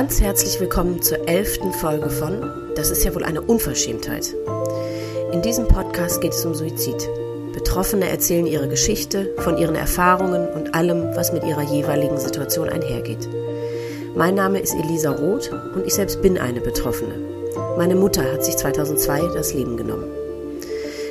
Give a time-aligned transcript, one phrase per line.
[0.00, 2.40] Ganz herzlich willkommen zur elften Folge von
[2.74, 4.34] Das ist ja wohl eine Unverschämtheit.
[5.30, 7.06] In diesem Podcast geht es um Suizid.
[7.52, 13.28] Betroffene erzählen ihre Geschichte von ihren Erfahrungen und allem, was mit ihrer jeweiligen Situation einhergeht.
[14.16, 17.16] Mein Name ist Elisa Roth und ich selbst bin eine Betroffene.
[17.76, 20.10] Meine Mutter hat sich 2002 das Leben genommen.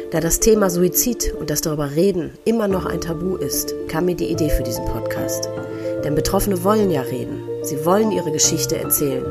[0.10, 4.16] Da das Thema Suizid und das darüber reden immer noch ein Tabu ist, kam mir
[4.16, 5.48] die Idee für diesen Podcast.
[6.04, 7.49] Denn Betroffene wollen ja reden.
[7.70, 9.24] Sie wollen ihre Geschichte erzählen.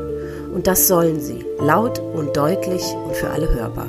[0.53, 3.87] Und das sollen sie, laut und deutlich und für alle hörbar.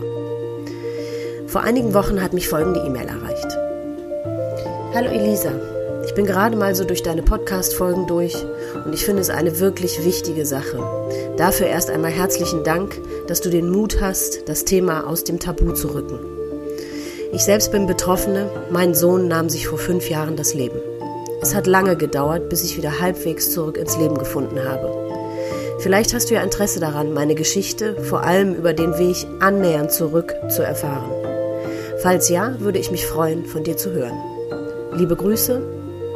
[1.47, 3.47] Vor einigen Wochen hat mich folgende E-Mail erreicht.
[4.93, 5.53] Hallo Elisa,
[6.05, 8.35] ich bin gerade mal so durch deine Podcast-Folgen durch
[8.85, 10.83] und ich finde es eine wirklich wichtige Sache.
[11.37, 15.75] Dafür erst einmal herzlichen Dank, dass du den Mut hast, das Thema aus dem Tabu
[15.75, 16.19] zu rücken.
[17.33, 20.81] Ich selbst bin Betroffene, mein Sohn nahm sich vor fünf Jahren das Leben.
[21.43, 24.93] Es hat lange gedauert, bis ich wieder halbwegs zurück ins Leben gefunden habe.
[25.79, 30.35] Vielleicht hast du ja Interesse daran, meine Geschichte, vor allem über den Weg annähernd zurück,
[30.51, 31.11] zu erfahren.
[32.03, 34.19] Falls ja, würde ich mich freuen, von dir zu hören.
[34.93, 35.63] Liebe Grüße,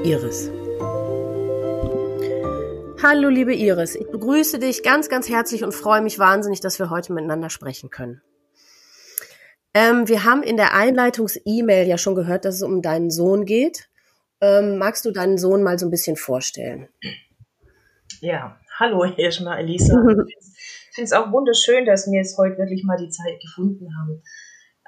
[0.05, 0.50] Iris.
[3.03, 3.94] Hallo, liebe Iris.
[3.94, 7.88] Ich begrüße dich ganz, ganz herzlich und freue mich wahnsinnig, dass wir heute miteinander sprechen
[7.88, 8.20] können.
[9.72, 13.88] Ähm, wir haben in der Einleitungs-E-Mail ja schon gehört, dass es um deinen Sohn geht.
[14.40, 16.88] Ähm, magst du deinen Sohn mal so ein bisschen vorstellen?
[18.20, 19.94] Ja, hallo erstmal Elisa.
[20.94, 24.22] Ich finde es auch wunderschön, dass wir jetzt heute wirklich mal die Zeit gefunden haben.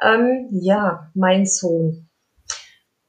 [0.01, 2.09] Ähm, ja, mein Sohn.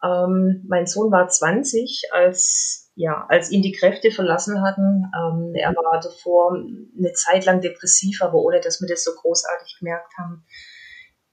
[0.04, 5.04] Ähm, mein Sohn war 20, als, ja, als ihn die Kräfte verlassen hatten.
[5.16, 9.78] Ähm, er war davor eine Zeit lang depressiv, aber ohne dass wir das so großartig
[9.78, 10.44] gemerkt haben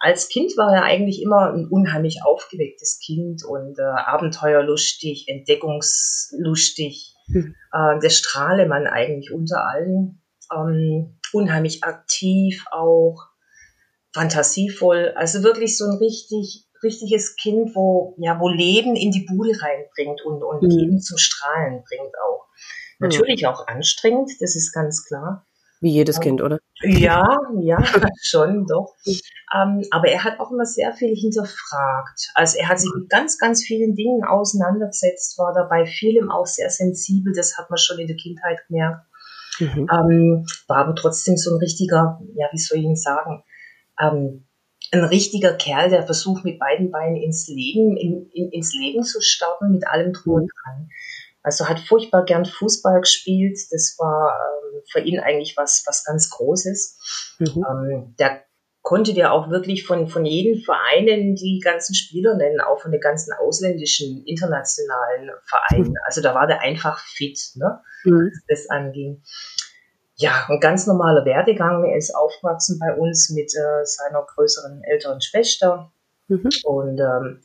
[0.05, 7.15] als Kind war er eigentlich immer ein unheimlich aufgewecktes Kind und äh, abenteuerlustig, entdeckungslustig.
[7.29, 7.55] Mhm.
[7.73, 10.21] Äh, der Strahlemann eigentlich unter allen.
[10.55, 13.29] Ähm, unheimlich aktiv auch,
[14.13, 15.15] fantasievoll.
[15.17, 20.21] Also wirklich so ein richtig, richtiges Kind, wo, ja, wo Leben in die Bude reinbringt
[20.23, 20.69] und, und mhm.
[20.69, 22.45] Leben zum Strahlen bringt auch.
[22.99, 23.49] Natürlich mhm.
[23.49, 25.47] auch anstrengend, das ist ganz klar.
[25.85, 26.61] Wie jedes Kind, oder?
[26.83, 27.77] Ja, ja,
[28.23, 28.95] schon, doch.
[29.55, 32.31] Ähm, aber er hat auch immer sehr viel hinterfragt.
[32.35, 36.71] Also er hat sich mit ganz, ganz vielen Dingen auseinandergesetzt, war dabei vielem auch sehr
[36.71, 39.05] sensibel, das hat man schon in der Kindheit gemerkt.
[39.61, 39.87] Mhm.
[39.93, 43.45] Ähm, war aber trotzdem so ein richtiger, ja, wie soll ich ihn sagen,
[44.01, 44.47] ähm,
[44.91, 49.21] ein richtiger Kerl, der versucht mit beiden Beinen ins Leben, in, in, ins Leben zu
[49.21, 50.89] starten, mit allem drum und dran.
[51.45, 53.59] Also hat furchtbar gern Fußball gespielt.
[53.71, 57.37] Das war ähm, für ihn eigentlich was, was ganz Großes.
[57.39, 57.65] Mhm.
[57.69, 58.43] Ähm, der
[58.81, 63.01] konnte dir auch wirklich von, von jedem Vereinen die ganzen Spieler nennen, auch von den
[63.01, 65.91] ganzen ausländischen, internationalen Vereinen.
[65.91, 65.99] Mhm.
[66.07, 68.31] Also da war der einfach fit, ne, mhm.
[68.31, 69.23] was das anging.
[70.17, 71.85] Ja, ein ganz normaler Werdegang.
[71.85, 75.93] Er ist aufgewachsen bei uns mit äh, seiner größeren älteren Schwester
[76.29, 76.49] mhm.
[76.65, 77.43] und ähm,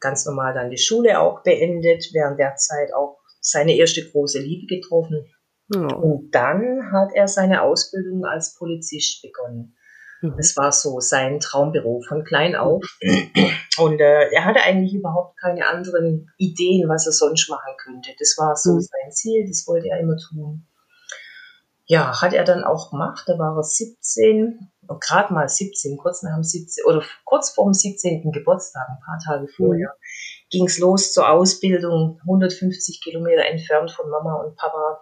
[0.00, 4.66] ganz normal dann die Schule auch beendet, während der Zeit auch seine erste große Liebe
[4.66, 5.26] getroffen.
[5.74, 5.78] Oh.
[5.78, 9.76] Und dann hat er seine Ausbildung als Polizist begonnen.
[10.20, 10.34] Mhm.
[10.36, 12.84] Das war so sein Traumberuf von klein auf.
[13.78, 18.10] Und äh, er hatte eigentlich überhaupt keine anderen Ideen, was er sonst machen könnte.
[18.18, 18.80] Das war so mhm.
[18.80, 20.66] sein Ziel, das wollte er immer tun.
[21.86, 23.24] Ja, hat er dann auch gemacht.
[23.26, 27.74] Da war er 17, gerade mal 17, kurz nach dem 17 oder kurz vor dem
[27.74, 28.30] 17.
[28.30, 29.88] Geburtstag, ein paar Tage vorher.
[29.88, 35.00] Mhm ging es los zur Ausbildung, 150 Kilometer entfernt von Mama und Papa.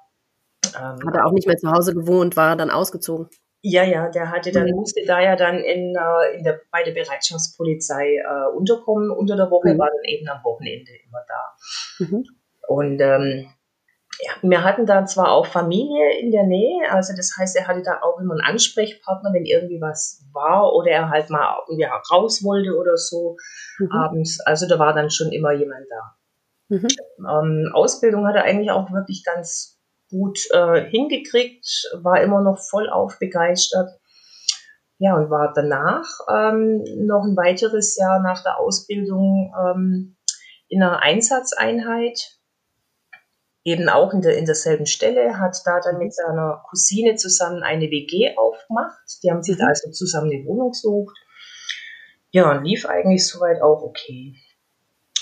[0.77, 3.29] Ähm, Hat er auch nicht mehr zu Hause gewohnt, war dann ausgezogen?
[3.61, 4.77] Ja, ja, der hatte dann, mhm.
[4.77, 9.11] musste da ja dann in, äh, in der, bei der Bereitschaftspolizei äh, unterkommen.
[9.11, 9.79] Unter der Woche mhm.
[9.79, 12.05] war dann eben am Wochenende immer da.
[12.05, 12.25] Mhm.
[12.69, 13.51] Und ähm,
[14.43, 18.01] wir hatten da zwar auch Familie in der Nähe, also das heißt, er hatte da
[18.03, 22.77] auch immer einen Ansprechpartner, wenn irgendwie was war oder er halt mal ja, raus wollte
[22.77, 23.37] oder so
[23.79, 23.93] mhm.
[23.93, 24.41] abends.
[24.41, 26.77] Also da war dann schon immer jemand da.
[26.77, 26.89] Mhm.
[27.19, 29.79] Ähm, Ausbildung hat er eigentlich auch wirklich ganz
[30.11, 32.89] gut äh, hingekriegt, war immer noch voll
[33.21, 33.91] begeistert.
[35.01, 40.17] Ja, und war danach ähm, noch ein weiteres Jahr nach der Ausbildung ähm,
[40.69, 42.38] in einer Einsatzeinheit
[43.69, 47.91] eben auch in, der, in derselben Stelle, hat da dann mit seiner Cousine zusammen eine
[47.91, 48.99] WG aufgemacht.
[49.23, 49.65] Die haben sich mhm.
[49.65, 51.17] also zusammen eine Wohnung gesucht.
[52.31, 54.37] Ja, und lief eigentlich soweit auch okay.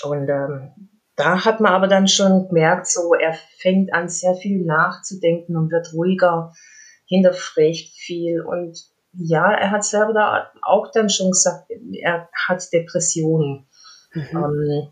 [0.03, 4.63] Und ähm, da hat man aber dann schon gemerkt, so er fängt an sehr viel
[4.65, 6.53] nachzudenken und wird ruhiger,
[7.05, 8.77] hinterfragt viel und
[9.13, 13.67] ja, er hat selber da auch dann schon gesagt, er hat Depressionen.
[14.13, 14.27] Mhm.
[14.31, 14.87] Ähm,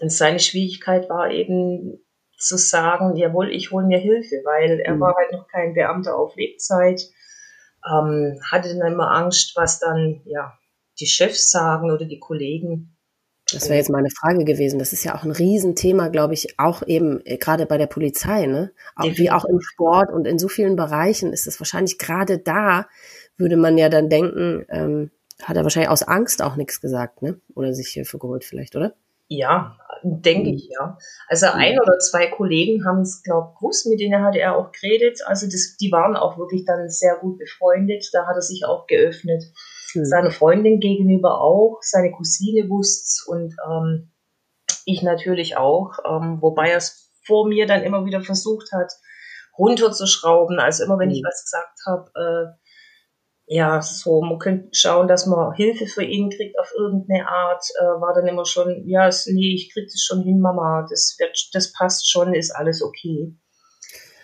[0.00, 2.00] und seine Schwierigkeit war eben,
[2.38, 5.00] zu sagen, jawohl, ich hole mir Hilfe, weil er mhm.
[5.00, 7.00] war halt noch kein Beamter auf Lebzeit,
[7.86, 10.52] ähm, hatte dann immer Angst, was dann ja
[11.00, 12.96] die Chefs sagen oder die Kollegen.
[13.52, 14.78] Das wäre jetzt meine Frage gewesen.
[14.78, 18.46] Das ist ja auch ein Riesenthema, glaube ich, auch eben äh, gerade bei der Polizei,
[18.46, 18.72] ne?
[18.96, 22.86] Auch, wie auch im Sport und in so vielen Bereichen ist es wahrscheinlich gerade da,
[23.36, 25.10] würde man ja dann denken, ähm,
[25.42, 27.40] hat er wahrscheinlich aus Angst auch nichts gesagt, ne?
[27.54, 28.94] Oder sich Hilfe geholt vielleicht, oder?
[29.28, 30.56] Ja, denke mhm.
[30.56, 30.98] ich, ja.
[31.28, 34.70] Also ein oder zwei Kollegen haben es, glaube ich, gewusst, mit denen hat er auch
[34.72, 35.20] geredet.
[35.26, 38.08] Also das, die waren auch wirklich dann sehr gut befreundet.
[38.12, 39.42] Da hat er sich auch geöffnet.
[39.94, 40.04] Mhm.
[40.04, 44.10] Seine Freundin gegenüber auch, seine Cousine wusste und ähm,
[44.84, 48.92] ich natürlich auch, ähm, wobei er es vor mir dann immer wieder versucht hat,
[49.58, 50.58] runterzuschrauben.
[50.58, 51.14] Also immer wenn mhm.
[51.14, 52.63] ich was gesagt habe, äh,
[53.46, 57.84] ja, so, man könnte schauen, dass man Hilfe für ihn kriegt auf irgendeine Art, äh,
[58.00, 61.50] war dann immer schon, ja, es, nee, ich krieg das schon hin, Mama, das wird,
[61.52, 63.34] das passt schon, ist alles okay.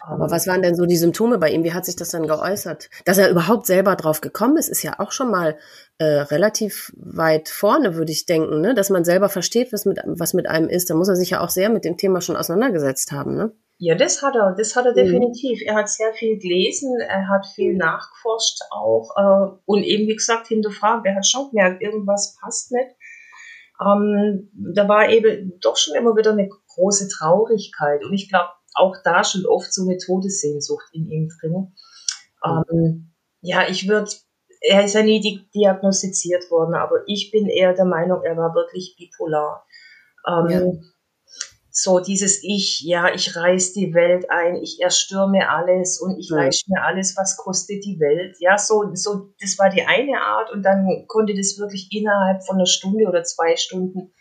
[0.03, 1.63] Aber was waren denn so die Symptome bei ihm?
[1.63, 2.89] Wie hat sich das dann geäußert?
[3.05, 5.59] Dass er überhaupt selber drauf gekommen ist, ist ja auch schon mal
[5.99, 8.75] äh, relativ weit vorne, würde ich denken, ne?
[8.75, 10.89] Dass man selber versteht, was mit, was mit einem ist.
[10.89, 13.53] Da muss er sich ja auch sehr mit dem Thema schon auseinandergesetzt haben, ne?
[13.83, 14.97] Ja, das hat er, das hat er mhm.
[14.97, 15.63] definitiv.
[15.65, 20.49] Er hat sehr viel gelesen, er hat viel nachgeforscht auch äh, und eben, wie gesagt,
[20.49, 21.07] hinterfragt.
[21.07, 22.91] Er hat schon gemerkt, irgendwas passt nicht.
[23.81, 28.97] Ähm, da war eben doch schon immer wieder eine große Traurigkeit und ich glaube, auch
[29.03, 31.73] da schon oft so eine Todessehnsucht in ihm drin.
[32.45, 32.65] Mhm.
[32.71, 34.11] Ähm, ja, ich würde,
[34.61, 38.95] er ist ja nie diagnostiziert worden, aber ich bin eher der Meinung, er war wirklich
[38.99, 39.65] bipolar.
[40.29, 40.61] Ähm, ja
[41.73, 46.71] so dieses Ich, ja, ich reiß die Welt ein, ich erstürme alles und ich leiste
[46.71, 48.37] mir alles, was kostet die Welt.
[48.41, 52.57] Ja, so, so, das war die eine Art und dann konnte das wirklich innerhalb von
[52.57, 54.13] einer Stunde oder zwei Stunden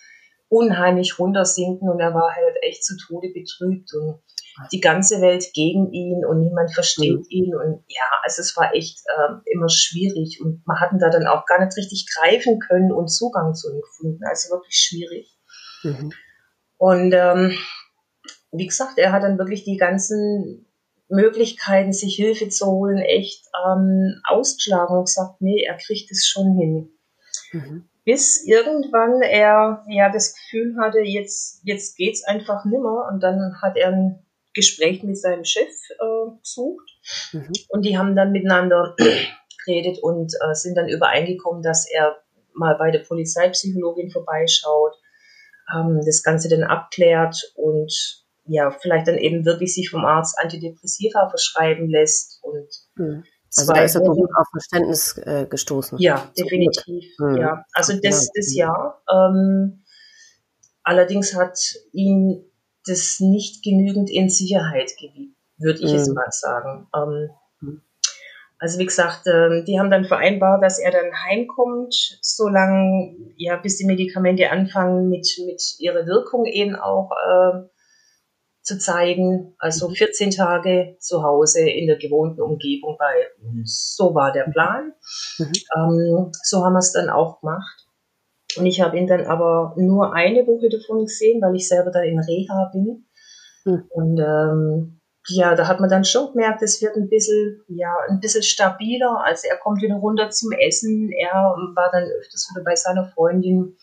[0.48, 4.22] unheimlich runtersinken und er war halt echt zu Tode betrübt und
[4.72, 7.25] die ganze Welt gegen ihn und niemand versteht mhm.
[7.30, 11.28] ihn und ja, also es war echt äh, immer schwierig und man hatten da dann
[11.28, 15.38] auch gar nicht richtig greifen können und Zugang zu ihm gefunden, also wirklich schwierig.
[15.84, 16.12] Mhm.
[16.80, 17.54] Und ähm,
[18.52, 20.66] wie gesagt, er hat dann wirklich die ganzen
[21.10, 26.58] Möglichkeiten, sich Hilfe zu holen, echt ähm, ausgeschlagen und gesagt, nee, er kriegt es schon
[26.58, 26.90] hin.
[27.52, 27.90] Mhm.
[28.06, 33.10] Bis irgendwann er ja das Gefühl hatte, jetzt, jetzt geht's einfach nimmer.
[33.12, 36.90] Und dann hat er ein Gespräch mit seinem Chef äh, gesucht.
[37.34, 37.52] Mhm.
[37.68, 38.96] Und die haben dann miteinander
[39.66, 42.16] geredet und äh, sind dann übereingekommen, dass er
[42.54, 44.96] mal bei der Polizeipsychologin vorbeischaut
[45.75, 51.30] ähm, das Ganze dann abklärt und ja, vielleicht dann eben wirklich sich vom Arzt Antidepressiva
[51.30, 53.24] verschreiben lässt und mhm.
[53.57, 55.98] Also da ist er gut auf Verständnis äh, gestoßen.
[55.98, 57.06] Ja, definitiv.
[57.18, 57.38] Mhm.
[57.38, 59.01] Ja, also das, das ja.
[59.12, 59.83] Ähm,
[60.83, 61.57] allerdings hat
[61.92, 62.45] ihn
[62.86, 65.98] das nicht genügend in Sicherheit gewiegt, würde ich mhm.
[65.98, 66.88] jetzt mal sagen.
[66.95, 67.30] Ähm.
[68.60, 73.78] Also wie gesagt, ähm, die haben dann vereinbart, dass er dann heimkommt, solange, ja, bis
[73.78, 77.70] die Medikamente anfangen mit, mit ihrer Wirkung eben auch äh,
[78.62, 79.56] zu zeigen.
[79.60, 80.32] Also 14 mhm.
[80.32, 83.95] Tage zu Hause in der gewohnten Umgebung bei uns.
[83.95, 84.94] So war der Plan.
[85.38, 85.52] Mhm.
[85.76, 87.88] Ähm, so haben wir es dann auch gemacht.
[88.57, 92.02] Und ich habe ihn dann aber nur eine Woche davon gesehen, weil ich selber da
[92.02, 93.06] in Reha bin.
[93.64, 93.86] Mhm.
[93.90, 98.19] Und ähm, ja, da hat man dann schon gemerkt, es wird ein bisschen, ja, ein
[98.19, 99.23] bisschen stabiler.
[99.23, 101.11] Also er kommt wieder runter zum Essen.
[101.11, 103.78] Er war dann öfters wieder bei seiner Freundin.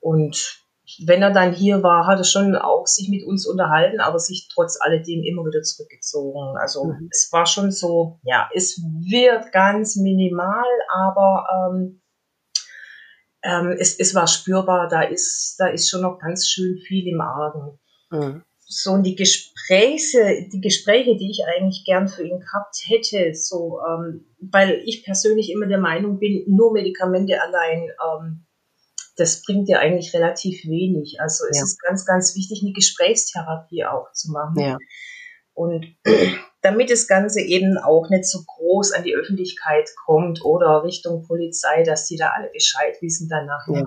[0.00, 0.58] Und
[1.04, 4.48] wenn er dann hier war, hat er schon auch sich mit uns unterhalten, aber sich
[4.52, 6.58] trotz alledem immer wieder zurückgezogen.
[6.58, 7.08] Also mhm.
[7.10, 12.02] es war schon so, ja, es wird ganz minimal, aber ähm,
[13.42, 17.20] ähm, es, es war spürbar, da ist, da ist schon noch ganz schön viel im
[17.20, 17.78] Argen.
[18.10, 18.42] Mhm
[18.72, 24.24] so die Gespräche, die Gespräche, die ich eigentlich gern für ihn gehabt hätte, so, ähm,
[24.40, 28.46] weil ich persönlich immer der Meinung bin, nur Medikamente allein, ähm,
[29.16, 31.20] das bringt ja eigentlich relativ wenig.
[31.20, 31.64] Also es ja.
[31.64, 34.58] ist ganz, ganz wichtig, eine Gesprächstherapie auch zu machen.
[34.58, 34.78] Ja.
[35.52, 35.86] Und
[36.62, 41.82] damit das Ganze eben auch nicht so groß an die Öffentlichkeit kommt oder Richtung Polizei,
[41.82, 43.68] dass die da alle Bescheid wissen danach.
[43.68, 43.84] Ja.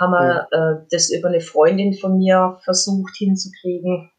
[0.00, 4.10] Haben wir äh, das über eine Freundin von mir versucht hinzukriegen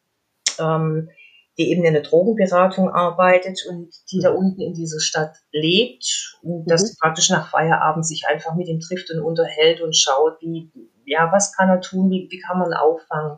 [0.60, 1.10] ähm,
[1.58, 6.70] die eben in der Drogenberatung arbeitet und die da unten in dieser Stadt lebt und
[6.70, 6.96] das mhm.
[7.00, 10.70] praktisch nach Feierabend sich einfach mit ihm trifft und unterhält und schaut, wie,
[11.06, 13.38] ja, was kann er tun, wie, wie kann man auffangen.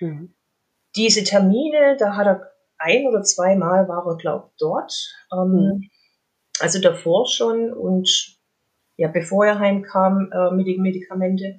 [0.00, 0.34] Mhm.
[0.96, 4.92] Diese Termine, da hat er ein oder zweimal war er, glaube dort.
[5.32, 5.90] Ähm, mhm.
[6.60, 8.38] Also davor schon und
[8.96, 11.58] ja, bevor er heimkam äh, mit den Medikamente.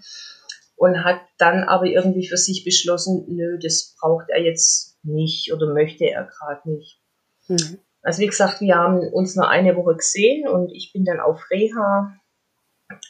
[0.80, 5.74] Und hat dann aber irgendwie für sich beschlossen, nö, das braucht er jetzt nicht oder
[5.74, 7.02] möchte er gerade nicht.
[7.50, 7.80] Mhm.
[8.02, 11.42] Also wie gesagt, wir haben uns nur eine Woche gesehen und ich bin dann auf
[11.52, 12.16] Reha.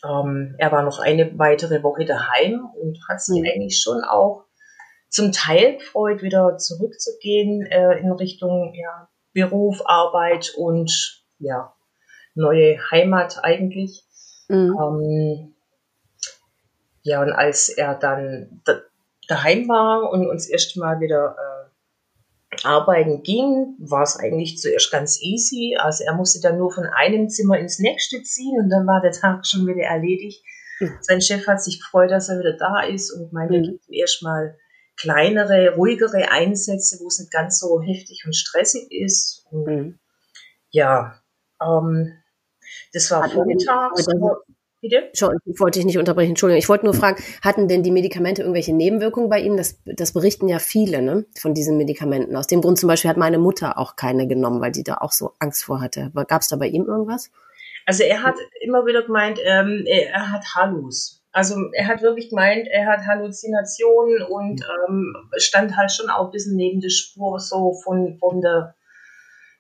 [0.04, 3.48] Ähm, er war noch eine weitere Woche daheim und hat sich mhm.
[3.48, 4.46] eigentlich schon auch
[5.10, 11.76] zum Teil gefreut, wieder zurückzugehen äh, in Richtung ja, Beruf, Arbeit und ja,
[12.34, 14.06] neue Heimat eigentlich.
[14.48, 14.76] Mhm.
[14.82, 15.56] Ähm,
[17.10, 18.82] ja, und als er dann da,
[19.28, 25.20] daheim war und uns erst mal wieder äh, arbeiten ging, war es eigentlich zuerst ganz
[25.20, 25.76] easy.
[25.80, 29.12] Also er musste dann nur von einem Zimmer ins nächste ziehen und dann war der
[29.12, 30.44] Tag schon wieder erledigt.
[30.80, 30.98] Mhm.
[31.02, 33.80] Sein Chef hat sich gefreut, dass er wieder da ist und meinte, mhm.
[33.90, 34.56] erst mal
[34.96, 39.48] kleinere, ruhigere Einsätze, wo es nicht ganz so heftig und stressig ist.
[39.50, 40.00] Und mhm.
[40.70, 41.20] Ja,
[41.60, 42.14] ähm,
[42.94, 44.06] das war vormittags.
[44.82, 45.10] Bitte?
[45.12, 45.22] Ich
[45.60, 46.60] wollte dich nicht unterbrechen, Entschuldigung.
[46.60, 49.58] Ich wollte nur fragen, hatten denn die Medikamente irgendwelche Nebenwirkungen bei ihm?
[49.58, 52.36] Das, das berichten ja viele ne, von diesen Medikamenten.
[52.38, 55.12] Aus dem Grund zum Beispiel hat meine Mutter auch keine genommen, weil die da auch
[55.12, 56.12] so Angst vor hatte.
[56.28, 57.30] Gab es da bei ihm irgendwas?
[57.86, 61.24] Also er hat immer wieder gemeint, ähm, er hat Hallus.
[61.32, 66.32] Also er hat wirklich gemeint, er hat Halluzinationen und ähm, stand halt schon auch ein
[66.32, 68.76] bisschen neben der Spur so von, von der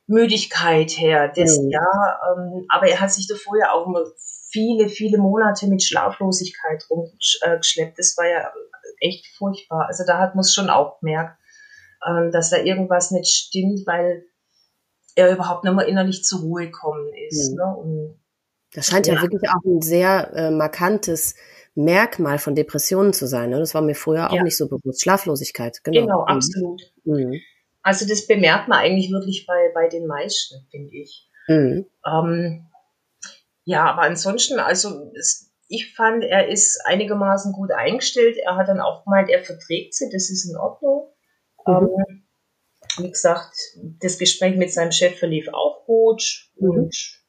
[0.08, 1.32] Müdigkeit her.
[1.36, 1.70] Das, mhm.
[1.70, 4.04] ja, ähm, aber er hat sich davor ja auch immer
[4.52, 7.98] viele, viele Monate mit Schlaflosigkeit rumgeschleppt.
[7.98, 8.52] Das war ja
[9.00, 9.88] echt furchtbar.
[9.88, 11.38] Also da hat man es schon auch gemerkt,
[12.08, 14.24] ähm, dass da irgendwas nicht stimmt, weil
[15.16, 17.52] er überhaupt nicht mehr innerlich zur Ruhe gekommen ist.
[17.52, 17.58] Mhm.
[17.58, 17.76] Ne?
[17.78, 18.20] Und,
[18.74, 19.16] das scheint ja.
[19.16, 19.22] ja.
[19.22, 21.36] wirklich auch ein sehr äh, markantes
[21.76, 23.50] Merkmal von Depressionen zu sein.
[23.50, 23.60] Ne?
[23.60, 24.44] Das war mir früher auch ja.
[24.44, 25.02] nicht so bewusst.
[25.02, 26.02] Schlaflosigkeit, genau.
[26.02, 26.28] Genau, mhm.
[26.28, 26.82] absolut.
[27.04, 27.40] Mhm.
[27.82, 31.28] Also das bemerkt man eigentlich wirklich bei, bei den meisten, finde ich.
[31.48, 31.86] Mhm.
[32.06, 32.69] Ähm,
[33.70, 38.36] ja, aber ansonsten, also es, ich fand, er ist einigermaßen gut eingestellt.
[38.38, 41.14] Er hat dann auch gemeint, er verträgt sie, das ist in Ordnung.
[41.68, 41.74] Mhm.
[41.74, 42.24] Ähm,
[42.98, 43.56] wie gesagt,
[44.02, 46.70] das Gespräch mit seinem Chef verlief auch gut mhm.
[46.70, 47.22] und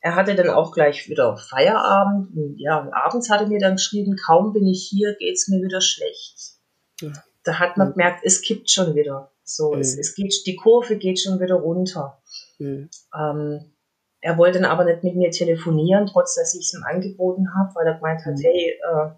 [0.00, 2.34] er hatte dann auch gleich wieder Feierabend.
[2.34, 5.62] Und ja, abends hat er mir dann geschrieben, kaum bin ich hier, geht es mir
[5.62, 6.54] wieder schlecht.
[7.02, 7.12] Ja.
[7.44, 7.92] Da hat man mhm.
[7.92, 9.30] gemerkt, es kippt schon wieder.
[9.44, 9.80] So, mhm.
[9.80, 12.22] es, es geht, die Kurve geht schon wieder runter.
[12.58, 12.88] Mhm.
[13.14, 13.74] Ähm,
[14.22, 17.74] er wollte dann aber nicht mit mir telefonieren, trotz dass ich es ihm angeboten habe,
[17.74, 18.42] weil er gemeint hat, mhm.
[18.42, 19.10] hey, äh,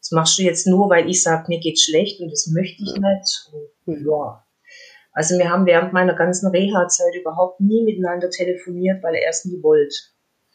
[0.00, 2.92] das machst du jetzt nur, weil ich sage, mir geht schlecht und das möchte ich
[2.92, 3.50] nicht.
[3.86, 4.44] Und, ja.
[5.12, 9.62] Also wir haben während meiner ganzen Reha-Zeit überhaupt nie miteinander telefoniert, weil er es nie
[9.62, 9.96] wollte.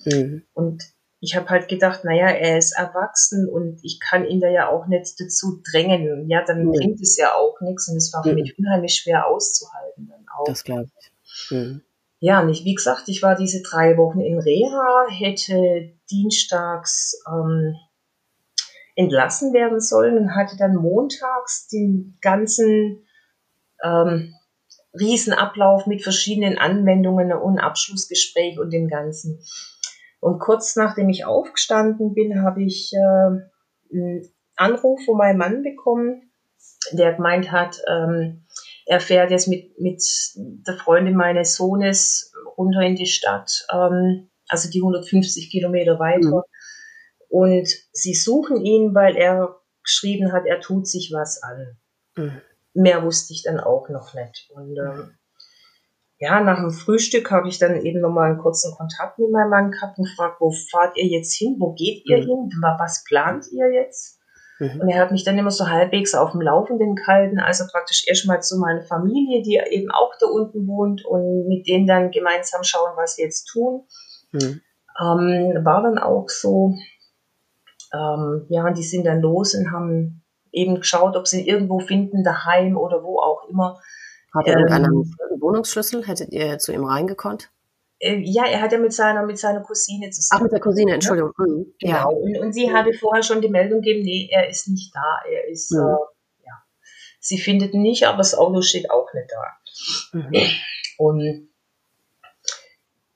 [0.05, 0.43] Mhm.
[0.53, 0.83] Und
[1.21, 4.87] ich habe halt gedacht, naja, er ist erwachsen und ich kann ihn da ja auch
[4.87, 6.29] nicht dazu drängen.
[6.29, 6.71] Ja, dann mhm.
[6.71, 8.41] bringt es ja auch nichts und es war für mhm.
[8.41, 10.45] mich unheimlich schwer auszuhalten dann auch.
[10.45, 11.51] Das glaube ich.
[11.51, 11.81] Mhm.
[12.19, 17.75] Ja, und ich, wie gesagt, ich war diese drei Wochen in Reha, hätte dienstags ähm,
[18.95, 23.05] entlassen werden sollen und hatte dann montags den ganzen
[23.83, 24.33] ähm,
[24.97, 29.43] Riesenablauf mit verschiedenen Anwendungen und Abschlussgespräch und dem Ganzen.
[30.21, 36.31] Und kurz nachdem ich aufgestanden bin, habe ich äh, einen Anruf von meinem Mann bekommen,
[36.93, 38.44] der gemeint hat, ähm,
[38.85, 40.01] er fährt jetzt mit, mit
[40.35, 46.29] der Freundin meines Sohnes runter in die Stadt, ähm, also die 150 Kilometer weiter.
[46.29, 46.43] Mhm.
[47.29, 51.77] Und sie suchen ihn, weil er geschrieben hat, er tut sich was an.
[52.15, 52.41] Mhm.
[52.73, 54.49] Mehr wusste ich dann auch noch nicht.
[54.53, 55.17] Und ähm,
[56.17, 59.71] ja, nach dem Frühstück habe ich dann eben nochmal einen kurzen Kontakt mit meinem Mann
[59.71, 61.55] gehabt und gefragt, wo fahrt ihr jetzt hin?
[61.59, 62.49] Wo geht ihr mhm.
[62.49, 62.49] hin?
[62.79, 64.14] Was plant ihr jetzt?
[64.59, 64.81] Mhm.
[64.81, 68.41] Und er hat mich dann immer so halbwegs auf dem Laufenden gehalten, also praktisch erstmal
[68.41, 72.93] zu meiner Familie, die eben auch da unten wohnt und mit denen dann gemeinsam schauen,
[72.95, 73.83] was sie jetzt tun.
[74.31, 74.61] Mhm.
[75.01, 76.73] Ähm, war dann auch so,
[77.93, 82.23] ähm, ja, die sind dann los und haben eben geschaut, ob sie ihn irgendwo finden,
[82.23, 83.77] daheim oder wo auch immer.
[84.33, 86.07] Hat er ähm, einen Wohnungsschlüssel?
[86.07, 87.49] Hättet ihr zu ihm reingekonnt?
[87.99, 90.39] Äh, ja, er hat ja mit seiner, mit seiner Cousine zusammen.
[90.39, 91.31] Ach, mit der Cousine, Entschuldigung.
[91.37, 91.73] Mhm.
[91.79, 91.93] Genau.
[91.93, 92.05] Ja.
[92.05, 95.21] Und, und sie hatte vorher schon die Meldung gegeben, nee, er ist nicht da.
[95.29, 95.79] Er ist, mhm.
[95.79, 96.53] äh, ja.
[97.19, 100.19] Sie findet ihn nicht, aber das Auto steht auch nicht da.
[100.19, 100.33] Mhm.
[100.97, 101.49] Und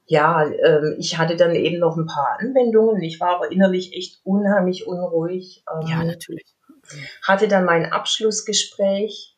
[0.06, 3.02] ja, ähm, ich hatte dann eben noch ein paar Anwendungen.
[3.04, 5.64] Ich war aber innerlich echt unheimlich unruhig.
[5.72, 6.56] Ähm, ja, natürlich.
[7.22, 9.38] Hatte dann mein Abschlussgespräch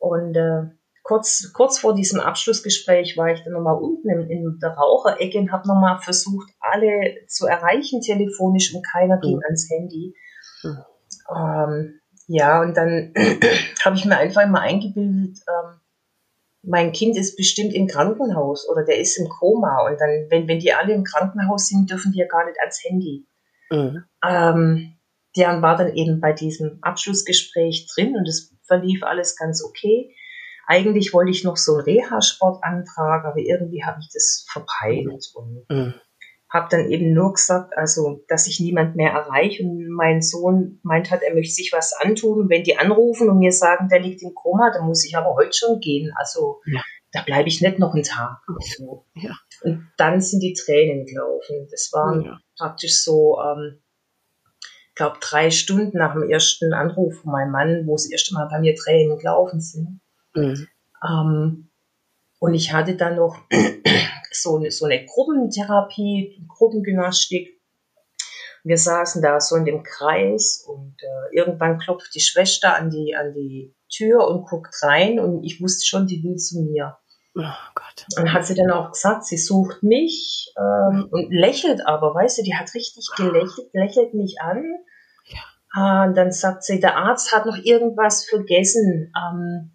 [0.00, 0.62] und äh,
[1.10, 5.50] kurz, kurz vor diesem Abschlussgespräch war ich dann nochmal unten in, in der Raucherecke und
[5.50, 9.42] habe nochmal versucht, alle zu erreichen telefonisch und keiner ging mhm.
[9.44, 10.14] ans Handy.
[10.62, 10.78] Mhm.
[11.34, 13.12] Ähm, ja, und dann
[13.84, 15.80] habe ich mir einfach immer eingebildet, ähm,
[16.62, 19.88] mein Kind ist bestimmt im Krankenhaus oder der ist im Koma.
[19.88, 22.84] Und dann, wenn, wenn die alle im Krankenhaus sind, dürfen die ja gar nicht ans
[22.84, 23.26] Handy.
[23.70, 24.04] Mhm.
[24.24, 24.96] Ähm,
[25.36, 30.14] der war dann eben bei diesem Abschlussgespräch drin und es verlief alles ganz okay.
[30.70, 35.64] Eigentlich wollte ich noch so einen Reha-Sport antragen, aber irgendwie habe ich das verpeilt und
[35.68, 35.94] mhm.
[36.48, 41.10] habe dann eben nur gesagt, also, dass ich niemand mehr erreiche und mein Sohn meint
[41.10, 42.42] hat, er möchte sich was antun.
[42.42, 45.34] Und wenn die anrufen und mir sagen, der liegt im Koma, dann muss ich aber
[45.34, 46.12] heute schon gehen.
[46.14, 46.82] Also, ja.
[47.10, 48.38] da bleibe ich nicht noch einen Tag.
[48.76, 49.06] So.
[49.16, 49.34] Ja.
[49.62, 51.66] Und dann sind die Tränen gelaufen.
[51.72, 52.38] Das waren ja.
[52.56, 53.82] praktisch so, ähm,
[55.00, 58.60] glaube, drei Stunden nach dem ersten Anruf von meinem Mann, wo das erste Mal bei
[58.60, 60.00] mir Tränen gelaufen sind.
[60.34, 60.68] Mhm.
[61.06, 61.70] Ähm,
[62.38, 63.38] und ich hatte dann noch
[64.32, 67.60] so eine, so eine Gruppentherapie, Gruppengymnastik.
[68.62, 73.14] Wir saßen da so in dem Kreis und äh, irgendwann klopft die Schwester an die,
[73.16, 76.98] an die Tür und guckt rein und ich wusste schon, die will zu mir.
[77.36, 77.42] Oh
[77.74, 78.06] Gott.
[78.18, 82.42] Und hat sie dann auch gesagt, sie sucht mich ähm, und lächelt aber, weißt du,
[82.42, 84.64] die hat richtig gelächelt, lächelt mich an.
[85.26, 86.04] Ja.
[86.04, 89.12] Äh, und dann sagt sie, der Arzt hat noch irgendwas vergessen.
[89.16, 89.72] Ähm,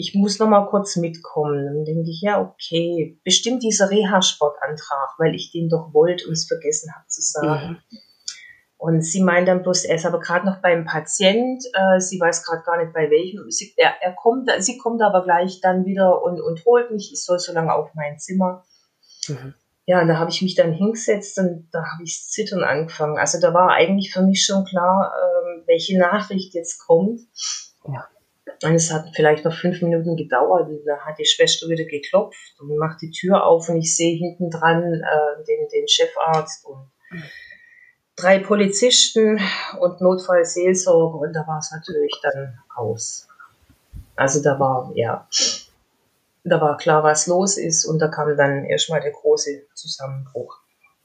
[0.00, 1.66] ich muss noch mal kurz mitkommen.
[1.66, 6.46] Dann denke ich, ja, okay, bestimmt dieser Reha-Sportantrag, weil ich den doch wollte und es
[6.46, 7.68] vergessen habe zu sagen.
[7.90, 7.98] Mhm.
[8.78, 12.46] Und sie meint dann bloß, er ist aber gerade noch beim Patient, äh, sie weiß
[12.46, 13.50] gerade gar nicht bei welchem.
[13.50, 17.22] Sie, er, er kommt, sie kommt aber gleich dann wieder und, und holt mich, ich
[17.22, 18.64] soll so lange auf mein Zimmer.
[19.28, 19.54] Mhm.
[19.84, 23.18] Ja, und da habe ich mich dann hingesetzt und da habe ich zittern angefangen.
[23.18, 27.20] Also da war eigentlich für mich schon klar, äh, welche Nachricht jetzt kommt.
[27.86, 28.08] Ja.
[28.62, 30.68] Und es hat vielleicht noch fünf Minuten gedauert.
[30.68, 34.16] Und da hat die Schwester wieder geklopft und macht die Tür auf und ich sehe
[34.16, 36.90] hinten dran äh, den, den Chefarzt und
[38.20, 39.40] drei Polizisten
[39.78, 43.28] und Notfallseelsorge und da war es natürlich dann aus.
[44.14, 45.26] Also da war, ja,
[46.44, 50.58] da war klar, was los ist und da kam dann erstmal der große Zusammenbruch.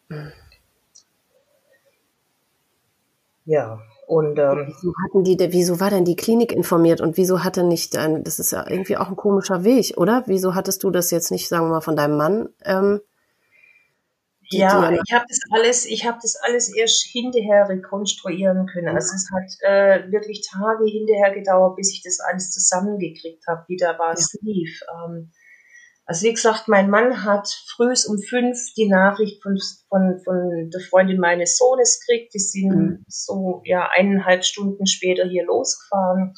[0.09, 0.33] Mhm.
[3.45, 7.63] Ja, und ähm, wieso hatten die, wieso war denn die Klinik informiert und wieso hatte
[7.63, 10.23] nicht dein, das ist ja irgendwie auch ein komischer Weg, oder?
[10.27, 12.49] Wieso hattest du das jetzt nicht, sagen wir mal, von deinem Mann?
[12.63, 13.01] Ähm,
[14.49, 18.95] ja, ich habe das alles, ich habe das alles erst hinterher rekonstruieren können.
[18.95, 23.77] Also es hat äh, wirklich Tage hinterher gedauert, bis ich das alles zusammengekriegt habe, wie
[23.77, 24.39] da was ja.
[24.43, 24.81] lief.
[24.93, 25.31] Ähm,
[26.05, 29.57] also wie gesagt, mein Mann hat früh um fünf die Nachricht von,
[29.89, 32.33] von, von der Freundin meines Sohnes gekriegt.
[32.35, 33.05] Die sind mhm.
[33.07, 36.35] so ja eineinhalb Stunden später hier losgefahren,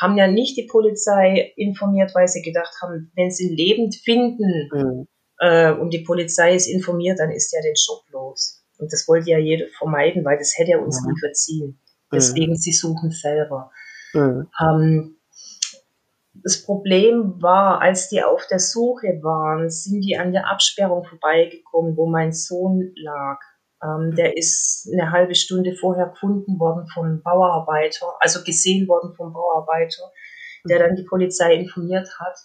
[0.00, 4.70] haben ja nicht die Polizei informiert, weil sie gedacht haben, wenn sie ihn lebend finden
[4.72, 5.06] mhm.
[5.38, 8.64] äh, und die Polizei ist informiert, dann ist ja den Schock los.
[8.78, 11.12] Und das wollte ja jeder vermeiden, weil das hätte er uns mhm.
[11.12, 11.80] nie verziehen.
[12.10, 12.56] Deswegen, mhm.
[12.56, 13.70] sie suchen selber.
[14.14, 14.48] Mhm.
[14.62, 15.17] Ähm,
[16.42, 21.96] das Problem war, als die auf der Suche waren, sind die an der Absperrung vorbeigekommen,
[21.96, 23.38] wo mein Sohn lag.
[23.82, 29.32] Ähm, der ist eine halbe Stunde vorher gefunden worden vom Bauarbeiter, also gesehen worden vom
[29.32, 30.10] Bauarbeiter,
[30.68, 32.36] der dann die Polizei informiert hat.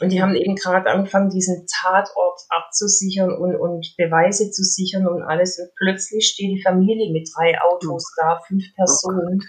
[0.00, 5.22] Und die haben eben gerade angefangen, diesen Tatort abzusichern und, und Beweise zu sichern und
[5.22, 5.58] alles.
[5.58, 9.42] Und plötzlich steht die Familie mit drei Autos da, fünf Personen.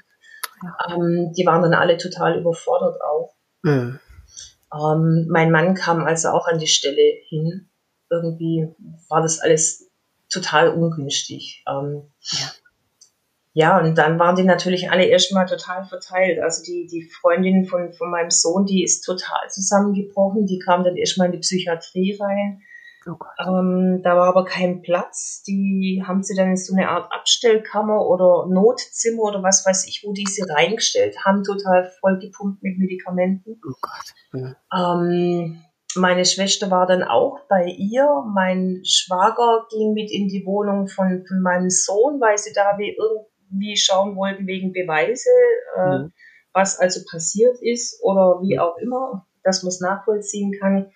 [0.90, 3.33] Ähm, die waren dann alle total überfordert auch.
[3.64, 4.00] Mhm.
[4.74, 7.70] Ähm, mein Mann kam also auch an die Stelle hin.
[8.10, 8.68] Irgendwie
[9.10, 9.90] war das alles
[10.30, 11.64] total ungünstig.
[11.68, 12.52] Ähm, ja.
[13.54, 16.40] ja, und dann waren die natürlich alle erstmal total verteilt.
[16.40, 20.46] Also die, die Freundin von, von meinem Sohn, die ist total zusammengebrochen.
[20.46, 22.62] Die kam dann erstmal in die Psychiatrie rein.
[23.06, 25.44] Oh ähm, da war aber kein Platz.
[25.44, 30.04] Die haben sie dann in so eine Art Abstellkammer oder Notzimmer oder was weiß ich,
[30.06, 33.60] wo die sie reingestellt haben, total vollgepumpt mit Medikamenten.
[33.68, 34.14] Oh Gott.
[34.34, 34.56] Ja.
[34.96, 35.64] Ähm,
[35.96, 38.08] meine Schwester war dann auch bei ihr.
[38.34, 42.96] Mein Schwager ging mit in die Wohnung von, von meinem Sohn, weil sie da wie
[42.96, 45.30] irgendwie schauen wollten wegen Beweise,
[45.78, 46.14] äh, mhm.
[46.54, 50.92] was also passiert ist oder wie auch immer, dass man es nachvollziehen kann.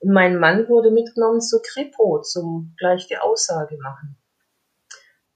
[0.00, 4.16] Und mein Mann wurde mitgenommen zur Kripo, zum gleich die Aussage machen.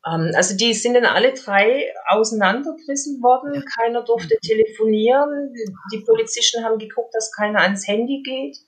[0.06, 3.64] Ähm, also die sind dann alle drei auseinandergerissen worden.
[3.78, 5.52] Keiner durfte telefonieren.
[5.92, 8.58] Die Polizisten haben geguckt, dass keiner ans Handy geht.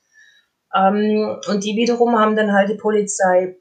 [0.75, 3.57] Ähm, und die wiederum haben dann halt die Polizei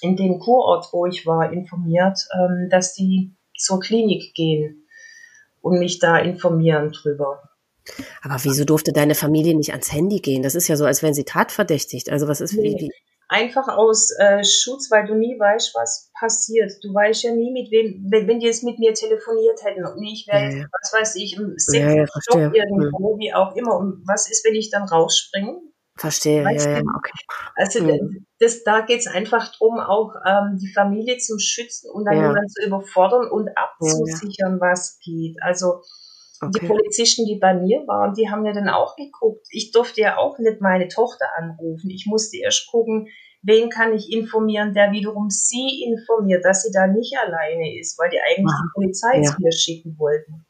[0.00, 4.86] in dem Kurort, wo ich war, informiert, ähm, dass die zur Klinik gehen
[5.62, 7.42] und mich da informieren drüber.
[8.22, 10.42] Aber wieso durfte deine Familie nicht ans Handy gehen?
[10.42, 12.10] Das ist ja so, als wären sie tatverdächtigt.
[12.10, 12.76] Also was ist nee.
[12.78, 12.90] wie?
[13.28, 16.72] Einfach aus äh, Schutz, weil du nie weißt, was passiert.
[16.82, 20.02] Du weißt ja nie, mit wem, wenn, wenn die jetzt mit mir telefoniert hätten und
[20.02, 20.66] ich wäre, ja.
[20.80, 23.18] was weiß ich, im sechsten ja, ja, Stock irgendwo, mhm.
[23.18, 23.76] wie auch immer.
[23.76, 25.58] Und was ist, wenn ich dann rausspringe?
[25.96, 27.12] Verstehe, weißt ja, ja, okay.
[27.54, 28.26] Also mhm.
[28.40, 32.34] das, da geht es einfach darum, auch ähm, die Familie zu schützen und dann ja.
[32.48, 35.36] zu überfordern und abzusichern, ja, was geht.
[35.40, 35.82] Also
[36.40, 36.50] okay.
[36.60, 39.46] die Polizisten, die bei mir waren, die haben ja dann auch geguckt.
[39.50, 41.90] Ich durfte ja auch nicht meine Tochter anrufen.
[41.90, 43.08] Ich musste erst gucken,
[43.42, 48.10] wen kann ich informieren, der wiederum sie informiert, dass sie da nicht alleine ist, weil
[48.10, 50.46] die eigentlich die Polizei zu mir schicken wollten.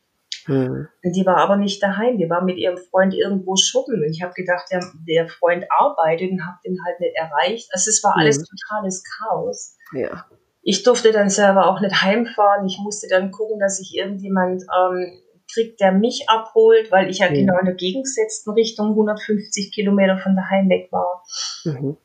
[0.46, 0.88] Hm.
[1.02, 4.02] Die war aber nicht daheim, die war mit ihrem Freund irgendwo shoppen.
[4.02, 7.68] Und ich habe gedacht, der, der Freund arbeitet und habe den halt nicht erreicht.
[7.72, 8.44] Also es war alles hm.
[8.44, 9.76] totales Chaos.
[9.92, 10.26] Ja.
[10.62, 12.66] Ich durfte dann selber auch nicht heimfahren.
[12.66, 15.20] Ich musste dann gucken, dass ich irgendjemand ähm,
[15.54, 17.34] kriegt, der mich abholt, weil ich ja mhm.
[17.34, 21.24] genau in der gegengesetzten Richtung 150 Kilometer von daheim weg war.
[21.64, 21.96] Mhm.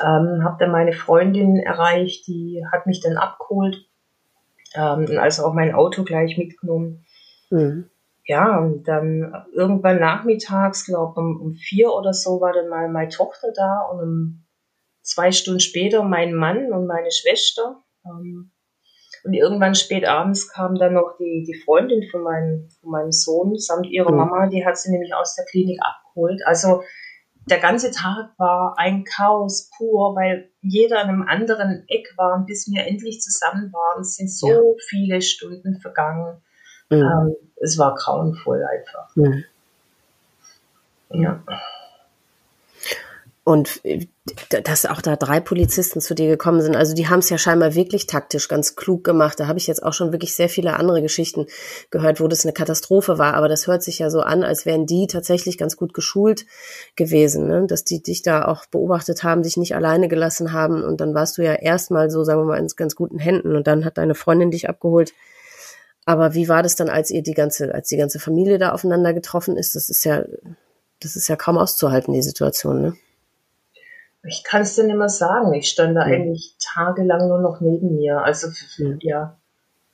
[0.00, 3.84] Ähm, habe dann meine Freundin erreicht, die hat mich dann abgeholt.
[4.74, 7.04] Ähm, also auch mein Auto gleich mitgenommen.
[7.50, 7.90] Mhm.
[8.24, 13.08] Ja, und dann irgendwann nachmittags, glaube um, um vier oder so, war dann mal meine
[13.08, 14.44] Tochter da und um
[15.02, 17.82] zwei Stunden später mein Mann und meine Schwester.
[18.06, 18.51] Ähm,
[19.24, 23.56] und irgendwann spät abends kam dann noch die, die Freundin von meinem, von meinem Sohn
[23.56, 24.18] samt ihrer mhm.
[24.18, 26.40] Mama, die hat sie nämlich aus der Klinik abgeholt.
[26.44, 26.82] Also
[27.46, 32.68] der ganze Tag war ein Chaos pur, weil jeder an einem anderen Eck war, bis
[32.70, 34.04] wir endlich zusammen waren.
[34.04, 34.60] Sind so ja.
[34.88, 36.40] viele Stunden vergangen.
[36.90, 36.96] Mhm.
[36.98, 39.16] Ähm, es war grauenvoll einfach.
[39.16, 39.44] Mhm.
[41.10, 41.42] Ja.
[43.44, 44.06] Und äh,
[44.62, 47.74] dass auch da drei Polizisten zu dir gekommen sind, also die haben es ja scheinbar
[47.74, 49.40] wirklich taktisch ganz klug gemacht.
[49.40, 51.46] Da habe ich jetzt auch schon wirklich sehr viele andere Geschichten
[51.90, 53.34] gehört, wo das eine Katastrophe war.
[53.34, 56.46] Aber das hört sich ja so an, als wären die tatsächlich ganz gut geschult
[56.94, 57.66] gewesen, ne?
[57.66, 60.84] dass die dich da auch beobachtet haben, dich nicht alleine gelassen haben.
[60.84, 63.56] Und dann warst du ja erstmal so, sagen wir mal, in ganz guten Händen.
[63.56, 65.12] Und dann hat deine Freundin dich abgeholt.
[66.04, 69.12] Aber wie war das dann, als ihr die ganze, als die ganze Familie da aufeinander
[69.14, 69.74] getroffen ist?
[69.74, 70.24] Das ist ja,
[71.00, 72.96] das ist ja kaum auszuhalten, die Situation, ne?
[74.24, 75.52] Ich kann es dir nicht mehr sagen.
[75.54, 76.12] Ich stand da mhm.
[76.12, 78.22] eigentlich tagelang nur noch neben mir.
[78.22, 78.98] Also mhm.
[79.00, 79.36] ja,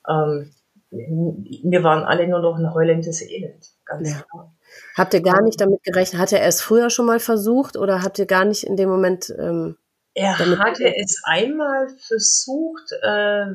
[0.08, 0.50] ähm,
[0.90, 3.66] wir waren alle nur noch ein heulendes Elend.
[3.84, 4.22] Ganz ja.
[4.30, 4.54] klar.
[4.96, 6.20] Habt ihr gar nicht damit gerechnet?
[6.20, 9.34] Hat er es früher schon mal versucht oder habt ihr gar nicht in dem Moment?
[9.38, 9.76] Ähm,
[10.14, 13.46] er hatte es einmal versucht, äh,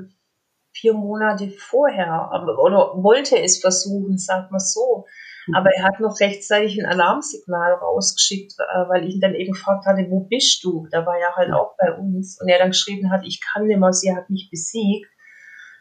[0.71, 5.05] vier Monate vorher, oder wollte es versuchen, sagt man so.
[5.47, 5.55] Mhm.
[5.55, 9.85] Aber er hat noch rechtzeitig ein Alarmsignal rausgeschickt, äh, weil ich ihn dann eben gefragt
[9.85, 10.87] hatte, wo bist du?
[10.91, 12.39] Da war er halt auch bei uns.
[12.41, 15.09] Und er dann geschrieben hat, ich kann nicht mehr, sie hat mich besiegt.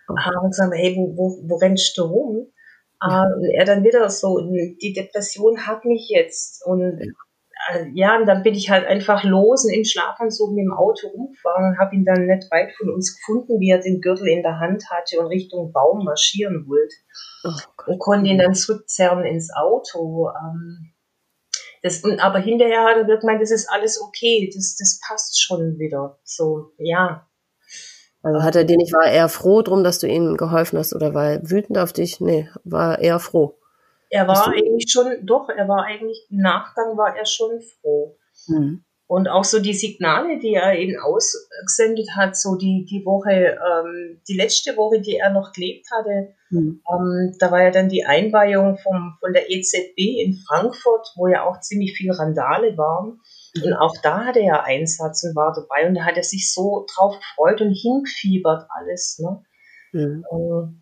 [0.09, 2.53] Und gesagt, hey, wo, wo, wo rennst du rum?
[3.01, 3.23] Ja.
[3.23, 6.65] Und er dann wieder so, die Depression hat mich jetzt.
[6.67, 7.15] Und
[7.95, 11.71] ja, und dann bin ich halt einfach los und im Schlafanzug mit dem Auto umgefahren
[11.71, 14.59] und habe ihn dann nicht weit von uns gefunden, wie er den Gürtel in der
[14.59, 16.95] Hand hatte und Richtung Baum marschieren wollte.
[17.45, 20.29] Oh und konnte ihn dann zurückzerren ins Auto.
[20.29, 20.93] Ähm,
[21.83, 26.19] das, aber hinterher hat er gemeint, das ist alles okay, das, das passt schon wieder.
[26.25, 27.29] So, ja.
[28.23, 31.13] Also hat er dir nicht, war er froh drum, dass du ihm geholfen hast oder
[31.13, 32.21] war er wütend auf dich?
[32.21, 33.59] Nee, war er froh.
[34.11, 38.17] Er war eigentlich schon, doch, er war eigentlich, im Nachgang war er schon froh.
[38.49, 38.85] Mhm.
[39.07, 44.23] Und auch so die Signale, die er eben ausgesendet hat, so die, die Woche, ähm,
[44.27, 46.81] die letzte Woche, die er noch gelebt hatte, mhm.
[46.91, 51.45] ähm, da war ja dann die Einweihung vom, von der EZB in Frankfurt, wo ja
[51.45, 53.21] auch ziemlich viel Randale waren.
[53.55, 53.65] Mhm.
[53.65, 56.87] Und auch da hatte er Einsatz und war dabei und da hat er sich so
[56.95, 59.19] drauf gefreut und hingefiebert alles.
[59.23, 59.45] Ne?
[59.93, 60.25] Mhm.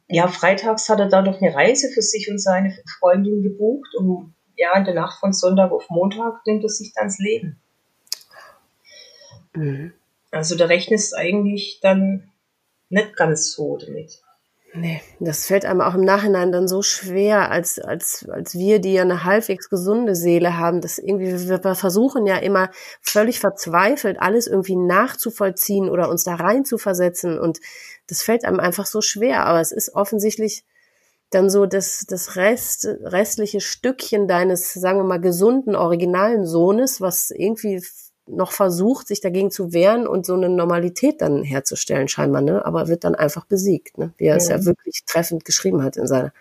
[0.09, 4.35] Ja, freitags hat er dann noch eine Reise für sich und seine Freundin gebucht und
[4.57, 7.61] ja, in der Nacht von Sonntag auf Montag nimmt er sich dann das Leben.
[9.55, 9.93] Mhm.
[10.31, 12.31] Also da rechnest eigentlich dann
[12.89, 14.23] nicht ganz so damit.
[14.81, 18.95] Nee, das fällt einem auch im Nachhinein dann so schwer, als, als, als wir, die
[18.95, 22.71] ja eine halbwegs gesunde Seele haben, das irgendwie, wir versuchen ja immer
[23.03, 27.61] völlig verzweifelt, alles irgendwie nachzuvollziehen oder uns da rein zu versetzen und
[28.07, 30.65] das fällt einem einfach so schwer, aber es ist offensichtlich
[31.29, 37.31] dann so das, das Rest, restliche Stückchen deines, sagen wir mal, gesunden, originalen Sohnes, was
[37.31, 37.83] irgendwie
[38.31, 42.65] noch versucht, sich dagegen zu wehren und so eine Normalität dann herzustellen, scheinbar, ne?
[42.65, 44.13] Aber wird dann einfach besiegt, ne?
[44.17, 44.37] Wie er ja.
[44.37, 46.33] es ja wirklich treffend geschrieben hat in seiner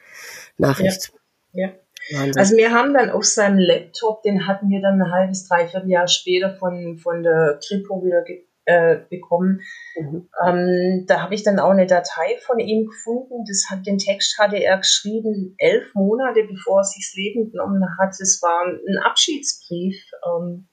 [0.57, 1.11] Nachricht.
[1.53, 1.69] Ja.
[2.09, 2.31] ja.
[2.35, 6.07] Also wir haben dann auf seinem Laptop, den hatten wir dann ein halbes, dreiviertel Jahr
[6.07, 8.23] später von, von der Kripo wieder
[8.69, 9.61] äh, bekommen.
[9.97, 10.29] Mhm.
[10.45, 13.43] Ähm, da habe ich dann auch eine Datei von ihm gefunden.
[13.47, 17.83] Das hat, den Text hatte er geschrieben elf Monate bevor er sich das Leben genommen
[17.99, 18.19] hat.
[18.19, 19.95] Es war ein Abschiedsbrief.
[20.25, 20.67] Ähm,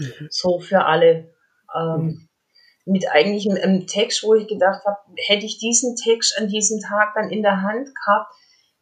[0.00, 0.28] Mhm.
[0.30, 1.32] So für alle.
[1.76, 2.28] Ähm, mhm.
[2.86, 6.80] Mit eigentlich einem, einem Text, wo ich gedacht habe, hätte ich diesen Text an diesem
[6.80, 8.32] Tag dann in der Hand gehabt,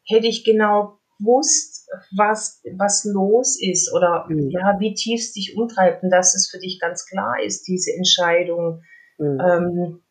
[0.07, 4.51] hätte ich genau gewusst, was, was los ist oder mhm.
[4.51, 7.93] ja, wie tief es dich umtreibt und dass es für dich ganz klar ist, diese
[7.93, 8.83] Entscheidung
[9.19, 9.41] mhm.
[9.41, 10.03] ähm,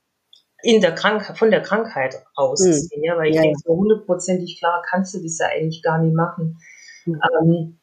[0.64, 3.02] in der Krankheit, von der Krankheit ausziehen.
[3.02, 3.04] Mhm.
[3.04, 3.42] Ja, weil ich ja.
[3.42, 6.58] denke, so hundertprozentig klar kannst du das ja eigentlich gar nicht machen.
[7.06, 7.80] Ähm,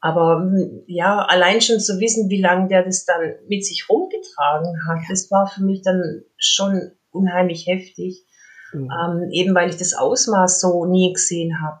[0.00, 0.52] aber
[0.86, 5.30] ja, allein schon zu wissen, wie lange der das dann mit sich rumgetragen hat, das
[5.30, 8.24] war für mich dann schon unheimlich heftig.
[8.72, 8.90] Mhm.
[8.90, 11.80] Ähm, eben weil ich das Ausmaß so nie gesehen habe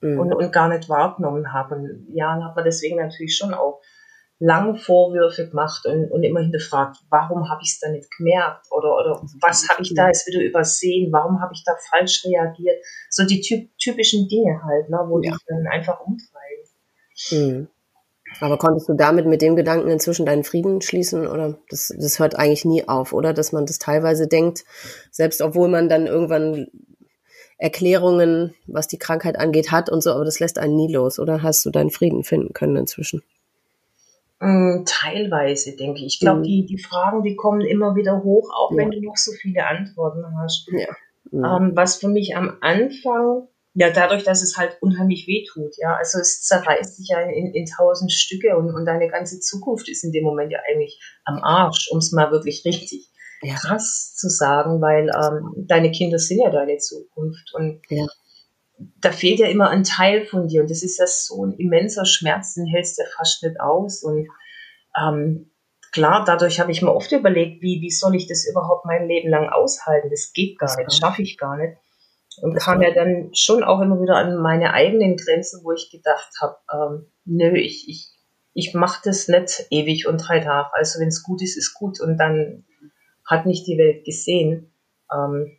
[0.00, 0.18] mhm.
[0.18, 1.76] und, und gar nicht wahrgenommen habe.
[1.76, 3.80] Und ja, hat man deswegen natürlich schon auch
[4.38, 8.96] lang Vorwürfe gemacht und, und immer hinterfragt, warum habe ich es da nicht gemerkt oder,
[8.96, 12.84] oder was habe ich da jetzt wieder übersehen, warum habe ich da falsch reagiert.
[13.08, 15.30] So die typ, typischen Dinge halt, ne, wo ja.
[15.30, 16.61] dich dann einfach umtreiben.
[17.30, 17.68] Mhm.
[18.40, 22.36] Aber konntest du damit mit dem Gedanken inzwischen deinen Frieden schließen oder das, das hört
[22.38, 23.34] eigentlich nie auf, oder?
[23.34, 24.64] Dass man das teilweise denkt,
[25.10, 26.68] selbst obwohl man dann irgendwann
[27.58, 31.42] Erklärungen, was die Krankheit angeht, hat und so, aber das lässt einen nie los, oder
[31.42, 33.22] hast du deinen Frieden finden können inzwischen?
[34.40, 36.14] Mm, teilweise, denke ich.
[36.14, 36.44] Ich glaube, mhm.
[36.44, 38.78] die, die Fragen, die kommen immer wieder hoch, auch ja.
[38.78, 40.66] wenn du noch so viele Antworten hast.
[40.72, 40.88] Ja.
[41.30, 41.44] Mhm.
[41.44, 45.96] Ähm, was für mich am Anfang ja, dadurch, dass es halt unheimlich weh tut, ja.
[45.96, 50.04] Also es zerreißt sich ja in, in tausend Stücke und, und deine ganze Zukunft ist
[50.04, 53.08] in dem Moment ja eigentlich am Arsch, um es mal wirklich richtig
[53.42, 53.54] ja.
[53.54, 58.06] krass zu sagen, weil ähm, deine Kinder sind ja deine Zukunft und ja.
[59.00, 62.04] da fehlt ja immer ein Teil von dir und das ist ja so ein immenser
[62.04, 64.28] Schmerz, den hältst du ja fast nicht aus und
[65.00, 65.50] ähm,
[65.92, 69.30] klar, dadurch habe ich mir oft überlegt, wie, wie soll ich das überhaupt mein Leben
[69.30, 70.10] lang aushalten?
[70.10, 71.76] Das geht gar das nicht, schaffe ich gar nicht.
[72.40, 76.30] Und kam ja dann schon auch immer wieder an meine eigenen Grenzen, wo ich gedacht
[76.40, 78.10] habe, ähm, nö, ich, ich,
[78.54, 80.68] ich mache das nicht ewig und drei Tage.
[80.72, 82.00] Also wenn es gut ist, ist gut.
[82.00, 82.64] Und dann
[83.24, 84.72] hat mich die Welt gesehen.
[85.12, 85.58] Ähm,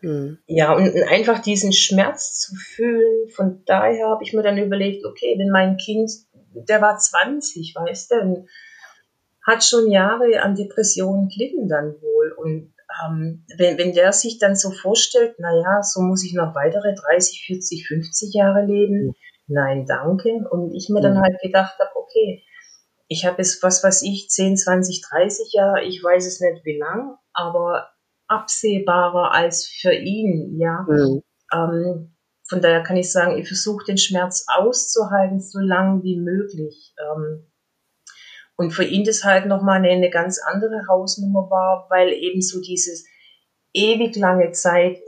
[0.00, 0.38] hm.
[0.46, 5.36] Ja, und einfach diesen Schmerz zu fühlen, von daher habe ich mir dann überlegt, okay,
[5.38, 6.10] wenn mein Kind,
[6.54, 8.46] der war 20, weißt du,
[9.46, 12.32] hat schon Jahre an Depressionen gelitten dann wohl.
[12.32, 12.71] Und
[13.04, 17.44] ähm, wenn, wenn der sich dann so vorstellt, naja, so muss ich noch weitere 30,
[17.46, 19.14] 40, 50 Jahre leben, mhm.
[19.46, 20.30] nein, danke.
[20.50, 21.02] Und ich mir mhm.
[21.02, 22.42] dann halt gedacht habe, okay,
[23.08, 26.78] ich habe jetzt, was weiß ich, 10, 20, 30 Jahre, ich weiß es nicht wie
[26.78, 27.90] lang, aber
[28.28, 30.86] absehbarer als für ihn, ja.
[30.88, 31.22] Mhm.
[31.52, 32.16] Ähm,
[32.48, 36.94] von daher kann ich sagen, ich versuche den Schmerz auszuhalten, so lang wie möglich.
[36.98, 37.46] Ähm,
[38.56, 42.60] und für ihn das halt nochmal eine, eine ganz andere Hausnummer war, weil eben so
[42.60, 43.06] dieses
[43.72, 44.98] ewig lange Zeit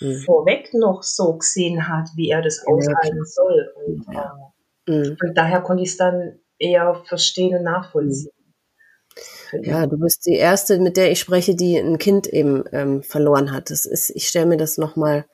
[0.00, 0.22] mhm.
[0.24, 3.72] vorweg noch so gesehen hat, wie er das aushalten soll.
[3.86, 4.52] Und, ja.
[4.86, 5.16] äh, mhm.
[5.20, 8.32] und daher konnte ich es dann eher verstehen und nachvollziehen.
[9.62, 13.52] Ja, du bist die erste, mit der ich spreche, die ein Kind eben ähm, verloren
[13.52, 13.70] hat.
[13.70, 15.24] Das ist, ich stelle mir das nochmal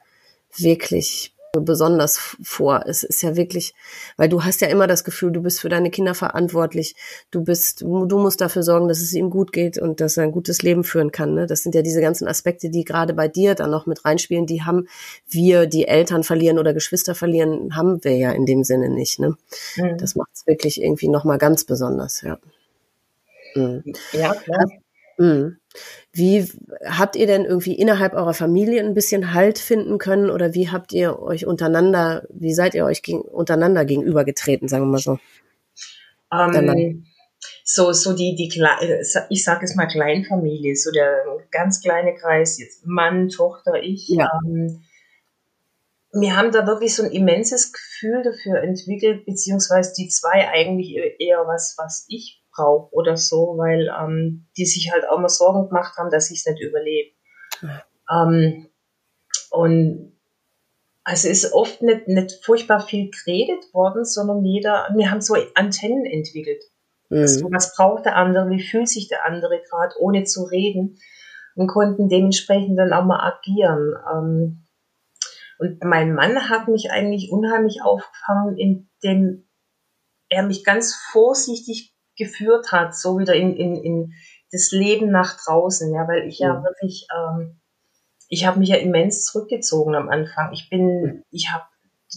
[0.57, 2.85] wirklich besonders vor.
[2.87, 3.75] Es ist ja wirklich,
[4.17, 6.95] weil du hast ja immer das Gefühl, du bist für deine Kinder verantwortlich.
[7.31, 10.33] Du bist, du musst dafür sorgen, dass es ihm gut geht und dass er ein
[10.33, 11.35] gutes Leben führen kann.
[11.35, 11.47] Ne?
[11.47, 14.47] Das sind ja diese ganzen Aspekte, die gerade bei dir dann noch mit reinspielen.
[14.47, 14.89] Die haben
[15.29, 19.19] wir, die Eltern verlieren oder Geschwister verlieren, haben wir ja in dem Sinne nicht.
[19.19, 19.37] Ne?
[19.77, 19.99] Mhm.
[19.99, 22.23] Das macht es wirklich irgendwie noch mal ganz besonders.
[22.23, 22.39] Ja.
[23.55, 23.83] Mhm.
[24.13, 24.67] Ja klar.
[25.19, 25.59] Mhm.
[26.13, 26.47] Wie
[26.87, 30.93] habt ihr denn irgendwie innerhalb eurer Familie ein bisschen Halt finden können oder wie habt
[30.93, 35.19] ihr euch untereinander, wie seid ihr euch gegen, untereinander gegenübergetreten, sagen wir mal so?
[36.33, 37.05] Ähm,
[37.65, 38.49] so, so die, die,
[39.31, 44.09] ich sage es mal Kleinfamilie, so der ganz kleine Kreis, jetzt Mann, Tochter, ich.
[44.09, 44.31] Ja.
[44.47, 44.85] Ähm,
[46.13, 51.45] wir haben da wirklich so ein immenses Gefühl dafür entwickelt, beziehungsweise die zwei eigentlich eher
[51.47, 55.97] was, was ich brauche oder so, weil ähm, die sich halt auch mal Sorgen gemacht
[55.97, 57.15] haben, dass ich es nicht überlebe.
[58.11, 58.69] Ähm,
[59.51, 60.15] und
[61.05, 66.07] also ist oft nicht, nicht furchtbar viel geredet worden, sondern jeder, wir haben so Antennen
[66.07, 66.65] entwickelt.
[67.11, 67.19] Mhm.
[67.19, 70.99] Also, was braucht der andere, wie fühlt sich der andere gerade, ohne zu reden
[71.55, 73.95] und konnten dementsprechend dann auch mal agieren.
[74.13, 74.67] Ähm,
[75.59, 79.47] und mein Mann hat mich eigentlich unheimlich aufgefangen, indem
[80.29, 84.13] er mich ganz vorsichtig geführt hat, so wieder in, in, in
[84.51, 87.61] das Leben nach draußen, ja, weil ich ja, ja wirklich, ähm,
[88.29, 90.53] ich habe mich ja immens zurückgezogen am Anfang.
[90.53, 91.65] Ich bin, ich habe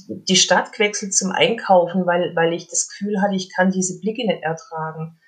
[0.07, 4.25] die Stadt gewechselt zum Einkaufen, weil, weil ich das Gefühl hatte, ich kann diese Blicke
[4.25, 5.19] nicht ertragen.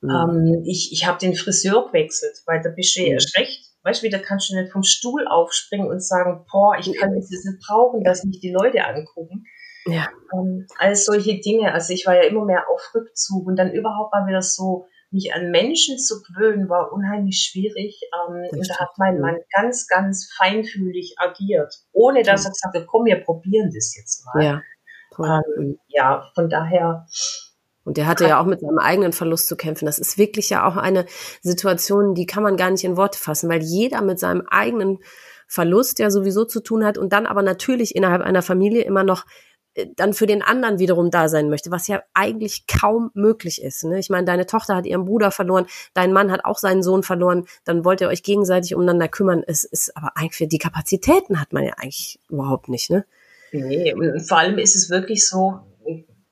[0.00, 0.10] Mhm.
[0.10, 3.70] Ähm, ich ich habe den Friseur gewechselt, weil da bist du ja erst recht.
[3.82, 7.28] Weißt du, da kannst du nicht vom Stuhl aufspringen und sagen, boah, ich kann das
[7.28, 9.44] nicht brauchen, dass mich die Leute angucken.
[9.86, 10.08] Ja.
[10.32, 11.72] Ähm, alles solche Dinge.
[11.72, 15.32] Also ich war ja immer mehr auf Rückzug und dann überhaupt mal wieder so, mich
[15.32, 18.00] an Menschen zu gewöhnen, war unheimlich schwierig.
[18.12, 22.86] Ähm, und da hat mein Mann ganz, ganz feinfühlig agiert, ohne dass er gesagt hat,
[22.86, 24.44] komm, wir probieren das jetzt mal.
[24.44, 24.62] Ja.
[25.56, 27.06] Ähm, ja, von daher.
[27.84, 29.86] Und der hatte ja auch mit seinem eigenen Verlust zu kämpfen.
[29.86, 31.06] Das ist wirklich ja auch eine
[31.42, 34.98] Situation, die kann man gar nicht in Worte fassen, weil jeder mit seinem eigenen
[35.46, 39.26] Verlust ja sowieso zu tun hat und dann aber natürlich innerhalb einer Familie immer noch
[39.96, 43.84] dann für den anderen wiederum da sein möchte, was ja eigentlich kaum möglich ist.
[43.84, 43.98] Ne?
[43.98, 47.46] Ich meine, deine Tochter hat ihren Bruder verloren, dein Mann hat auch seinen Sohn verloren,
[47.64, 49.42] dann wollt ihr euch gegenseitig umeinander kümmern.
[49.46, 53.04] Es ist aber eigentlich für die Kapazitäten hat man ja eigentlich überhaupt nicht, ne?
[53.52, 55.60] Nee, und vor allem ist es wirklich so,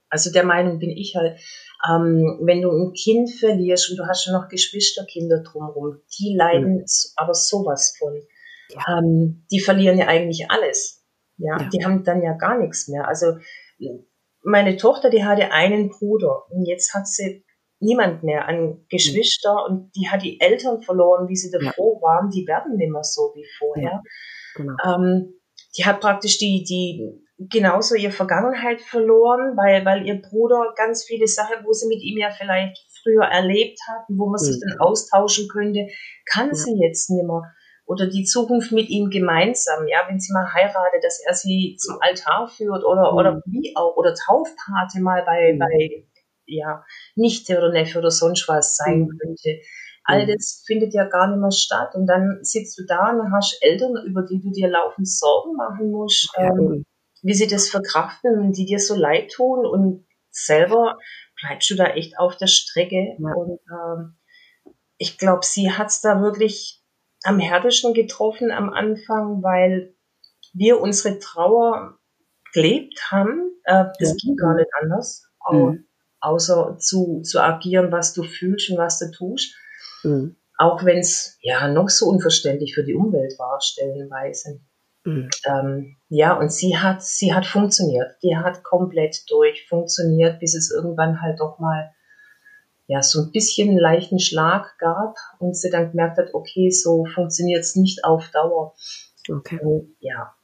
[0.08, 1.38] also der Meinung bin ich halt,
[1.88, 6.74] ähm, wenn du ein Kind verlierst und du hast schon noch Geschwisterkinder drumherum, die leiden
[6.78, 6.84] mhm.
[7.16, 8.20] aber sowas von.
[8.70, 8.98] Ja.
[8.98, 11.01] Ähm, die verlieren ja eigentlich alles.
[11.38, 13.08] Ja, ja, die haben dann ja gar nichts mehr.
[13.08, 13.38] Also
[14.42, 17.44] meine Tochter, die hatte einen Bruder und jetzt hat sie
[17.80, 19.74] niemand mehr an Geschwister mhm.
[19.74, 22.02] und die hat die Eltern verloren, wie sie davor ja.
[22.02, 22.30] waren.
[22.30, 23.84] Die werden nicht mehr so wie vorher.
[23.84, 24.02] Ja,
[24.54, 24.74] genau.
[24.84, 25.34] ähm,
[25.76, 31.26] die hat praktisch die, die genauso ihre Vergangenheit verloren, weil, weil ihr Bruder ganz viele
[31.26, 34.44] Sachen, wo sie mit ihm ja vielleicht früher erlebt hat, wo man mhm.
[34.44, 35.88] sich dann austauschen könnte,
[36.26, 37.42] kann sie jetzt nicht mehr
[37.84, 41.98] oder die Zukunft mit ihm gemeinsam, ja, wenn sie mal heiratet, dass er sie zum
[42.00, 43.18] Altar führt oder, mhm.
[43.18, 45.58] oder wie auch, oder Taufpate mal bei, mhm.
[45.58, 46.06] bei,
[46.46, 46.84] ja,
[47.16, 49.18] Nichte oder Neffe oder sonst was sein mhm.
[49.18, 49.60] könnte.
[50.04, 50.32] All mhm.
[50.32, 51.94] das findet ja gar nicht mehr statt.
[51.94, 55.90] Und dann sitzt du da und hast Eltern, über die du dir laufend Sorgen machen
[55.90, 56.84] musst, ähm,
[57.22, 60.98] wie sie das verkraften und die dir so leid tun und selber
[61.40, 63.16] bleibst du da echt auf der Strecke.
[63.18, 63.32] Ja.
[63.34, 64.16] Und ähm,
[64.98, 66.81] ich glaube, sie hat's da wirklich
[67.24, 69.94] am härtesten getroffen am Anfang, weil
[70.52, 71.98] wir unsere Trauer
[72.52, 73.52] gelebt haben.
[73.64, 74.14] Äh, das ja.
[74.20, 75.86] ging gar nicht anders, mhm.
[76.20, 79.54] außer zu, zu agieren, was du fühlst und was du tust.
[80.02, 80.36] Mhm.
[80.58, 84.60] Auch wenn es ja noch so unverständlich für die Umwelt war, stellenweise.
[85.04, 85.30] Mhm.
[85.46, 88.16] Ähm, ja, und sie hat, sie hat funktioniert.
[88.22, 91.90] Die hat komplett durch funktioniert, bis es irgendwann halt doch mal
[92.92, 97.06] ja, so ein bisschen einen leichten Schlag gab und sie dann gemerkt hat, okay, so
[97.06, 98.74] funktioniert es nicht auf Dauer.
[99.30, 99.58] Okay.
[99.62, 100.34] Und, ja.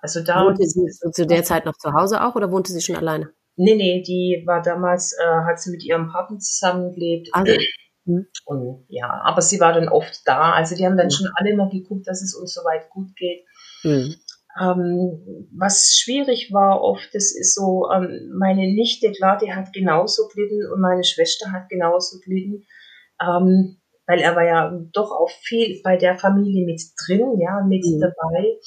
[0.00, 0.46] Also da.
[0.46, 3.32] Wohnte sie zu der Zeit noch zu Hause auch oder wohnte sie schon alleine?
[3.56, 7.28] Nee, nee, die war damals, äh, hat sie mit ihrem Partner zusammengelebt.
[7.32, 7.52] Also.
[8.06, 8.26] Hm.
[8.46, 10.52] Und ja, aber sie war dann oft da.
[10.52, 11.10] Also die haben dann mhm.
[11.10, 13.44] schon alle mal geguckt, dass es uns soweit gut geht.
[13.82, 14.14] Mhm.
[14.60, 20.28] Ähm, was schwierig war oft, das ist so, ähm, meine Nichte, klar, die hat genauso
[20.28, 22.64] gelitten und meine Schwester hat genauso gelitten,
[23.20, 27.84] ähm, weil er war ja doch auch viel bei der Familie mit drin, ja, mit
[27.84, 28.00] mhm.
[28.00, 28.58] dabei.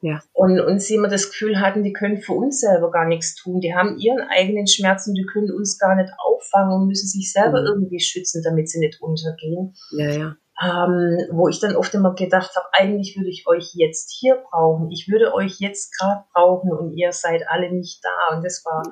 [0.00, 0.22] Ja.
[0.32, 3.60] Und, und sie immer das Gefühl hatten, die können für uns selber gar nichts tun.
[3.60, 7.62] Die haben ihren eigenen Schmerzen, die können uns gar nicht auffangen und müssen sich selber
[7.62, 7.66] mhm.
[7.66, 9.74] irgendwie schützen, damit sie nicht untergehen.
[9.92, 14.12] Ja, ja ähm, wo ich dann oft immer gedacht habe, eigentlich würde ich euch jetzt
[14.18, 14.90] hier brauchen.
[14.90, 18.36] Ich würde euch jetzt gerade brauchen und ihr seid alle nicht da.
[18.36, 18.82] Und das war,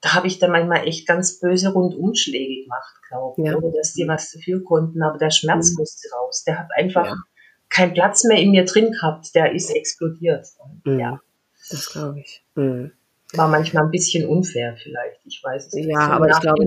[0.00, 3.56] da habe ich dann manchmal echt ganz böse Rundumschläge gemacht, glaube ich, ja.
[3.56, 5.02] ohne dass die was dafür konnten.
[5.02, 5.78] Aber der Schmerz mhm.
[5.78, 6.44] musste raus.
[6.44, 7.16] Der hat einfach ja.
[7.70, 9.34] keinen Platz mehr in mir drin gehabt.
[9.34, 10.46] Der ist explodiert.
[10.84, 11.00] Mhm.
[11.00, 11.20] Ja,
[11.70, 12.44] das glaube ich.
[12.54, 12.92] Mhm.
[13.32, 15.20] War manchmal ein bisschen unfair vielleicht.
[15.24, 15.88] Ich weiß es nicht.
[15.88, 16.64] Ja, so aber ich glaube,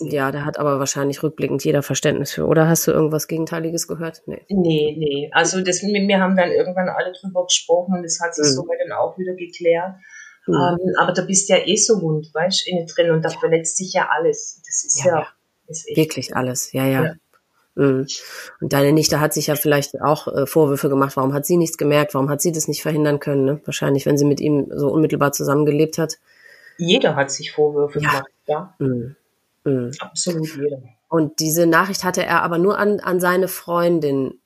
[0.00, 2.46] ja, da hat aber wahrscheinlich rückblickend jeder Verständnis für.
[2.46, 4.22] Oder hast du irgendwas Gegenteiliges gehört?
[4.26, 4.44] Nee.
[4.48, 5.30] Nee, nee.
[5.32, 8.62] Also das, wir haben dann irgendwann alle drüber gesprochen und das hat sich mhm.
[8.62, 9.94] soweit dann auch wieder geklärt.
[10.46, 10.54] Mhm.
[10.54, 13.76] Ähm, aber da bist ja eh so wund, weißt du, innen drin und da verletzt
[13.76, 14.62] sich ja alles.
[14.66, 15.26] Das ist ja, ja,
[15.66, 16.72] ist wirklich alles.
[16.72, 17.04] Ja, ja.
[17.04, 17.14] ja.
[17.74, 18.06] Mhm.
[18.60, 21.16] Und deine Nichte hat sich ja vielleicht auch äh, Vorwürfe gemacht.
[21.16, 22.14] Warum hat sie nichts gemerkt?
[22.14, 23.44] Warum hat sie das nicht verhindern können?
[23.44, 23.60] Ne?
[23.64, 26.18] Wahrscheinlich, wenn sie mit ihm so unmittelbar zusammengelebt hat.
[26.78, 28.08] Jeder hat sich Vorwürfe ja.
[28.08, 28.74] gemacht, ja.
[28.78, 29.16] Mhm.
[29.64, 29.92] Mhm.
[30.00, 30.82] Absolut jeder.
[31.08, 34.40] Und diese Nachricht hatte er aber nur an, an seine Freundin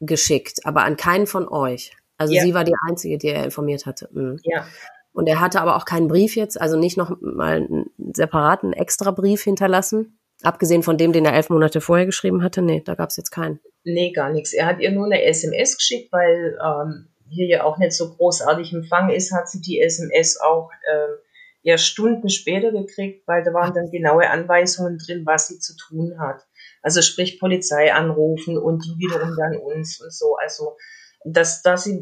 [0.00, 1.92] geschickt, aber an keinen von euch.
[2.16, 2.42] Also ja.
[2.42, 4.08] sie war die Einzige, die er informiert hatte.
[4.12, 4.38] Mhm.
[4.42, 4.66] Ja.
[5.12, 9.10] Und er hatte aber auch keinen Brief jetzt, also nicht noch mal einen separaten extra
[9.10, 10.18] Brief hinterlassen.
[10.42, 12.62] Abgesehen von dem, den er elf Monate vorher geschrieben hatte.
[12.62, 13.58] Nee, da gab es jetzt keinen.
[13.82, 14.52] Nee, gar nichts.
[14.52, 18.72] Er hat ihr nur eine SMS geschickt, weil ähm, hier ja auch nicht so großartig
[18.72, 21.16] Empfang ist, hat sie die SMS auch ähm,
[21.62, 26.18] erst Stunden später gekriegt, weil da waren dann genaue Anweisungen drin, was sie zu tun
[26.18, 26.42] hat.
[26.82, 30.36] Also sprich Polizei anrufen und die wiederum dann uns und so.
[30.36, 30.76] Also
[31.24, 32.00] dass, dass sie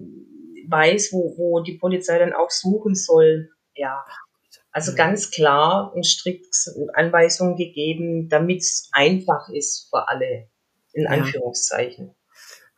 [0.69, 3.51] weiß, wo, wo die Polizei dann auch suchen soll.
[3.75, 4.05] Ja.
[4.73, 6.55] Also ganz klar und strikt
[6.93, 10.51] Anweisungen gegeben, damit es einfach ist für alle,
[10.93, 12.15] in Anführungszeichen.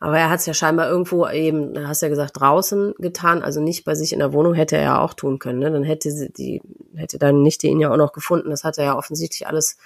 [0.01, 3.83] Aber er hat es ja scheinbar irgendwo eben, hast ja gesagt, draußen getan, also nicht
[3.83, 5.59] bei sich in der Wohnung, hätte er ja auch tun können.
[5.59, 5.71] Ne?
[5.71, 6.61] Dann hätte sie die,
[6.95, 8.49] hätte dann nicht ihn ja auch noch gefunden.
[8.49, 9.77] Das hat er ja offensichtlich alles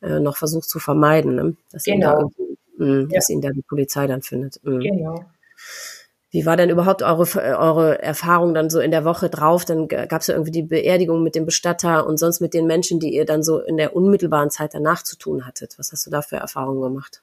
[0.00, 1.56] äh, noch versucht zu vermeiden, ne?
[1.70, 2.20] dass, genau.
[2.20, 2.30] ihn
[2.78, 3.06] da, mh, ja.
[3.12, 4.58] dass ihn da die Polizei dann findet.
[4.64, 4.78] Mh.
[4.78, 5.24] Genau.
[6.30, 7.26] Wie war denn überhaupt eure,
[7.58, 9.64] eure Erfahrung dann so in der Woche drauf?
[9.64, 13.00] Dann gab es ja irgendwie die Beerdigung mit dem Bestatter und sonst mit den Menschen,
[13.00, 15.78] die ihr dann so in der unmittelbaren Zeit danach zu tun hattet.
[15.78, 17.22] Was hast du da für Erfahrungen gemacht?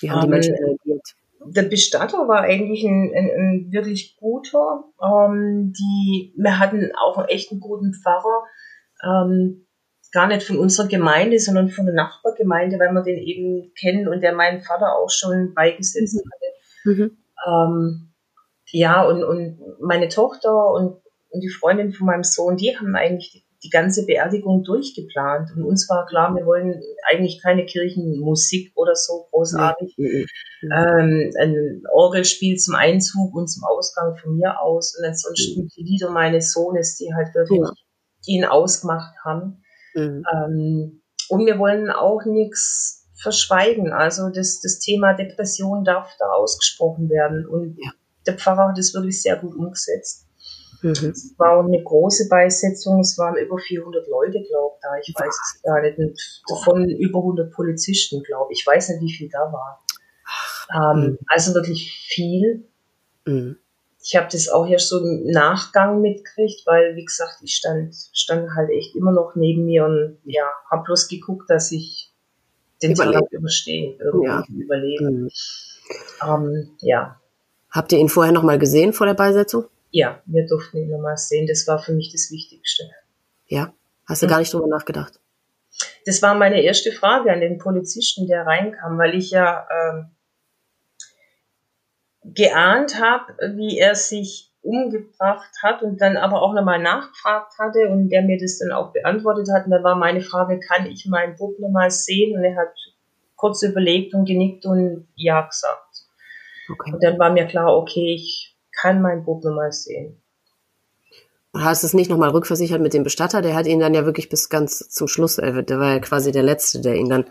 [0.00, 1.14] Wie haben um, die Menschen reagiert?
[1.52, 4.84] Der Bestatter war eigentlich ein, ein, ein wirklich guter.
[5.02, 8.44] Ähm, die, wir hatten auch einen echten guten Pfarrer.
[9.04, 9.66] Ähm,
[10.12, 14.22] gar nicht von unserer Gemeinde, sondern von der Nachbargemeinde, weil wir den eben kennen und
[14.22, 16.30] der meinen Vater auch schon beigesetzt mhm.
[16.30, 17.02] hatte.
[17.02, 17.18] Mhm.
[17.46, 18.12] Ähm,
[18.70, 23.44] ja, und, und meine Tochter und, und die Freundin von meinem Sohn, die haben eigentlich
[23.62, 25.50] die, ganze Beerdigung durchgeplant.
[25.54, 29.94] Und uns war klar, wir wollen eigentlich keine Kirchenmusik oder so großartig.
[29.96, 30.26] Mhm.
[30.62, 34.96] Ähm, ein Orgelspiel zum Einzug und zum Ausgang von mir aus.
[34.98, 35.68] Und ansonsten mhm.
[35.76, 37.72] die Lieder meines Sohnes, die halt wirklich ja.
[38.26, 39.62] ihn ausgemacht haben.
[39.94, 40.24] Mhm.
[40.32, 43.92] Ähm, und wir wollen auch nichts verschweigen.
[43.92, 47.46] Also das, das Thema Depression darf da ausgesprochen werden.
[47.46, 47.90] Und ja
[48.28, 50.27] der Pfarrer hat es wirklich sehr gut umgesetzt.
[50.82, 51.10] Mhm.
[51.10, 54.88] Es war eine große Beisetzung, es waren über 400 Leute, glaube ich, da.
[55.00, 55.98] Ich weiß es gar nicht.
[55.98, 56.18] Und
[56.48, 58.60] davon über 100 Polizisten, glaube ich.
[58.60, 59.84] Ich weiß nicht, wie viel da war.
[60.74, 61.18] Ähm, mhm.
[61.26, 62.64] Also wirklich viel.
[63.24, 63.56] Mhm.
[64.02, 68.54] Ich habe das auch erst so im Nachgang mitgekriegt, weil, wie gesagt, ich stand, stand
[68.54, 72.10] halt echt immer noch neben mir und ja, habe bloß geguckt, dass ich
[72.82, 74.44] den Tag überstehe, irgendwie ja.
[74.48, 75.10] überlebe.
[75.10, 75.30] Mhm.
[76.22, 77.18] Ähm, ja,
[77.70, 79.64] Habt ihr ihn vorher noch mal gesehen vor der Beisetzung?
[79.90, 81.46] Ja, wir durften ihn nochmal sehen.
[81.46, 82.84] Das war für mich das Wichtigste.
[83.46, 83.72] Ja,
[84.06, 84.30] hast du hm.
[84.30, 85.18] gar nicht drüber nachgedacht?
[86.06, 90.10] Das war meine erste Frage an den Polizisten, der reinkam, weil ich ja ähm,
[92.24, 98.10] geahnt habe, wie er sich umgebracht hat und dann aber auch nochmal nachgefragt hatte und
[98.10, 99.66] der mir das dann auch beantwortet hat.
[99.66, 102.36] Und da war meine Frage, kann ich meinen Bub nochmal sehen?
[102.36, 102.74] Und er hat
[103.36, 106.06] kurz überlegt und genickt und ja gesagt.
[106.70, 106.92] Okay.
[106.92, 108.47] Und dann war mir klar, okay, ich
[108.80, 110.20] kann mein Buch nochmal sehen.
[111.54, 113.42] Hast du es nicht nochmal rückversichert mit dem Bestatter?
[113.42, 116.30] Der hat ihn dann ja wirklich bis ganz zum Schluss, äh, der war ja quasi
[116.30, 117.24] der Letzte, der ihn dann,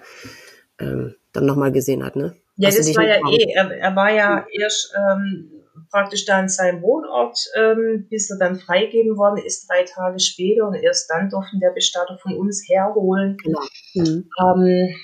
[0.80, 2.36] ähm, dann nochmal gesehen hat, ne?
[2.56, 5.52] Ja, Hast das war ja eh, er, er, war ja erst ähm,
[5.92, 10.68] praktisch da in seinem Wohnort, ähm, bis er dann freigegeben worden ist, drei Tage später
[10.68, 13.38] und erst dann durften der Bestatter von uns herholen.
[13.44, 13.62] Genau.
[13.94, 14.30] Mhm.
[14.42, 14.96] Ähm,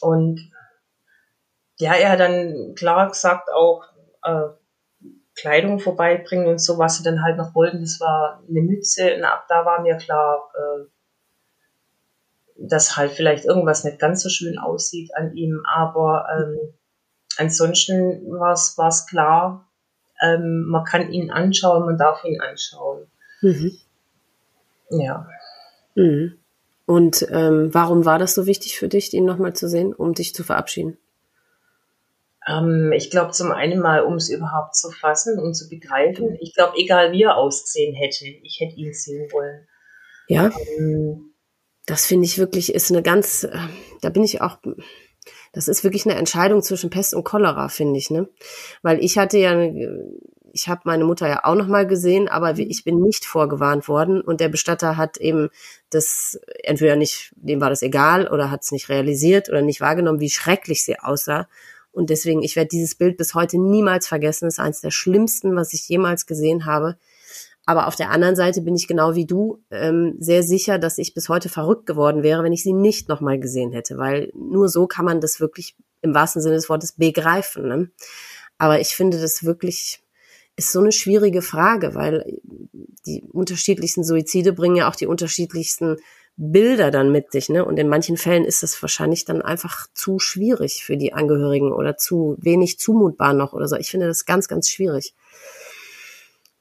[0.00, 0.50] und
[1.78, 3.84] ja, er hat dann klar gesagt auch
[4.24, 4.57] äh,
[5.40, 7.80] Kleidung vorbeibringen und so, was sie dann halt noch wollten.
[7.80, 10.84] Das war eine Mütze und ab da war mir klar, äh,
[12.58, 15.62] dass halt vielleicht irgendwas nicht ganz so schön aussieht an ihm.
[15.72, 16.74] Aber ähm,
[17.36, 19.68] ansonsten war es klar,
[20.20, 23.06] ähm, man kann ihn anschauen, man darf ihn anschauen.
[23.40, 23.78] Mhm.
[24.90, 25.28] Ja.
[25.94, 26.38] Mhm.
[26.86, 30.34] Und ähm, warum war das so wichtig für dich, ihn nochmal zu sehen, um dich
[30.34, 30.98] zu verabschieden?
[32.48, 36.36] Ähm, ich glaube, zum einen mal, um es überhaupt zu fassen und zu begreifen.
[36.40, 39.66] Ich glaube, egal wie er ausgesehen hätte, ich hätte ihn sehen wollen.
[40.28, 40.50] Ja.
[40.78, 41.34] Ähm,
[41.86, 43.58] das finde ich wirklich ist eine ganz, äh,
[44.02, 44.58] da bin ich auch,
[45.52, 48.28] das ist wirklich eine Entscheidung zwischen Pest und Cholera, finde ich, ne?
[48.82, 49.58] Weil ich hatte ja,
[50.52, 54.20] ich habe meine Mutter ja auch noch mal gesehen, aber ich bin nicht vorgewarnt worden
[54.20, 55.48] und der Bestatter hat eben
[55.90, 60.20] das entweder nicht, dem war das egal oder hat es nicht realisiert oder nicht wahrgenommen,
[60.20, 61.48] wie schrecklich sie aussah
[61.98, 64.46] und deswegen, ich werde dieses Bild bis heute niemals vergessen.
[64.46, 66.96] Es ist eines der schlimmsten, was ich jemals gesehen habe.
[67.66, 71.12] Aber auf der anderen Seite bin ich genau wie du ähm, sehr sicher, dass ich
[71.12, 74.86] bis heute verrückt geworden wäre, wenn ich sie nicht nochmal gesehen hätte, weil nur so
[74.86, 77.66] kann man das wirklich im wahrsten Sinne des Wortes begreifen.
[77.66, 77.90] Ne?
[78.58, 80.00] Aber ich finde das wirklich
[80.54, 82.38] ist so eine schwierige Frage, weil
[83.06, 85.96] die unterschiedlichsten Suizide bringen ja auch die unterschiedlichsten
[86.40, 87.64] Bilder dann mit sich, ne?
[87.64, 91.96] Und in manchen Fällen ist das wahrscheinlich dann einfach zu schwierig für die Angehörigen oder
[91.96, 93.74] zu wenig zumutbar noch oder so.
[93.74, 95.14] Ich finde das ganz, ganz schwierig,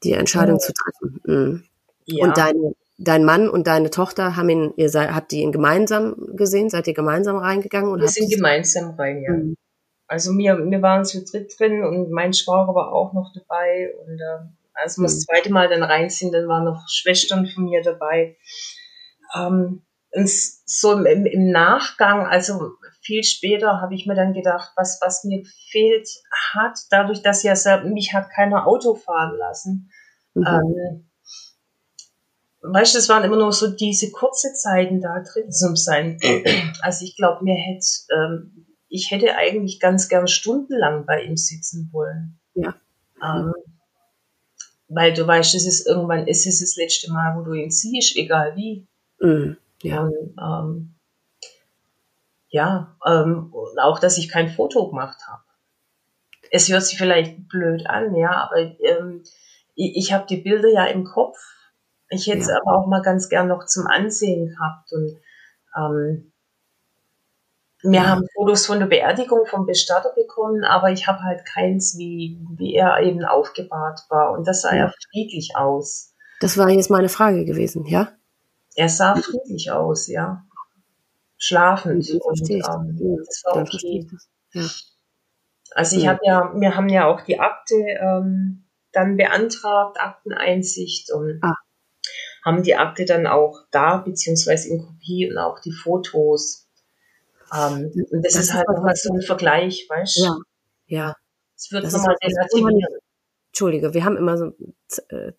[0.04, 0.60] die Entscheidung ja.
[0.60, 1.22] zu treffen.
[1.26, 1.64] Mhm.
[2.06, 2.26] Ja.
[2.26, 2.56] Und dein,
[2.98, 6.72] dein Mann und deine Tochter haben ihn, ihr seid, habt ihr ihn gemeinsam gesehen?
[6.72, 7.92] Seid ihr gemeinsam reingegangen?
[7.92, 9.32] Oder wir sind gemeinsam rein, ja.
[9.32, 9.56] Mhm.
[10.08, 14.20] Also wir, wir waren zu dritt drin und mein Schwager war auch noch dabei und
[14.20, 15.06] äh, als wir mhm.
[15.06, 18.38] das zweite Mal dann rein sind, dann waren noch Schwestern von mir dabei.
[19.36, 19.84] Ähm,
[20.66, 22.72] so im, im Nachgang, also
[23.02, 26.10] viel später, habe ich mir dann gedacht, was, was mir gefehlt
[26.54, 29.92] hat, dadurch, dass ja mich hat keiner Auto fahren lassen.
[30.34, 30.46] Mhm.
[30.46, 31.10] Ähm,
[32.62, 36.20] weißt du, es waren immer nur so diese kurze Zeiten da drin zum Sein.
[36.82, 41.90] Also ich glaube, mir hätte, ähm, ich hätte eigentlich ganz gern stundenlang bei ihm sitzen
[41.92, 42.40] wollen.
[42.56, 42.76] Ja.
[43.22, 43.54] Ähm,
[44.90, 48.16] weil du weißt, es ist irgendwann, es ist das letzte Mal, wo du ihn siehst,
[48.16, 48.88] egal wie.
[49.20, 49.58] Mhm.
[49.82, 50.02] Ja.
[50.02, 50.94] Und, ähm,
[52.50, 55.44] ja, ähm, auch, dass ich kein Foto gemacht habe.
[56.50, 59.24] es hört sich vielleicht blöd an, ja, aber ähm,
[59.76, 61.38] ich, ich habe die Bilder ja im Kopf.
[62.10, 62.58] Ich hätte es ja.
[62.62, 64.94] aber auch mal ganz gern noch zum Ansehen gehabt.
[64.94, 65.20] Und
[65.76, 66.32] ähm,
[67.84, 68.08] wir ja.
[68.08, 72.76] haben Fotos von der Beerdigung vom Bestatter bekommen, aber ich habe halt keins, wie, wie
[72.76, 74.32] er eben aufgebahrt war.
[74.32, 76.14] Und das sah ja friedlich aus.
[76.40, 78.17] Das war jetzt meine Frage gewesen, ja?
[78.78, 80.46] Er sah friedlich aus, ja.
[81.38, 82.10] Schlafend.
[82.22, 84.08] Und, ähm, das war okay.
[84.54, 84.68] Ja.
[85.72, 91.40] Also ich habe ja, wir haben ja auch die Akte ähm, dann beantragt, Akteneinsicht und
[91.42, 91.56] ah.
[92.46, 96.70] haben die Akte dann auch da, beziehungsweise in Kopie und auch die Fotos.
[97.52, 100.24] Ähm, und das, das ist halt nochmal so ein Vergleich, weißt du?
[100.24, 100.38] Ja,
[100.86, 101.16] ja.
[101.56, 102.97] Es wird nochmal relativieren.
[103.58, 104.54] Entschuldige, wir haben immer so
[105.10, 105.32] äh,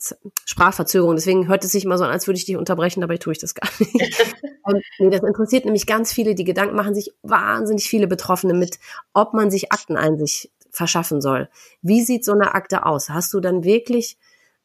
[0.45, 3.33] Sprachverzögerung, deswegen hört es sich immer so an, als würde ich dich unterbrechen, dabei tue
[3.33, 3.95] ich das gar nicht.
[4.65, 8.81] Und, nee, das interessiert nämlich ganz viele, die Gedanken machen sich wahnsinnig viele Betroffene mit,
[9.13, 11.49] ob man sich Akteneinsicht verschaffen soll.
[11.81, 13.09] Wie sieht so eine Akte aus?
[13.09, 14.19] Hast du dann wirklich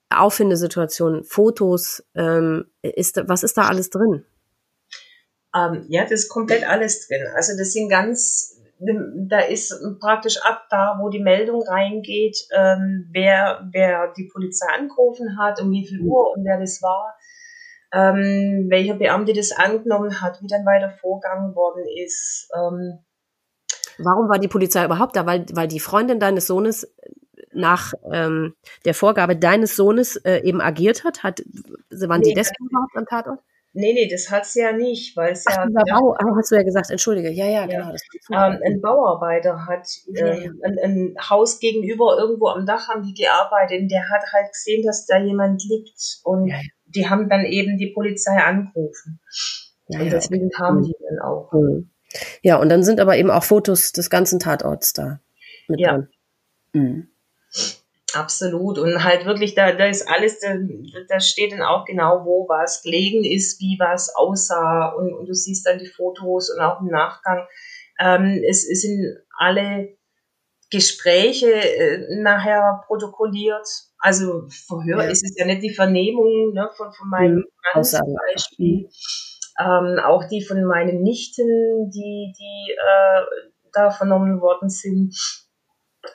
[0.10, 4.26] Auffindesituationen, Fotos, ähm, ist, was ist da alles drin?
[5.56, 7.22] Ähm, ja, das ist komplett alles drin.
[7.36, 13.68] Also das sind ganz da ist praktisch ab da, wo die Meldung reingeht, ähm, wer,
[13.72, 17.16] wer die Polizei angerufen hat, um wie viel Uhr und wer das war,
[17.94, 22.50] ähm, welcher Beamte das angenommen hat, wie dann weiter vorgegangen worden ist.
[22.56, 23.00] Ähm.
[24.00, 25.26] Warum war die Polizei überhaupt da?
[25.26, 26.92] Weil, weil die Freundin deines Sohnes
[27.54, 28.56] nach ähm,
[28.86, 31.24] der Vorgabe deines Sohnes äh, eben agiert hat?
[31.24, 31.44] hat
[31.92, 33.40] waren nee, die deswegen überhaupt am Tatort?
[33.76, 35.66] Nee, nee, das hat's ja nicht, weil es ja.
[35.66, 37.32] Dieser Bau, ah, hast du ja gesagt, entschuldige.
[37.32, 37.92] Ja, ja, genau.
[37.92, 38.02] Das
[38.32, 43.82] ähm, ein Bauarbeiter hat äh, ein, ein, Haus gegenüber irgendwo am Dach haben die gearbeitet
[43.82, 46.62] und der hat halt gesehen, dass da jemand liegt und ja, ja.
[46.86, 49.20] die haben dann eben die Polizei angerufen.
[49.88, 50.84] Ja, und deswegen kamen mhm.
[50.84, 51.52] die dann auch.
[51.52, 51.90] Mhm.
[52.44, 55.20] Ja, und dann sind aber eben auch Fotos des ganzen Tatorts da
[55.68, 55.94] mit ja.
[55.94, 56.08] drin.
[56.74, 57.08] Mhm.
[58.14, 58.78] Absolut.
[58.78, 60.56] Und halt wirklich, da, da ist alles, da,
[61.10, 64.90] da steht dann auch genau, wo was gelegen ist, wie was aussah.
[64.90, 67.48] Und, und du siehst dann die Fotos und auch im Nachgang.
[68.00, 69.98] Ähm, es, es sind alle
[70.70, 73.68] Gespräche äh, nachher protokolliert.
[73.98, 75.10] Also Verhör ja.
[75.10, 77.46] ist es ja nicht die Vernehmung ne, von, von meinem mhm.
[77.74, 78.90] Mann zum Beispiel.
[79.60, 83.22] Ähm, auch die von meinen Nichten, die, die äh,
[83.72, 85.16] da vernommen worden sind.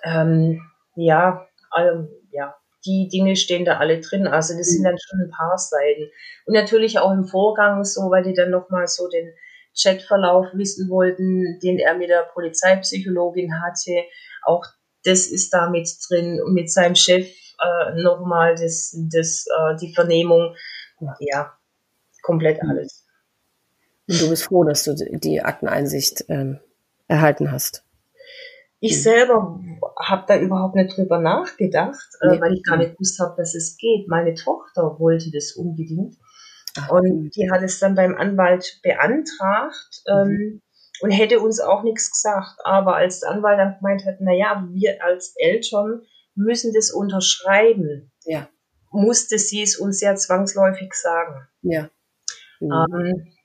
[0.05, 0.61] Ähm,
[0.97, 2.55] ja, ähm, ja,
[2.85, 4.27] die Dinge stehen da alle drin.
[4.27, 4.85] Also das sind mhm.
[4.85, 6.11] dann schon ein paar Seiten.
[6.47, 9.33] Und natürlich auch im Vorgang so, weil die dann nochmal so den
[9.81, 14.05] Chatverlauf wissen wollten, den er mit der Polizeipsychologin hatte.
[14.45, 14.65] Auch
[15.05, 16.41] das ist da mit drin.
[16.43, 20.55] Und mit seinem Chef äh, nochmal das, das, äh, die Vernehmung.
[21.21, 21.57] Ja,
[22.23, 22.71] komplett mhm.
[22.71, 23.07] alles.
[24.09, 26.61] Und du bist froh, dass du die Akteneinsicht ähm,
[27.09, 27.85] erhalten hast.
[28.81, 29.01] Ich mhm.
[29.01, 29.61] selber
[29.99, 33.77] habe da überhaupt nicht drüber nachgedacht, äh, weil ich gar nicht gewusst habe, dass es
[33.77, 34.09] geht.
[34.09, 36.17] Meine Tochter wollte das unbedingt.
[36.77, 40.63] Ach, und die hat es dann beim Anwalt beantragt ähm, mhm.
[41.01, 42.61] und hätte uns auch nichts gesagt.
[42.65, 46.03] Aber als der Anwalt dann gemeint hat, na ja, wir als Eltern
[46.37, 48.49] müssen das unterschreiben, ja.
[48.93, 51.49] musste sie es uns ja zwangsläufig sagen.
[51.63, 51.91] Ja.
[52.61, 52.71] Mhm.
[52.71, 53.38] Ähm,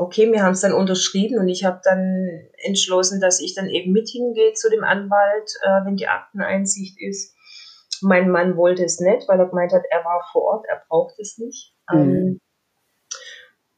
[0.00, 3.92] okay, wir haben es dann unterschrieben und ich habe dann entschlossen, dass ich dann eben
[3.92, 7.36] mit hingehe zu dem Anwalt, äh, wenn die Akteneinsicht ist.
[8.00, 11.18] Mein Mann wollte es nicht, weil er gemeint hat, er war vor Ort, er braucht
[11.18, 11.74] es nicht.
[11.92, 11.98] Mhm.
[11.98, 12.40] Ähm,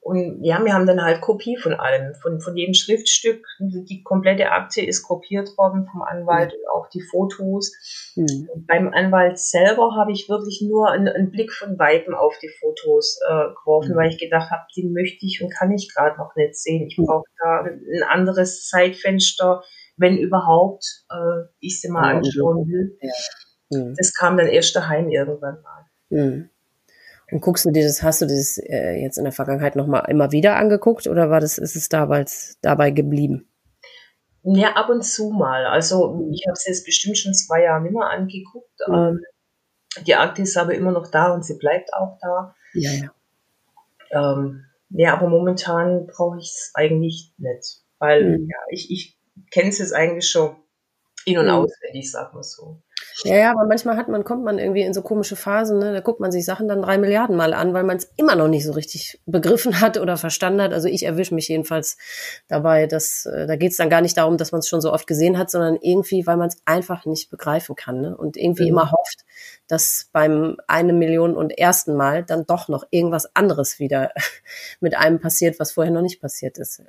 [0.05, 3.46] und ja, wir haben dann halt Kopie von allem, von, von jedem Schriftstück.
[3.61, 7.72] Die komplette Akte ist kopiert worden vom Anwalt und auch die Fotos.
[8.16, 8.48] Mhm.
[8.66, 13.20] Beim Anwalt selber habe ich wirklich nur einen, einen, Blick von Weitem auf die Fotos
[13.28, 13.96] äh, geworfen, mhm.
[13.96, 16.88] weil ich gedacht habe, die möchte ich und kann ich gerade noch nicht sehen.
[16.88, 19.62] Ich brauche da ein anderes Zeitfenster,
[19.96, 22.98] wenn überhaupt äh, ich sie mal anschauen will.
[23.00, 23.78] Ja.
[23.78, 23.94] Mhm.
[23.96, 25.86] Das kam dann erst daheim irgendwann mal.
[27.33, 30.33] Und guckst du dir das, hast du das äh, jetzt in der Vergangenheit nochmal immer
[30.33, 33.49] wieder angeguckt oder war das, ist es damals dabei geblieben?
[34.43, 35.64] Ja, ab und zu mal.
[35.64, 38.78] Also ich habe es jetzt bestimmt schon zwei Jahre nicht mehr angeguckt.
[38.87, 38.95] Mhm.
[38.95, 39.20] Ähm,
[40.07, 42.55] die Akte ist aber immer noch da und sie bleibt auch da.
[42.74, 43.12] Ja, ja.
[44.11, 47.83] Ähm, ja, aber momentan brauche ich es eigentlich nicht.
[47.99, 48.49] Weil mhm.
[48.51, 49.18] ja, ich, ich
[49.51, 50.57] kenne es jetzt eigentlich schon
[51.24, 51.53] in- und mhm.
[51.53, 52.83] auswendig, sag mal so.
[53.24, 55.92] Ja, ja, aber manchmal hat man, kommt man irgendwie in so komische Phasen, ne?
[55.92, 58.48] da guckt man sich Sachen dann drei Milliarden Mal an, weil man es immer noch
[58.48, 60.72] nicht so richtig begriffen hat oder verstanden hat.
[60.72, 61.96] Also ich erwische mich jedenfalls
[62.48, 64.92] dabei, dass äh, da geht es dann gar nicht darum, dass man es schon so
[64.92, 68.16] oft gesehen hat, sondern irgendwie, weil man es einfach nicht begreifen kann ne?
[68.16, 68.70] und irgendwie mhm.
[68.70, 69.24] immer hofft,
[69.68, 74.11] dass beim eine Million und ersten Mal dann doch noch irgendwas anderes wieder
[74.80, 76.82] mit einem passiert, was vorher noch nicht passiert ist.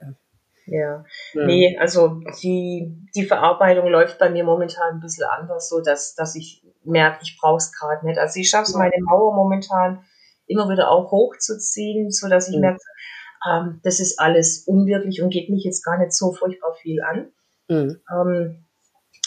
[0.65, 1.03] Ja.
[1.33, 1.45] ja.
[1.45, 6.35] Nee, also die, die Verarbeitung läuft bei mir momentan ein bisschen anders, so dass, dass
[6.35, 8.19] ich merke, ich brauche es gerade nicht.
[8.19, 10.03] Also ich schaffe es, meine Mauer momentan
[10.47, 12.61] immer wieder auch hochzuziehen, so dass ich mhm.
[12.61, 12.79] merke,
[13.49, 17.31] ähm, das ist alles unwirklich und geht mich jetzt gar nicht so furchtbar viel an.
[17.67, 18.01] Mhm.
[18.11, 18.65] Ähm,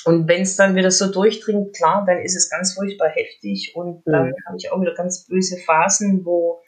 [0.04, 4.02] und wenn es dann wieder so durchdringt, klar, dann ist es ganz furchtbar heftig und
[4.06, 4.34] dann mhm.
[4.46, 6.60] habe ich auch wieder ganz böse Phasen, wo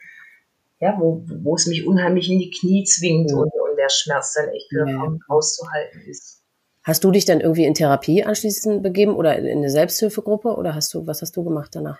[0.79, 3.37] ja, wo, wo es mich unheimlich in die Knie zwingt mhm.
[3.37, 5.17] und, und der Schmerz dann echt wieder ja.
[5.27, 6.43] auszuhalten ist.
[6.83, 10.93] Hast du dich dann irgendwie in Therapie anschließend begeben oder in eine Selbsthilfegruppe oder hast
[10.93, 11.99] du, was hast du gemacht danach?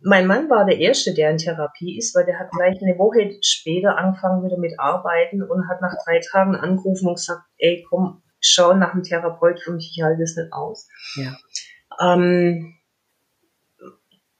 [0.00, 3.38] Mein Mann war der Erste, der in Therapie ist, weil der hat gleich eine Woche
[3.40, 8.22] später angefangen wieder mit Arbeiten und hat nach drei Tagen angerufen und gesagt, ey, komm,
[8.38, 10.86] schau nach einem Therapeut für mich, ich halte das nicht aus.
[11.16, 11.34] Ja.
[12.00, 12.74] Ähm,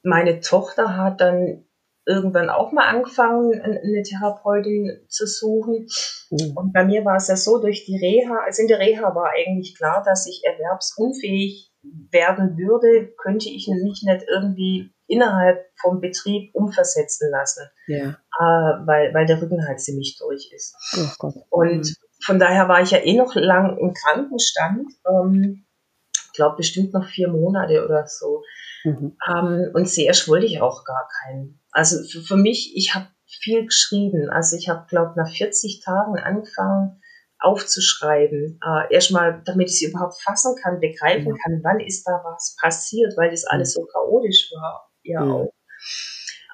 [0.02, 1.65] meine Tochter hat dann
[2.06, 5.88] irgendwann auch mal angefangen, eine Therapeutin zu suchen.
[6.30, 6.56] Mhm.
[6.56, 9.30] Und bei mir war es ja so, durch die Reha, also in der Reha war
[9.34, 11.72] eigentlich klar, dass ich erwerbsunfähig
[12.10, 18.08] werden würde, könnte ich mich nicht irgendwie innerhalb vom Betrieb umversetzen lassen, ja.
[18.08, 20.74] äh, weil, weil der Rücken halt ziemlich durch ist.
[21.20, 21.94] Oh und mhm.
[22.24, 25.64] von daher war ich ja eh noch lang im Krankenstand, ähm,
[26.34, 28.42] glaube bestimmt noch vier Monate oder so.
[28.86, 29.16] Mhm.
[29.28, 31.60] Ähm, und sehr wollte ich auch gar keinen.
[31.72, 34.30] Also für, für mich, ich habe viel geschrieben.
[34.30, 37.02] Also ich habe, glaube nach 40 Tagen angefangen
[37.38, 38.60] aufzuschreiben.
[38.64, 41.38] Äh, erstmal, damit ich es überhaupt fassen kann, begreifen mhm.
[41.42, 44.90] kann, wann ist da was passiert, weil das alles so chaotisch war.
[45.02, 45.32] Ja mhm.
[45.32, 45.52] auch.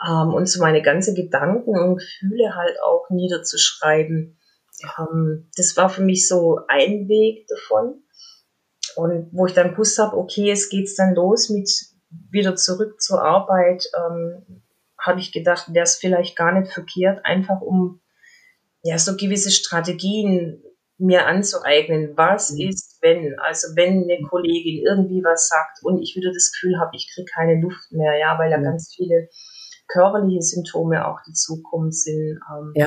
[0.06, 4.38] Ähm, und so meine ganzen Gedanken und Gefühle halt auch niederzuschreiben.
[4.98, 8.02] Ähm, das war für mich so ein Weg davon.
[8.96, 11.70] Und wo ich dann gewusst habe, okay, es geht's dann los mit
[12.30, 14.62] wieder zurück zur Arbeit, ähm,
[14.98, 18.00] habe ich gedacht, wäre es vielleicht gar nicht verkehrt, einfach um
[18.82, 20.62] ja so gewisse Strategien
[20.98, 22.12] mir anzueignen.
[22.16, 22.68] Was mhm.
[22.68, 26.92] ist, wenn, also wenn eine Kollegin irgendwie was sagt und ich wieder das Gefühl habe,
[26.94, 28.64] ich kriege keine Luft mehr, ja, weil da mhm.
[28.64, 29.28] ganz viele
[29.88, 32.38] körperliche Symptome auch dazukommen sind.
[32.50, 32.86] Ähm, ja.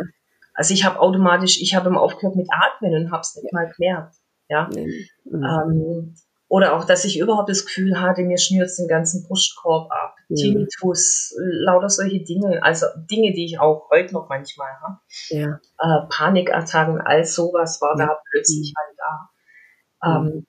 [0.53, 3.69] Also ich habe automatisch, ich habe immer aufgehört mit Atmen und habe es nicht mal
[3.76, 4.15] gemerkt.
[4.47, 4.69] Ja.
[4.73, 5.43] Mhm.
[5.43, 6.15] Ähm,
[6.48, 10.16] oder auch, dass ich überhaupt das Gefühl hatte, mir schnürt den ganzen Brustkorb ab.
[10.30, 10.36] Mhm.
[10.36, 12.62] Tinnitus, lauter solche Dinge.
[12.62, 15.00] Also Dinge, die ich auch heute noch manchmal habe.
[15.30, 15.60] Ja.
[15.80, 18.06] Äh, Panikattacken, all sowas war ja.
[18.06, 20.20] da plötzlich halt da.
[20.20, 20.28] Mhm.
[20.28, 20.48] Ähm,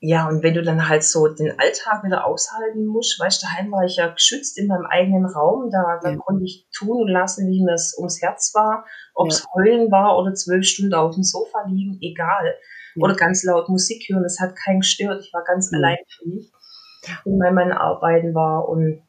[0.00, 3.72] ja, und wenn du dann halt so den Alltag wieder aushalten musst, weißt du, daheim
[3.72, 6.16] war ich ja geschützt in meinem eigenen Raum, da, da ja.
[6.16, 8.84] konnte ich tun und lassen, wie mir es ums Herz war,
[9.14, 9.46] ob es ja.
[9.54, 12.54] heulen war oder zwölf Stunden auf dem Sofa liegen, egal
[13.00, 14.22] oder ganz laut Musik hören.
[14.22, 15.22] Das hat keinen gestört.
[15.24, 15.78] Ich war ganz mhm.
[15.78, 16.52] allein für mich,
[17.24, 18.68] wenn mein Arbeiten war.
[18.68, 19.02] Und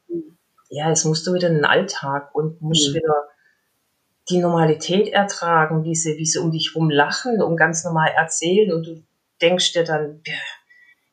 [0.70, 2.96] ja, es musste wieder in den Alltag und musst mhm.
[2.96, 3.28] wieder
[4.30, 8.72] die Normalität ertragen, wie sie, wie sie um dich rum lachen und ganz normal erzählen.
[8.72, 9.04] Und du
[9.42, 10.22] denkst dir dann,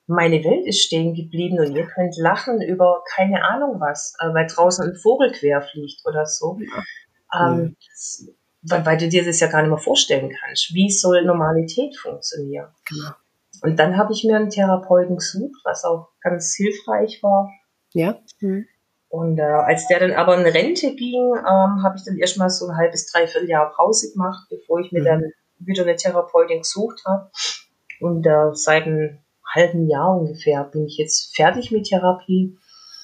[0.06, 4.46] meine Welt ist stehen geblieben und ihr könnt lachen über keine Ahnung was, äh, weil
[4.46, 6.58] draußen ein Vogel quer fliegt oder so.
[6.60, 7.48] Ja.
[7.48, 8.35] Ähm, mhm
[8.68, 10.74] weil, weil du dir das ja gar nicht mehr vorstellen kannst.
[10.74, 12.68] Wie soll Normalität funktionieren?
[12.88, 13.10] Genau.
[13.62, 17.50] Und dann habe ich mir einen Therapeuten gesucht, was auch ganz hilfreich war.
[17.92, 18.18] Ja.
[18.40, 18.66] Mhm.
[19.08, 22.66] Und äh, als der dann aber in Rente ging, ähm, habe ich dann erstmal so
[22.66, 25.04] ein halbes, dreiviertel Jahr Pause gemacht, bevor ich mir mhm.
[25.04, 27.30] dann wieder eine Therapeutin gesucht habe.
[28.00, 29.18] Und äh, seit einem
[29.54, 32.58] halben Jahr ungefähr bin ich jetzt fertig mit Therapie.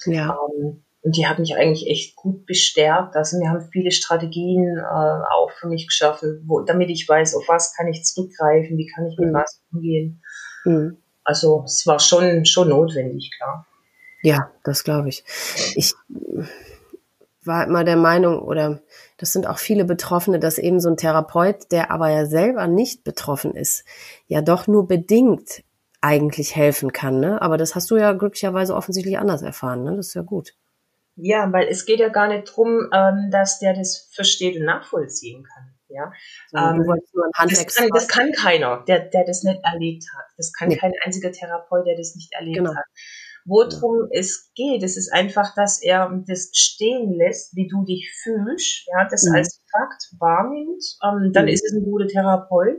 [0.05, 0.37] Ja.
[0.55, 3.17] Ähm, und die hat mich eigentlich echt gut bestärkt.
[3.17, 7.45] Also wir haben viele Strategien äh, auch für mich geschaffen, wo, damit ich weiß, auf
[7.49, 9.35] was kann ich zurückgreifen, wie kann ich mit mhm.
[9.35, 10.23] was umgehen.
[10.65, 10.99] Mhm.
[11.25, 13.67] Also es war schon, schon notwendig, klar.
[14.23, 15.25] Ja, das glaube ich.
[15.75, 15.95] Ich
[17.45, 18.81] war immer der Meinung, oder
[19.17, 23.03] das sind auch viele Betroffene, dass eben so ein Therapeut, der aber ja selber nicht
[23.03, 23.85] betroffen ist,
[24.29, 25.65] ja doch nur bedingt
[26.01, 27.19] eigentlich helfen kann.
[27.19, 27.43] Ne?
[27.43, 29.83] Aber das hast du ja glücklicherweise offensichtlich anders erfahren.
[29.83, 29.97] Ne?
[29.97, 30.55] Das ist ja gut.
[31.17, 35.45] Ja, weil es geht ja gar nicht drum, ähm, dass der das versteht und nachvollziehen
[35.45, 35.75] kann.
[35.89, 36.11] Ja,
[36.57, 40.25] ähm, das, kann, das kann keiner, der, der das nicht erlebt hat.
[40.39, 40.77] Das kann nee.
[40.77, 42.75] kein einziger Therapeut, der das nicht erlebt genau.
[42.75, 42.87] hat.
[43.45, 44.21] Worum ja.
[44.21, 49.07] es geht, es ist einfach, dass er das stehen lässt, wie du dich fühlst, ja,
[49.11, 49.35] das mhm.
[49.35, 51.51] als Fakt wahrnimmt, ähm, dann mhm.
[51.51, 52.79] ist es ein guter Therapeut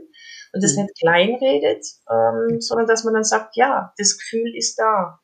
[0.52, 0.82] und das mhm.
[0.82, 5.20] nicht kleinredet, ähm, sondern dass man dann sagt, ja, das Gefühl ist da.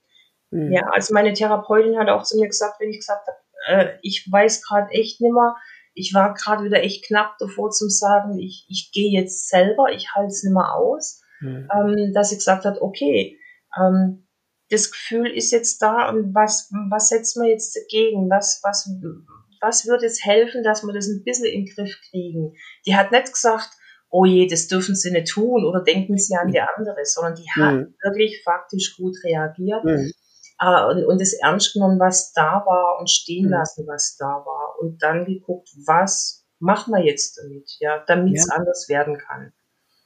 [0.50, 0.72] Mhm.
[0.72, 4.28] Ja, also meine Therapeutin hat auch zu mir gesagt, wenn ich gesagt habe, äh, ich
[4.30, 5.56] weiß gerade echt nimmer,
[5.94, 10.14] ich war gerade wieder echt knapp davor zu sagen, ich, ich gehe jetzt selber, ich
[10.14, 11.68] halte es nimmer aus, mhm.
[11.74, 13.38] ähm, dass sie gesagt hat, okay,
[13.78, 14.26] ähm,
[14.70, 18.30] das Gefühl ist jetzt da und was, was setzt man jetzt dagegen?
[18.30, 18.88] Was, was,
[19.60, 22.54] was wird jetzt helfen, dass wir das ein bisschen in den Griff kriegen?
[22.86, 23.68] Die hat nicht gesagt,
[24.10, 27.50] oh je, das dürfen sie nicht tun oder denken sie an die andere, sondern die
[27.50, 27.94] hat Mhm.
[28.02, 30.12] wirklich faktisch gut reagiert Mhm.
[30.60, 33.52] Äh, und, und das ernst genommen, was da war und stehen Mhm.
[33.52, 38.48] lassen, was da war und dann geguckt, was machen wir jetzt damit, ja, damit es
[38.48, 38.56] Ja.
[38.56, 39.52] anders werden kann.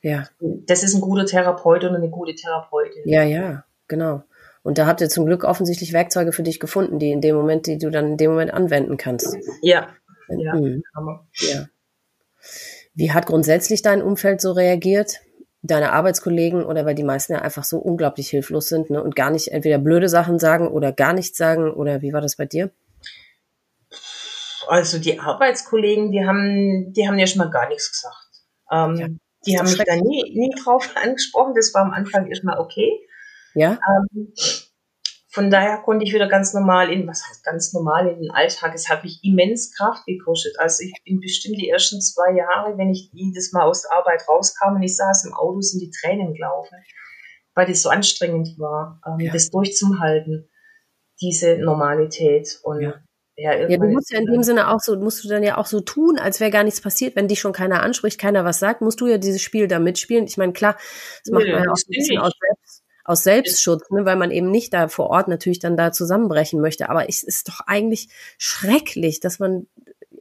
[0.03, 3.03] Ja, Das ist ein guter Therapeut oder eine gute Therapeutin.
[3.07, 4.23] ja, ja, genau.
[4.63, 7.67] Und da habt ihr zum Glück offensichtlich Werkzeuge für dich gefunden, die in dem Moment,
[7.67, 9.37] die du dann in dem Moment anwenden kannst.
[9.63, 9.89] Ja,
[10.29, 10.83] ja, Mhm.
[11.41, 11.67] Ja.
[12.95, 15.21] Wie hat grundsätzlich dein Umfeld so reagiert?
[15.67, 19.31] Deine Arbeitskollegen oder weil die meisten ja einfach so unglaublich hilflos sind ne, und gar
[19.31, 22.71] nicht entweder blöde Sachen sagen oder gar nichts sagen oder wie war das bei dir?
[24.69, 28.17] Also die Arbeitskollegen, die haben, die haben ja schon mal gar nichts gesagt.
[28.71, 29.09] Ähm, Ja,
[29.47, 31.55] die haben mich da nie, nie drauf angesprochen.
[31.55, 33.01] Das war am Anfang erstmal okay.
[33.55, 33.79] Ja?
[33.89, 34.33] Ähm,
[35.35, 38.73] von daher konnte ich wieder ganz normal in, was heißt ganz normal in den Alltag?
[38.73, 40.55] Es hat mich immens Kraft gekostet.
[40.61, 44.23] Also ich bin bestimmt die ersten zwei Jahre, wenn ich jedes Mal aus der Arbeit
[44.29, 46.79] rauskam und ich saß im Auto, sind die Tränen gelaufen,
[47.57, 49.33] weil das so anstrengend war, ähm, Ja.
[49.33, 50.49] das durchzuhalten,
[51.21, 52.61] diese Normalität.
[52.63, 52.95] Und Ja.
[53.37, 55.67] ja, Ja, du musst ja in dem Sinne auch so, musst du dann ja auch
[55.67, 57.17] so tun, als wäre gar nichts passiert.
[57.17, 60.27] Wenn dich schon keiner anspricht, keiner was sagt, musst du ja dieses Spiel da mitspielen.
[60.27, 60.75] Ich meine, klar,
[61.25, 64.51] das macht man ja auch ein bisschen aus, Selbst, aus Selbstschutz, ne, weil man eben
[64.51, 66.89] nicht da vor Ort natürlich dann da zusammenbrechen möchte.
[66.89, 69.67] Aber es ist doch eigentlich schrecklich, dass man,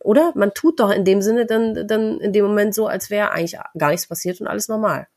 [0.02, 0.32] oder?
[0.36, 3.58] Man tut doch in dem Sinne dann, dann in dem Moment so, als wäre eigentlich
[3.78, 5.08] gar nichts passiert und alles normal.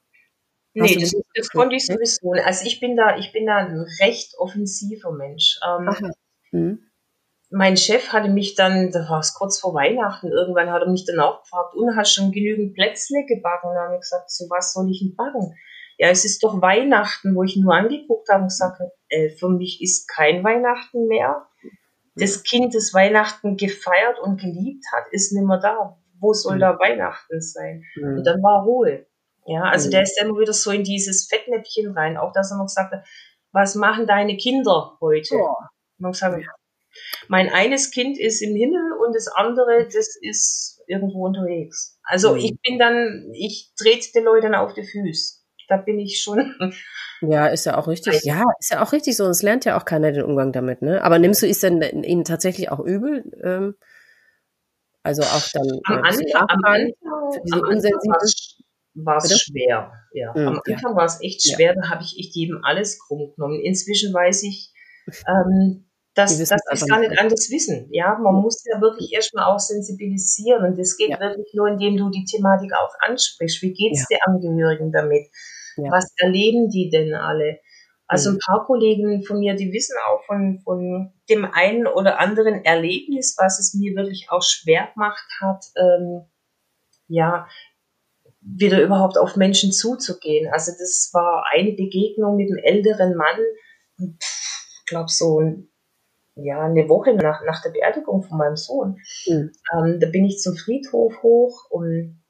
[0.78, 2.32] Hast Nee, das, das- konnte ich sowieso.
[2.34, 2.44] nicht.
[2.44, 5.58] Also ich bin da, ich bin da ein recht offensiver Mensch.
[5.66, 6.12] Ähm.
[6.52, 6.78] Mhm.
[7.50, 11.04] mein Chef hatte mich dann, da war es kurz vor Weihnachten, irgendwann hat er mich
[11.06, 13.68] dann auch gefragt, und hast schon genügend Plätzle gebacken?
[13.70, 15.54] Und dann habe ich gesagt, so was soll ich denn backen?
[15.98, 19.48] Ja, es ist doch Weihnachten, wo ich nur angeguckt habe und gesagt habe, äh, für
[19.48, 21.46] mich ist kein Weihnachten mehr.
[22.16, 25.98] Das Kind, das Weihnachten gefeiert und geliebt hat, ist nicht mehr da.
[26.18, 27.84] Wo soll da Weihnachten sein?
[28.00, 29.06] Und dann war Ruhe.
[29.46, 32.16] Ja, also der ist immer wieder so in dieses Fettnäpfchen rein.
[32.16, 33.06] Auch dass er noch gesagt hat,
[33.52, 35.36] was machen deine Kinder heute?
[35.36, 35.70] Boah.
[35.98, 36.42] Und gesagt,
[37.28, 41.98] mein eines Kind ist im Himmel und das andere, das ist irgendwo unterwegs.
[42.02, 45.45] Also ich bin dann, ich trete den Leuten auf die Füße.
[45.68, 46.54] Da bin ich schon.
[47.22, 48.24] Ja, ist ja auch richtig.
[48.24, 49.24] Ja, ist ja auch richtig so.
[49.24, 51.02] Es lernt ja auch keiner den Umgang damit, ne?
[51.02, 53.24] Aber nimmst du es denn ihnen tatsächlich auch übel?
[53.42, 53.74] Ähm,
[55.02, 56.64] also auch dann Am äh, Anfang, am
[57.62, 58.12] am
[58.96, 59.92] war es schwer.
[60.12, 60.32] Ja.
[60.34, 60.74] Mhm, am ja.
[60.74, 61.54] Anfang war es echt Ja.
[61.56, 63.60] schwer, da habe ich echt jedem alles krumm genommen.
[63.60, 64.72] Inzwischen weiß ich,
[65.26, 67.88] ähm, dass, dass es es einfach gar nicht anders wissen.
[67.92, 68.40] Ja, man Ja.
[68.40, 70.64] muss ja wirklich erstmal auch sensibilisieren.
[70.64, 71.20] Und das geht Ja.
[71.20, 73.62] wirklich nur, indem du die Thematik auch ansprichst.
[73.62, 75.28] Wie geht's den Angehörigen damit?
[75.76, 75.90] Ja.
[75.90, 77.60] Was erleben die denn alle?
[78.08, 78.36] Also Mhm.
[78.36, 83.36] ein paar Kollegen von mir, die wissen auch von, von dem einen oder anderen Erlebnis,
[83.38, 86.22] was es mir wirklich auch schwer gemacht hat, ähm,
[87.08, 87.46] ja,
[88.40, 90.48] wieder überhaupt auf Menschen zuzugehen.
[90.52, 93.40] Also das war eine Begegnung mit einem älteren Mann,
[93.98, 95.68] ich glaube so ein,
[96.36, 98.98] ja, eine Woche nach, nach der Beerdigung von meinem Sohn.
[99.26, 99.52] Mhm.
[99.74, 102.22] Ähm, da bin ich zum Friedhof hoch und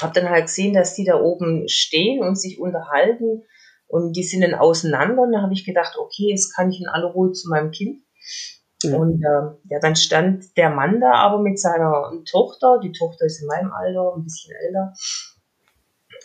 [0.00, 3.44] habe dann halt gesehen, dass die da oben stehen und sich unterhalten
[3.86, 6.88] und die sind dann auseinander und da habe ich gedacht, okay, jetzt kann ich in
[6.88, 8.02] aller Ruhe zu meinem Kind.
[8.82, 8.94] Mhm.
[8.94, 13.40] Und äh, ja, dann stand der Mann da aber mit seiner Tochter, die Tochter ist
[13.40, 14.94] in meinem Alter, ein bisschen älter,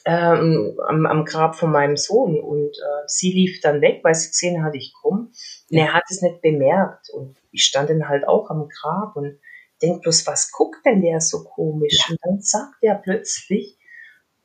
[0.06, 4.30] ähm, am, am Grab von meinem Sohn und äh, sie lief dann weg, weil sie
[4.30, 5.30] gesehen hat, ich komme.
[5.70, 9.40] Und er hat es nicht bemerkt und ich stand dann halt auch am Grab und
[9.82, 12.10] denk bloß, was guckt denn der so komisch?
[12.10, 13.78] Und dann sagt er plötzlich,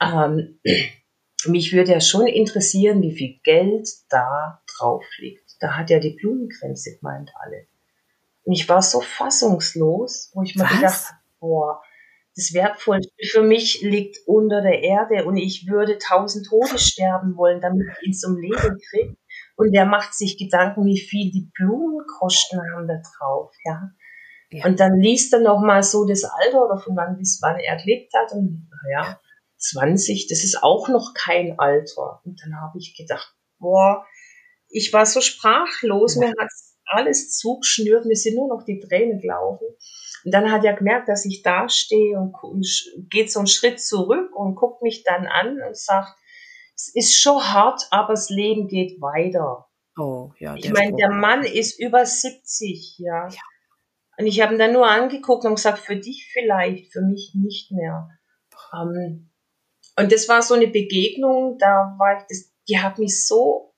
[0.00, 0.58] ähm,
[1.46, 5.56] mich würde ja schon interessieren, wie viel Geld da drauf liegt.
[5.60, 7.66] Da hat ja die Blumengrenze gemeint alle.
[8.44, 11.82] Und ich war so fassungslos, wo ich mir gedacht habe, boah,
[12.36, 17.60] das Wertvollste für mich liegt unter der Erde und ich würde tausend Tode sterben wollen,
[17.60, 19.16] damit ich ihn zum Leben kriege.
[19.56, 23.90] Und der macht sich Gedanken, wie viel die Blumenkosten haben da drauf, ja.
[24.54, 24.66] Ja.
[24.66, 27.76] Und dann liest er noch mal so das Alter oder von wann bis wann er
[27.76, 29.18] gelebt hat und ja,
[29.58, 32.20] 20, das ist auch noch kein Alter.
[32.24, 34.06] Und dann habe ich gedacht, boah,
[34.68, 36.50] ich war so sprachlos, mir hat
[36.84, 39.66] alles zugeschnürt, mir sind nur noch die Tränen gelaufen.
[40.24, 42.66] Und dann hat er gemerkt, dass ich da stehe und, und
[43.10, 46.16] geht so einen Schritt zurück und guckt mich dann an und sagt,
[46.76, 49.66] es ist schon hart, aber das Leben geht weiter.
[49.98, 50.54] Oh, ja.
[50.54, 53.28] Ich meine, der Mann ist über 70, ja.
[53.28, 53.40] Ja.
[54.18, 57.72] Und ich habe ihn dann nur angeguckt und gesagt, für dich vielleicht, für mich nicht
[57.72, 58.08] mehr.
[58.72, 59.30] Ähm,
[59.96, 63.74] und das war so eine Begegnung, da war ich, das, die hat mich so,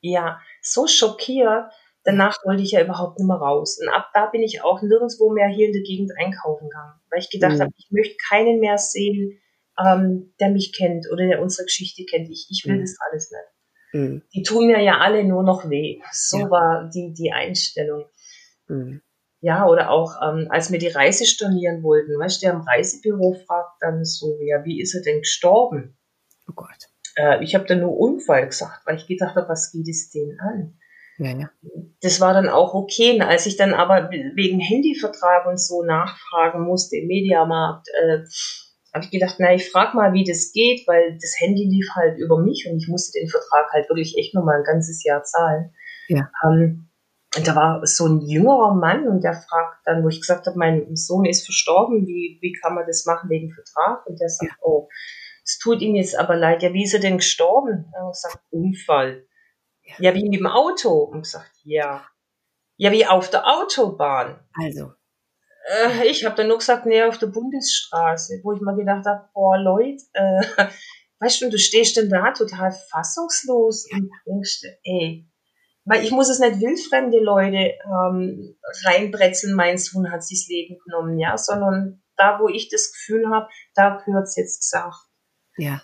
[0.00, 1.72] ja, so schockiert.
[2.04, 3.78] Danach wollte ich ja überhaupt nicht mehr raus.
[3.80, 7.20] Und ab da bin ich auch nirgendwo mehr hier in der Gegend einkaufen gegangen, weil
[7.20, 7.60] ich gedacht Mhm.
[7.60, 9.40] habe, ich möchte keinen mehr sehen,
[9.78, 12.30] ähm, der mich kennt oder der unsere Geschichte kennt.
[12.30, 12.80] Ich, ich will mhm.
[12.82, 13.54] das alles nicht.
[13.94, 14.22] Mhm.
[14.34, 16.00] Die tun mir ja alle nur noch weh.
[16.12, 16.50] So ja.
[16.50, 18.04] war die, die Einstellung.
[19.44, 23.34] Ja, oder auch, ähm, als wir die Reise stornieren wollten, weißt du, der im Reisebüro
[23.46, 25.98] fragt dann so, ja, wie ist er denn gestorben?
[26.48, 26.88] Oh Gott.
[27.16, 30.40] Äh, ich habe dann nur Unfall gesagt, weil ich gedacht habe, was geht es denen
[30.40, 30.78] an?
[31.18, 31.50] Ja, ja.
[32.00, 33.20] Das war dann auch okay.
[33.20, 38.20] Als ich dann aber wegen Handyvertrag und so nachfragen musste im Mediamarkt, äh,
[38.94, 42.16] habe ich gedacht, na, ich frage mal, wie das geht, weil das Handy lief halt
[42.16, 45.74] über mich und ich musste den Vertrag halt wirklich echt nochmal ein ganzes Jahr zahlen.
[46.08, 46.30] Ja.
[46.46, 46.88] Ähm,
[47.36, 50.58] und da war so ein jüngerer Mann und der fragt dann, wo ich gesagt habe,
[50.58, 54.06] mein Sohn ist verstorben, wie, wie kann man das machen wegen Vertrag?
[54.06, 54.56] Und der sagt, ja.
[54.62, 54.88] oh,
[55.44, 57.92] es tut ihm jetzt aber leid, ja, wie ist er denn gestorben?
[58.00, 59.26] Und ich gesagt, Unfall.
[59.82, 59.94] Ja.
[59.98, 60.90] ja, wie mit dem Auto.
[60.90, 62.06] Und gesagt, ja.
[62.76, 64.40] Ja, wie auf der Autobahn.
[64.54, 64.92] Also.
[65.66, 69.28] Äh, ich habe dann nur gesagt, nee, auf der Bundesstraße, wo ich mal gedacht habe,
[69.34, 70.40] boah, Leute, äh,
[71.20, 75.28] weißt du, du stehst dann da total fassungslos und denkst, ey,
[75.84, 80.78] weil ich muss es nicht wildfremde Leute ähm, reinbrezeln, mein Sohn hat sich das Leben
[80.84, 84.96] genommen, ja, sondern da, wo ich das Gefühl habe, da gehört's jetzt gesagt.
[85.56, 85.82] Ja.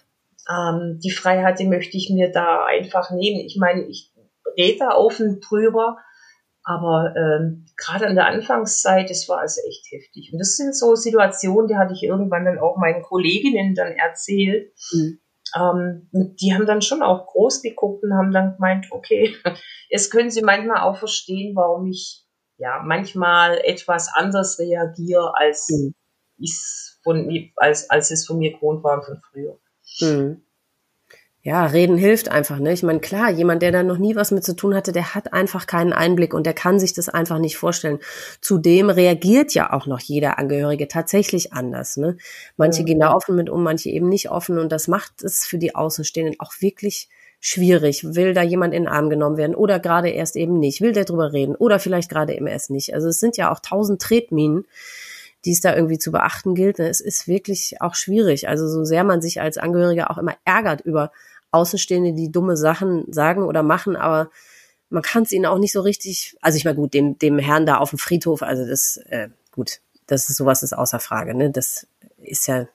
[0.49, 3.41] Ähm, die Freiheit, die möchte ich mir da einfach nehmen.
[3.41, 4.13] Ich meine, ich
[4.57, 5.99] rede da offen drüber,
[6.63, 10.31] aber ähm, gerade an der Anfangszeit, das war also echt heftig.
[10.33, 14.73] Und das sind so Situationen, die hatte ich irgendwann dann auch meinen Kolleginnen dann erzählt.
[14.93, 15.21] Mhm.
[15.57, 19.35] Ähm, die haben dann schon auch groß geguckt und haben dann gemeint, okay,
[19.91, 22.25] jetzt können sie manchmal auch verstehen, warum ich
[22.57, 25.95] ja manchmal etwas anders reagiere, als mhm.
[26.39, 26.55] ich
[27.03, 29.59] von als, als es von mir gewohnt war von früher.
[30.01, 30.43] Mhm
[31.43, 32.73] ja, reden hilft einfach, ne?
[32.73, 35.33] Ich meine, klar, jemand, der da noch nie was mit zu tun hatte, der hat
[35.33, 37.99] einfach keinen Einblick und der kann sich das einfach nicht vorstellen.
[38.43, 42.19] Zudem reagiert ja auch noch jeder Angehörige tatsächlich anders, ne?
[42.59, 42.87] Manche ja.
[42.87, 45.75] gehen da offen mit um, manche eben nicht offen und das macht es für die
[45.75, 47.09] Außenstehenden auch wirklich
[47.41, 48.15] schwierig.
[48.15, 50.83] Will da jemand in den Arm genommen werden oder gerade erst eben nicht?
[50.83, 52.93] Will der drüber reden oder vielleicht gerade eben erst nicht?
[52.93, 54.67] Also es sind ja auch tausend Tretminen,
[55.47, 56.79] die es da irgendwie zu beachten gilt.
[56.79, 56.89] Ne?
[56.89, 58.49] Es ist wirklich auch schwierig.
[58.49, 61.13] Also so sehr man sich als Angehöriger auch immer ärgert über
[61.51, 64.31] Außenstehende, die dumme Sachen sagen oder machen, aber
[64.89, 67.67] man kann es ihnen auch nicht so richtig, also ich meine, gut, dem, dem Herrn
[67.67, 71.51] da auf dem Friedhof, also das, äh, gut, das ist sowas ist außer Frage, ne?
[71.51, 71.87] Das
[72.19, 72.67] ist ja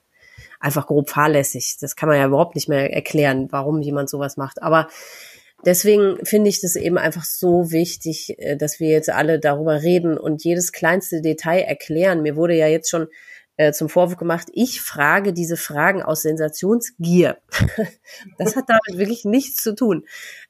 [0.59, 1.77] einfach grob fahrlässig.
[1.81, 4.63] Das kann man ja überhaupt nicht mehr erklären, warum jemand sowas macht.
[4.63, 4.87] Aber
[5.65, 10.17] deswegen finde ich das eben einfach so wichtig, äh, dass wir jetzt alle darüber reden
[10.17, 12.21] und jedes kleinste Detail erklären.
[12.21, 13.07] Mir wurde ja jetzt schon
[13.57, 17.37] äh, zum Vorwurf gemacht, ich frage diese Fragen aus Sensationsgier.
[18.37, 20.05] das hat damit wirklich nichts zu tun,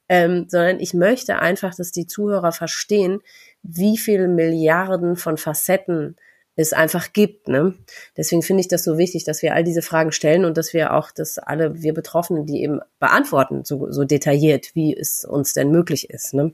[0.10, 3.22] ähm, sondern ich möchte einfach, dass die Zuhörer verstehen,
[3.64, 6.16] wie viele Milliarden von Facetten
[6.56, 7.48] es einfach gibt.
[7.48, 7.76] Ne?
[8.16, 10.94] Deswegen finde ich das so wichtig, dass wir all diese Fragen stellen und dass wir
[10.94, 15.70] auch, dass alle wir Betroffenen die eben beantworten, so, so detailliert, wie es uns denn
[15.70, 16.34] möglich ist.
[16.34, 16.54] Ne?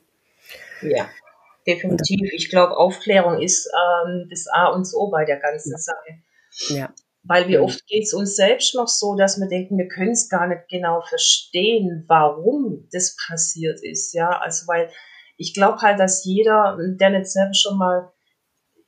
[0.82, 1.08] Ja,
[1.68, 2.32] definitiv.
[2.34, 3.70] Ich glaube, Aufklärung ist
[4.06, 6.18] ähm, das A und O bei der ganzen Sache.
[6.70, 6.94] Ja.
[7.24, 10.28] Weil wie oft geht es uns selbst noch so, dass wir denken, wir können es
[10.28, 14.14] gar nicht genau verstehen, warum das passiert ist.
[14.14, 14.90] Ja, also weil
[15.38, 18.12] ich glaube halt, dass jeder, der nicht selber schon mal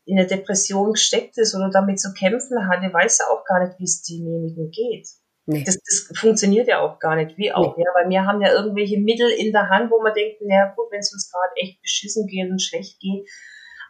[0.06, 3.80] in eine Depression gesteckt ist oder damit zu kämpfen hatte, weiß ja auch gar nicht,
[3.80, 5.08] wie es demjenigen geht.
[5.46, 5.64] Nee.
[5.66, 7.84] Das, das funktioniert ja auch gar nicht, wie auch, nee.
[7.84, 10.88] ja, weil wir haben ja irgendwelche Mittel in der Hand, wo man denkt, naja gut,
[10.90, 13.30] wenn es uns gerade echt beschissen geht und schlecht geht,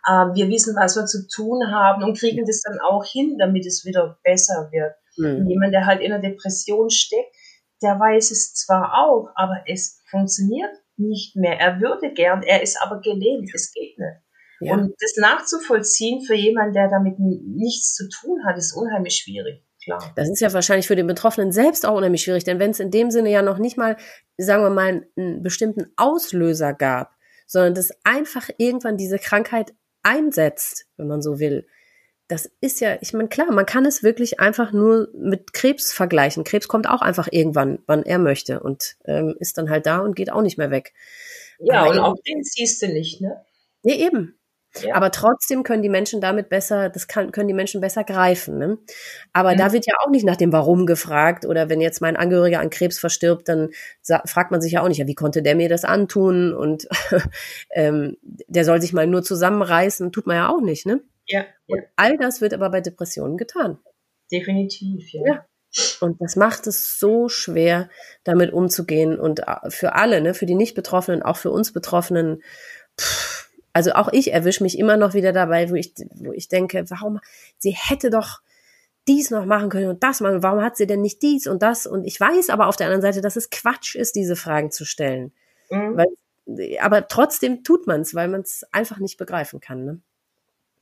[0.09, 3.65] ähm, wir wissen, was wir zu tun haben und kriegen das dann auch hin, damit
[3.65, 4.95] es wieder besser wird.
[5.17, 5.47] Mhm.
[5.47, 7.35] Jemand, der halt in einer Depression steckt,
[7.81, 11.59] der weiß es zwar auch, aber es funktioniert nicht mehr.
[11.59, 14.23] Er würde gern, er ist aber gelähmt, es geht nicht.
[14.61, 14.73] Ja.
[14.73, 19.63] Und das nachzuvollziehen für jemanden, der damit nichts zu tun hat, ist unheimlich schwierig.
[19.83, 20.13] Klar.
[20.15, 22.91] Das ist ja wahrscheinlich für den Betroffenen selbst auch unheimlich schwierig, denn wenn es in
[22.91, 23.97] dem Sinne ja noch nicht mal,
[24.37, 27.11] sagen wir mal, einen bestimmten Auslöser gab,
[27.47, 29.73] sondern dass einfach irgendwann diese Krankheit
[30.03, 31.67] einsetzt, wenn man so will.
[32.27, 36.43] Das ist ja, ich meine, klar, man kann es wirklich einfach nur mit Krebs vergleichen.
[36.43, 40.15] Krebs kommt auch einfach irgendwann, wann er möchte und ähm, ist dann halt da und
[40.15, 40.93] geht auch nicht mehr weg.
[41.59, 43.43] Ja, Aber und auch den siehst du nicht, ne?
[43.83, 44.37] Nee, eben.
[44.81, 44.95] Ja.
[44.95, 48.57] Aber trotzdem können die Menschen damit besser, das kann, können die Menschen besser greifen.
[48.57, 48.77] Ne?
[49.31, 49.57] Aber mhm.
[49.57, 51.45] da wird ja auch nicht nach dem Warum gefragt.
[51.45, 53.69] Oder wenn jetzt mein Angehöriger an Krebs verstirbt, dann
[54.25, 56.53] fragt man sich ja auch nicht, ja, wie konnte der mir das antun?
[56.53, 56.87] Und
[57.71, 60.85] ähm, der soll sich mal nur zusammenreißen, tut man ja auch nicht.
[60.85, 61.01] Ne?
[61.27, 61.75] Ja, ja.
[61.75, 63.77] Und all das wird aber bei Depressionen getan.
[64.31, 65.21] Definitiv, ja.
[65.25, 65.45] ja.
[66.01, 67.89] Und das macht es so schwer,
[68.23, 69.19] damit umzugehen.
[69.19, 72.43] Und äh, für alle, ne, für die Nicht-Betroffenen, auch für uns Betroffenen,
[72.99, 73.42] pff,
[73.73, 77.19] also auch ich erwische mich immer noch wieder dabei, wo ich, wo ich denke, warum,
[77.57, 78.41] sie hätte doch
[79.07, 80.43] dies noch machen können und das machen.
[80.43, 81.85] Warum hat sie denn nicht dies und das?
[81.85, 84.85] Und ich weiß aber auf der anderen Seite, dass es Quatsch ist, diese Fragen zu
[84.85, 85.33] stellen.
[85.69, 85.97] Mhm.
[85.97, 89.83] Weil, aber trotzdem tut man es, weil man es einfach nicht begreifen kann.
[89.83, 90.01] Ne?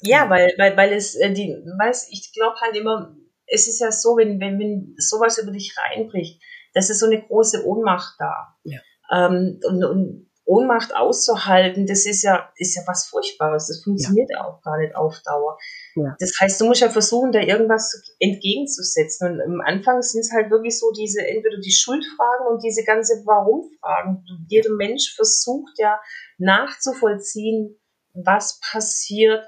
[0.02, 3.16] Ja, weil, weil, weil es äh, die, weiß, ich glaube halt immer,
[3.48, 6.42] es ist ja so, wenn, wenn, wenn sowas über dich reinbricht,
[6.74, 8.56] das ist so eine große Ohnmacht da.
[8.64, 8.80] Ja.
[9.12, 13.68] Ähm, und, und Ohnmacht auszuhalten, das ist ja, ist ja was Furchtbares.
[13.68, 15.58] Das funktioniert ja, auch gar nicht auf Dauer.
[15.96, 16.16] Ja.
[16.20, 19.34] Das heißt, du musst ja versuchen, da irgendwas entgegenzusetzen.
[19.34, 23.22] Und am Anfang sind es halt wirklich so diese, entweder die Schuldfragen und diese ganze
[23.26, 24.26] Warum-Fragen.
[24.48, 26.00] Jeder Mensch versucht ja
[26.38, 27.80] nachzuvollziehen,
[28.14, 29.46] was passiert,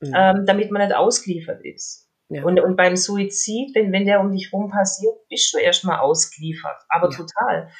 [0.00, 0.12] mhm.
[0.16, 2.08] ähm, damit man nicht ausgeliefert ist.
[2.30, 2.44] Ja.
[2.44, 6.76] Und, und beim Suizid, wenn, wenn der um dich rum passiert, bist du erstmal ausgeliefert.
[6.88, 7.16] Aber ja.
[7.16, 7.70] total.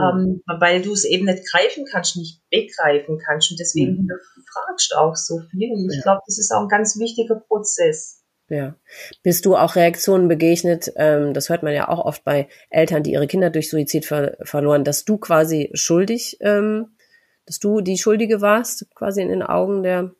[0.00, 3.50] Ähm, weil du es eben nicht greifen kannst, nicht begreifen kannst.
[3.50, 4.10] Und deswegen mhm.
[4.52, 5.72] fragst du auch so viel.
[5.72, 8.18] Und ich glaube, das ist auch ein ganz wichtiger Prozess.
[8.48, 8.74] Ja.
[9.22, 13.12] Bist du auch Reaktionen begegnet, ähm, das hört man ja auch oft bei Eltern, die
[13.12, 16.96] ihre Kinder durch Suizid ver verloren, dass du quasi schuldig, ähm,
[17.44, 20.14] dass du die Schuldige warst, quasi in den Augen der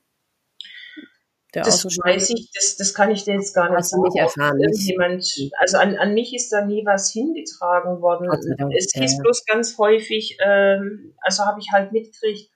[1.54, 4.02] der das weiß ich, das, das kann ich dir jetzt gar nicht sagen.
[4.02, 4.60] Nicht erfahren.
[4.60, 5.24] Irgendjemand,
[5.58, 8.28] also an, an mich ist da nie was hingetragen worden.
[8.76, 9.22] Es hieß ja.
[9.22, 12.50] bloß ganz häufig, ähm, also habe ich halt mitgekriegt,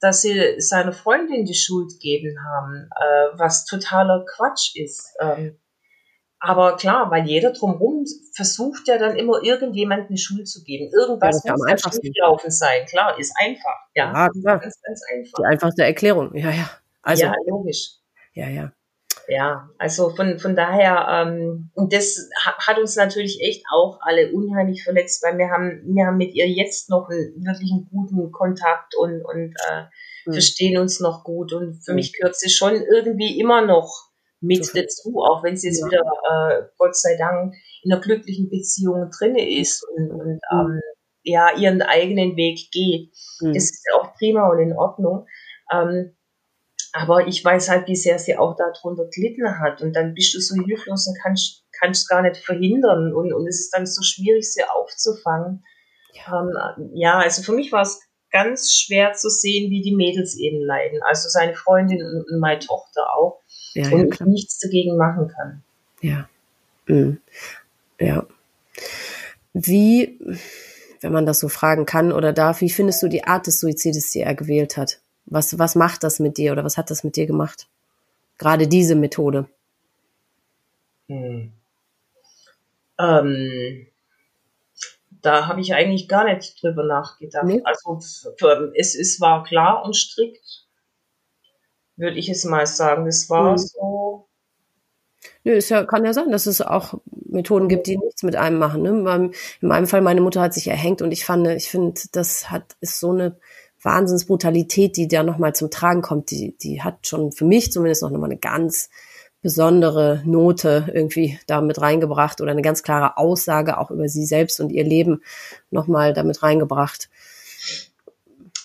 [0.00, 5.16] dass sie seiner Freundin die Schuld geben haben, äh, was totaler Quatsch ist.
[5.20, 5.58] Ähm,
[6.38, 8.04] aber klar, weil jeder drumherum
[8.36, 10.88] versucht ja dann immer irgendjemand eine Schuld zu geben.
[10.96, 12.86] Irgendwas ja, muss ja schieflaufen sein.
[12.86, 13.76] Klar, ist einfach.
[13.96, 14.60] Ja, ja klar.
[14.60, 15.38] Ganz, ganz einfach.
[15.40, 16.32] Die einfachste Erklärung.
[16.36, 16.70] Ja, ja.
[17.02, 17.97] Also, ja, logisch
[18.38, 18.72] ja, ja.
[19.26, 24.82] Ja, also von, von daher, ähm, und das hat uns natürlich echt auch alle unheimlich
[24.82, 28.94] verletzt, weil wir haben, wir haben mit ihr jetzt noch einen wirklich einen guten Kontakt
[28.96, 29.82] und, und äh,
[30.24, 30.32] mhm.
[30.32, 31.52] verstehen uns noch gut.
[31.52, 31.96] Und für mhm.
[31.96, 34.08] mich gehört sie schon irgendwie immer noch
[34.40, 34.82] mit okay.
[34.82, 35.86] dazu, auch wenn sie jetzt ja.
[35.86, 40.40] wieder, äh, Gott sei Dank, in einer glücklichen Beziehung drinne ist und, und mhm.
[40.52, 40.80] ähm,
[41.22, 43.12] ja, ihren eigenen Weg geht.
[43.40, 43.52] Mhm.
[43.52, 45.26] Das ist auch prima und in Ordnung.
[45.70, 46.14] Ähm,
[46.92, 49.82] aber ich weiß halt, wie sehr sie auch darunter gelitten hat.
[49.82, 53.12] Und dann bist du so hilflos und kannst, kannst gar nicht verhindern.
[53.14, 55.64] Und, und es ist dann so schwierig, sie aufzufangen.
[56.12, 56.40] Ja,
[56.76, 60.60] ähm, ja also für mich war es ganz schwer zu sehen, wie die Mädels eben
[60.60, 61.00] leiden.
[61.02, 63.40] Also seine Freundin und meine Tochter auch.
[63.74, 65.62] Ja, und ja, nichts dagegen machen kann.
[66.00, 66.28] Ja.
[66.86, 67.20] Mhm.
[68.00, 68.26] Ja.
[69.52, 70.18] Wie,
[71.00, 74.10] wenn man das so fragen kann oder darf, wie findest du die Art des Suizides,
[74.10, 75.00] die er gewählt hat?
[75.30, 77.68] Was, was macht das mit dir oder was hat das mit dir gemacht?
[78.38, 79.46] Gerade diese Methode.
[81.08, 81.52] Hm.
[82.98, 83.86] Ähm,
[85.22, 87.44] da habe ich eigentlich gar nicht drüber nachgedacht.
[87.44, 87.62] Nee.
[87.64, 87.98] Also
[88.74, 90.66] es, es war klar und strikt,
[91.96, 93.06] würde ich es mal sagen.
[93.06, 93.58] Es war hm.
[93.58, 94.28] so.
[95.44, 96.94] Nö, es ja, kann ja sein, dass es auch
[97.26, 98.82] Methoden gibt, die nichts mit einem machen.
[98.82, 99.32] Ne?
[99.60, 102.76] In meinem Fall, meine Mutter hat sich erhängt und ich fand, ich finde, das hat,
[102.80, 103.36] ist so eine
[103.82, 108.10] Wahnsinnsbrutalität, die da nochmal zum Tragen kommt, die, die hat schon für mich zumindest noch
[108.10, 108.90] nochmal eine ganz
[109.40, 114.60] besondere Note irgendwie da mit reingebracht oder eine ganz klare Aussage auch über sie selbst
[114.60, 115.22] und ihr Leben
[115.70, 117.08] nochmal damit reingebracht.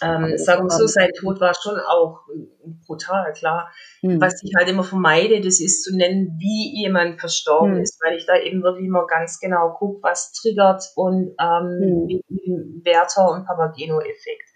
[0.02, 2.22] Ähm, sagen wir so, sein Tod war schon auch
[2.86, 3.72] brutal, klar.
[4.02, 4.20] Hm.
[4.20, 7.82] Was ich halt immer vermeide, das ist zu nennen, wie jemand verstorben hm.
[7.84, 12.82] ist, weil ich da eben wirklich immer ganz genau gucke, was triggert und ähm, hm.
[12.84, 14.53] Werther und Papageno-Effekt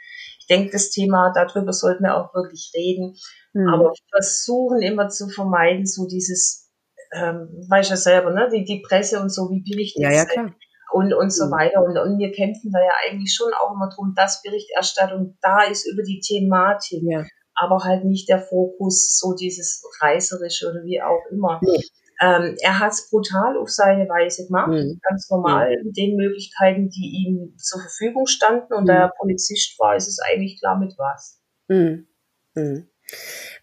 [0.48, 3.16] denke, das Thema, darüber sollten wir auch wirklich reden.
[3.54, 3.68] Mhm.
[3.70, 6.72] Aber versuchen immer zu vermeiden, so dieses,
[7.14, 10.54] ähm, weiß ja selber, ne, die, die Presse und so, wie berichtet ja, ja, klar.
[10.92, 11.52] und, und so mhm.
[11.52, 11.84] weiter.
[11.84, 15.86] Und, und wir kämpfen da ja eigentlich schon auch immer drum, dass Berichterstattung da ist
[15.86, 17.02] über die Thematik.
[17.04, 17.26] Ja.
[17.60, 21.60] Aber halt nicht der Fokus, so dieses Reißerische oder wie auch immer.
[21.64, 21.84] Nee.
[22.20, 25.00] Ähm, er hat es brutal auf seine Weise gemacht, mhm.
[25.08, 25.88] ganz normal, mhm.
[25.88, 28.74] mit den Möglichkeiten, die ihm zur Verfügung standen.
[28.74, 28.88] Und mhm.
[28.88, 31.40] da er Polizist war, ist es eigentlich klar mit was.
[31.68, 32.08] Mhm.
[32.56, 32.88] mhm.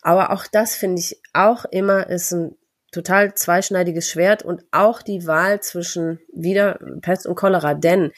[0.01, 2.57] Aber auch das finde ich auch immer ist ein
[2.93, 7.75] total zweischneidiges Schwert und auch die Wahl zwischen wieder Pest und Cholera.
[7.75, 8.13] Denn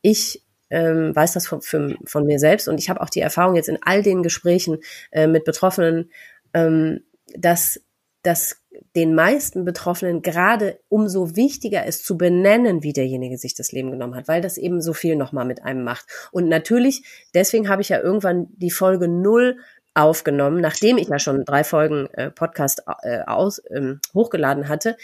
[0.00, 3.54] ich ähm, weiß das von, für, von mir selbst und ich habe auch die Erfahrung
[3.56, 4.78] jetzt in all den Gesprächen
[5.10, 6.10] äh, mit Betroffenen,
[6.54, 7.04] ähm,
[7.36, 7.80] dass
[8.22, 8.62] das
[8.96, 14.14] den meisten Betroffenen gerade umso wichtiger ist zu benennen, wie derjenige sich das Leben genommen
[14.14, 16.06] hat, weil das eben so viel nochmal mit einem macht.
[16.30, 17.04] Und natürlich,
[17.34, 19.58] deswegen habe ich ja irgendwann die Folge null
[19.94, 24.96] aufgenommen, nachdem ich ja schon drei Folgen äh, Podcast äh, aus, ähm, hochgeladen hatte,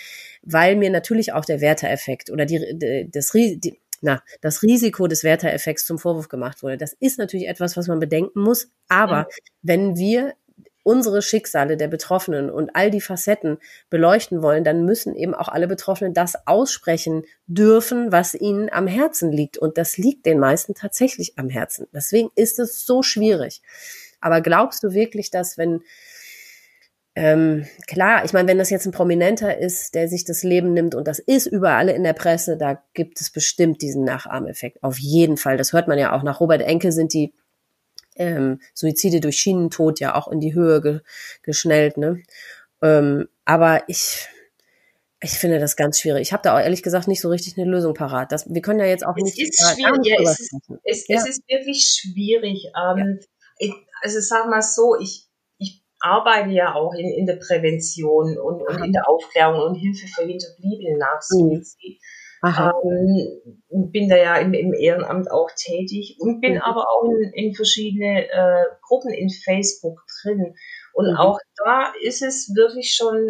[0.43, 5.25] weil mir natürlich auch der Werteeffekt oder die, die das die, na, das Risiko des
[5.25, 6.79] Werteeffekts zum Vorwurf gemacht wurde.
[6.79, 8.71] Das ist natürlich etwas, was man bedenken muss.
[8.89, 9.27] Aber mhm.
[9.63, 10.35] wenn wir
[10.89, 13.59] unsere Schicksale der Betroffenen und all die Facetten
[13.91, 19.31] beleuchten wollen, dann müssen eben auch alle Betroffenen das aussprechen dürfen, was ihnen am Herzen
[19.31, 19.59] liegt.
[19.59, 21.89] Und das liegt den meisten tatsächlich am Herzen.
[21.93, 23.61] Deswegen ist es so schwierig.
[24.23, 25.83] Aber glaubst du wirklich, dass wenn
[27.15, 30.95] ähm, klar, ich meine, wenn das jetzt ein Prominenter ist, der sich das Leben nimmt
[30.95, 34.83] und das ist überall in der Presse, da gibt es bestimmt diesen Nachahmeffekt.
[34.83, 35.59] Auf jeden Fall.
[35.59, 36.23] Das hört man ja auch.
[36.23, 37.35] Nach Robert Enke sind die
[38.19, 41.01] ähm, Suizide durch Schienentod ja auch in die Höhe ge
[41.43, 41.97] geschnellt.
[41.97, 42.23] Ne?
[42.83, 44.29] Ähm, aber ich,
[45.21, 46.23] ich finde das ganz schwierig.
[46.23, 48.33] Ich habe da auch ehrlich gesagt nicht so richtig eine Lösung parat.
[48.33, 49.39] Das, wir können ja jetzt auch es nicht.
[49.39, 50.53] Ist schwierig, ja, es, ist,
[50.85, 51.17] es, ja.
[51.17, 52.67] es, ist wirklich schwierig.
[52.77, 53.27] Ähm, ja.
[53.59, 55.29] ich, also sag mal so, ich
[56.01, 60.25] arbeite ja auch in, in der Prävention und, und in der Aufklärung und Hilfe für
[60.25, 62.01] Hinterbliebene nach Suizid.
[62.45, 66.63] Ähm, bin da ja im, im, Ehrenamt auch tätig und bin mhm.
[66.63, 70.55] aber auch in, in verschiedene äh, Gruppen in Facebook drin.
[70.93, 71.17] Und mhm.
[71.17, 73.29] auch da ist es wirklich schon,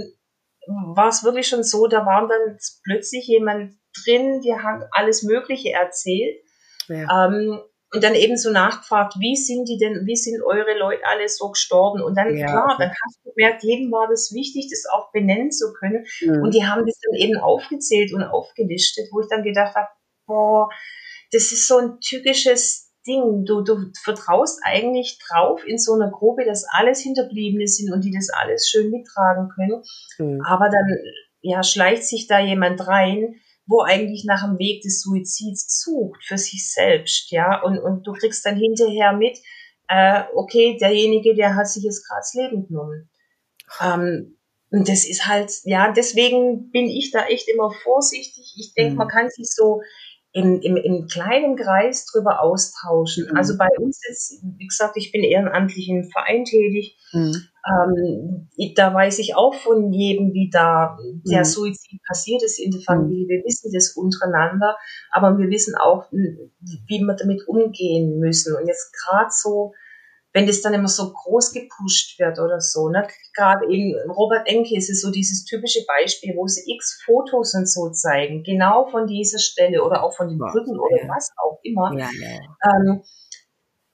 [0.94, 5.72] war es wirklich schon so, da war dann plötzlich jemand drin, der hat alles Mögliche
[5.72, 6.36] erzählt.
[6.88, 7.26] Ja.
[7.26, 7.60] Ähm,
[7.92, 11.50] und dann eben so nachgefragt, wie sind die denn, wie sind eure Leute alle so
[11.50, 12.02] gestorben?
[12.02, 12.76] Und dann, ja, klar, okay.
[12.78, 16.04] dann hast du gemerkt, jedem war das wichtig, das auch benennen zu können.
[16.20, 16.42] Mhm.
[16.42, 19.88] Und die haben das dann eben aufgezählt und aufgelistet, wo ich dann gedacht habe,
[20.26, 20.68] boah,
[21.32, 23.46] das ist so ein typisches Ding.
[23.46, 28.12] Du, du vertraust eigentlich drauf in so einer Gruppe, dass alles Hinterbliebene sind und die
[28.12, 29.82] das alles schön mittragen können.
[30.18, 30.42] Mhm.
[30.44, 30.98] Aber dann,
[31.40, 33.36] ja, schleicht sich da jemand rein,
[33.68, 38.12] wo eigentlich nach dem Weg des Suizids sucht für sich selbst, ja, und, und du
[38.12, 39.38] kriegst dann hinterher mit,
[39.88, 43.10] äh, okay, derjenige, der hat sich jetzt gerade das Leben genommen.
[43.80, 44.38] Ähm,
[44.70, 48.54] und das ist halt, ja, deswegen bin ich da echt immer vorsichtig.
[48.58, 48.98] Ich denke, mhm.
[48.98, 49.80] man kann sich so
[50.32, 53.28] im, im, im kleinen Kreis drüber austauschen.
[53.30, 53.36] Mhm.
[53.36, 56.98] Also bei uns ist, wie gesagt, ich bin ehrenamtlich im Verein tätig.
[57.12, 57.34] Mhm.
[57.68, 60.96] Ähm, da weiß ich auch von jedem, wie da
[61.30, 61.44] der mhm.
[61.44, 63.24] Suizid passiert ist in der Familie.
[63.24, 63.28] Mhm.
[63.28, 64.76] Wir wissen das untereinander,
[65.10, 66.50] aber wir wissen auch, wie
[66.86, 68.56] wir damit umgehen müssen.
[68.56, 69.72] Und jetzt gerade so,
[70.32, 73.06] wenn das dann immer so groß gepusht wird oder so, ne?
[73.34, 77.68] Gerade eben Robert Enke ist es so dieses typische Beispiel, wo sie x Fotos und
[77.68, 81.08] so zeigen, genau von dieser Stelle oder auch von den Brücken oder ja.
[81.08, 81.92] was auch immer.
[81.98, 82.38] Ja, ja.
[82.70, 83.02] Ähm,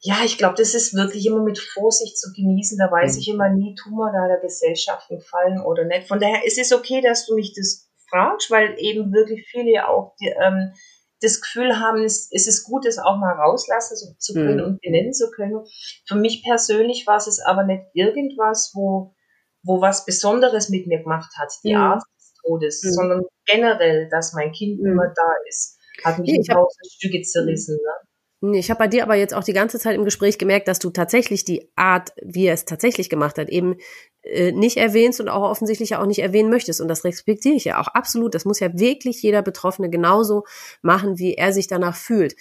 [0.07, 2.77] ja, ich glaube, das ist wirklich immer mit Vorsicht zu genießen.
[2.77, 3.21] Da weiß mhm.
[3.21, 6.09] ich immer nie, tun wir da der Gesellschaft gefallen oder nicht.
[6.09, 10.15] Von daher ist es okay, dass du mich das fragst, weil eben wirklich viele auch
[10.21, 10.75] die, ähm,
[11.23, 14.65] das Gefühl haben, es, es ist gut, es auch mal rauslassen zu können mhm.
[14.65, 15.65] und benennen zu können.
[16.07, 19.15] Für mich persönlich war es aber nicht irgendwas, wo,
[19.63, 21.81] wo was Besonderes mit mir gemacht hat, die mhm.
[21.81, 22.91] Art des Todes, mhm.
[22.91, 24.87] sondern generell, dass mein Kind mhm.
[24.87, 27.77] immer da ist, hat mich nee, tausend Stücke zerrissen.
[27.77, 28.09] Ne?
[28.53, 30.91] Ich habe bei dir aber jetzt auch die ganze Zeit im Gespräch gemerkt, dass du
[30.91, 33.77] tatsächlich die Art, wie er es tatsächlich gemacht hat, eben
[34.23, 36.81] äh, nicht erwähnst und auch offensichtlich auch nicht erwähnen möchtest.
[36.81, 38.35] Und das respektiere ich ja auch absolut.
[38.35, 40.45] Das muss ja wirklich jeder Betroffene genauso
[40.83, 42.37] machen, wie er sich danach fühlt.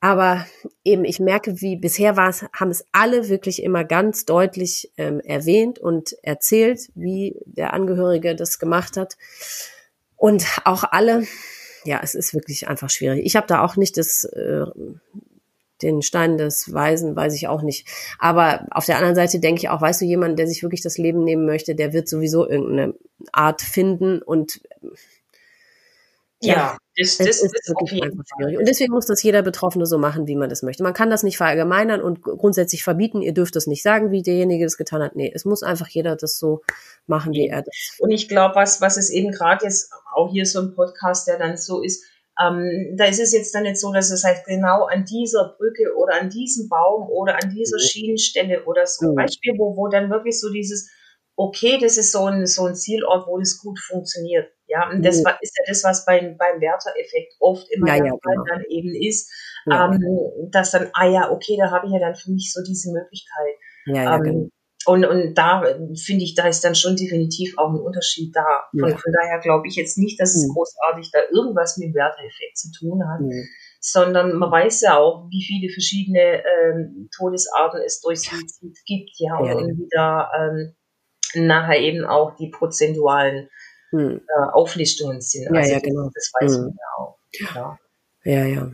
[0.00, 0.46] Aber
[0.84, 5.20] eben, ich merke, wie bisher war es, haben es alle wirklich immer ganz deutlich ähm,
[5.20, 9.16] erwähnt und erzählt, wie der Angehörige das gemacht hat.
[10.16, 11.26] Und auch alle
[11.84, 13.24] ja, es ist wirklich einfach schwierig.
[13.24, 14.64] Ich habe da auch nicht das, äh,
[15.82, 17.86] den Stein des Weisen, weiß ich auch nicht.
[18.18, 20.98] Aber auf der anderen Seite denke ich auch, weißt du, jemand, der sich wirklich das
[20.98, 22.94] Leben nehmen möchte, der wird sowieso irgendeine
[23.32, 24.60] Art finden und
[26.40, 28.58] ja, ja das, das, ist das wirklich einfach schwierig.
[28.58, 30.82] Und deswegen muss das jeder Betroffene so machen, wie man das möchte.
[30.82, 33.20] Man kann das nicht verallgemeinern und grundsätzlich verbieten.
[33.20, 35.16] Ihr dürft das nicht sagen, wie derjenige das getan hat.
[35.16, 36.62] Nee, es muss einfach jeder das so
[37.06, 37.96] machen, wie er das.
[37.98, 41.38] Und ich glaube, was, was es eben gerade jetzt auch hier so ein Podcast, der
[41.38, 42.04] dann so ist,
[42.40, 45.94] ähm, da ist es jetzt dann nicht so, dass es halt genau an dieser Brücke
[45.96, 49.14] oder an diesem Baum oder an dieser Schienenstelle oder so mhm.
[49.16, 50.90] Beispiel, wo, wo dann wirklich so dieses,
[51.36, 54.48] okay, das ist so ein, so ein Zielort, wo das gut funktioniert.
[54.66, 55.24] Ja, und das mhm.
[55.26, 58.44] war, ist ja das, was beim, beim Werter-Effekt oft immer ja, ja, genau.
[58.48, 59.30] dann eben ist,
[59.66, 59.92] ja.
[59.92, 62.92] ähm, dass dann, ah ja, okay, da habe ich ja dann für mich so diese
[62.92, 63.54] Möglichkeit.
[63.86, 64.48] Ja, ja, ähm, genau.
[64.86, 65.62] Und, und da
[65.96, 68.64] finde ich, da ist dann schon definitiv auch ein Unterschied da.
[68.78, 68.96] Von, ja.
[68.96, 70.52] von daher glaube ich jetzt nicht, dass es mhm.
[70.52, 73.48] großartig da irgendwas mit dem Werteeffekt zu tun hat, mhm.
[73.80, 79.38] sondern man weiß ja auch, wie viele verschiedene ähm, Todesarten es durch Suizid gibt, ja,
[79.38, 79.54] und, ja.
[79.54, 80.74] und wie da ähm,
[81.36, 83.48] nachher eben auch die prozentualen
[83.92, 84.20] mhm.
[84.28, 85.48] äh, Auflistungen sind.
[85.54, 86.10] Also ja, ja, genau.
[86.14, 87.18] Das weiß man ja auch.
[87.54, 87.78] Ja.
[88.24, 88.70] ja, ja.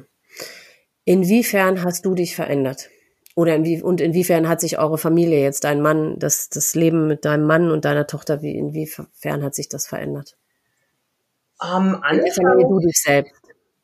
[1.04, 2.88] Inwiefern hast du dich verändert?
[3.36, 7.24] Oder inwie und inwiefern hat sich eure Familie jetzt, dein Mann, das, das Leben mit
[7.24, 10.36] deinem Mann und deiner Tochter, wie, inwiefern hat sich das verändert?
[11.58, 12.68] Am Anfang.
[12.68, 13.40] Du dich selbst.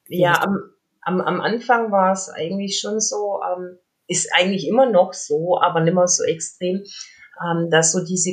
[0.09, 0.59] Ja, am,
[1.01, 3.79] am, am Anfang war es eigentlich schon so, ähm,
[4.09, 6.83] ist eigentlich immer noch so, aber nicht mehr so extrem.
[7.43, 8.31] ähm, dass so diese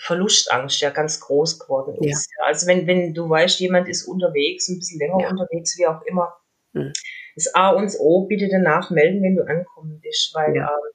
[0.00, 2.30] Verlustangst ja ganz groß geworden ist.
[2.38, 2.46] Ja.
[2.46, 5.30] Also wenn, wenn du weißt, jemand ist unterwegs, ein bisschen länger ja.
[5.30, 6.34] unterwegs, wie auch immer,
[6.72, 6.92] mhm.
[7.36, 10.68] ist A und O, bitte danach melden, wenn du ankommen bist, weil ja.
[10.68, 10.92] ähm,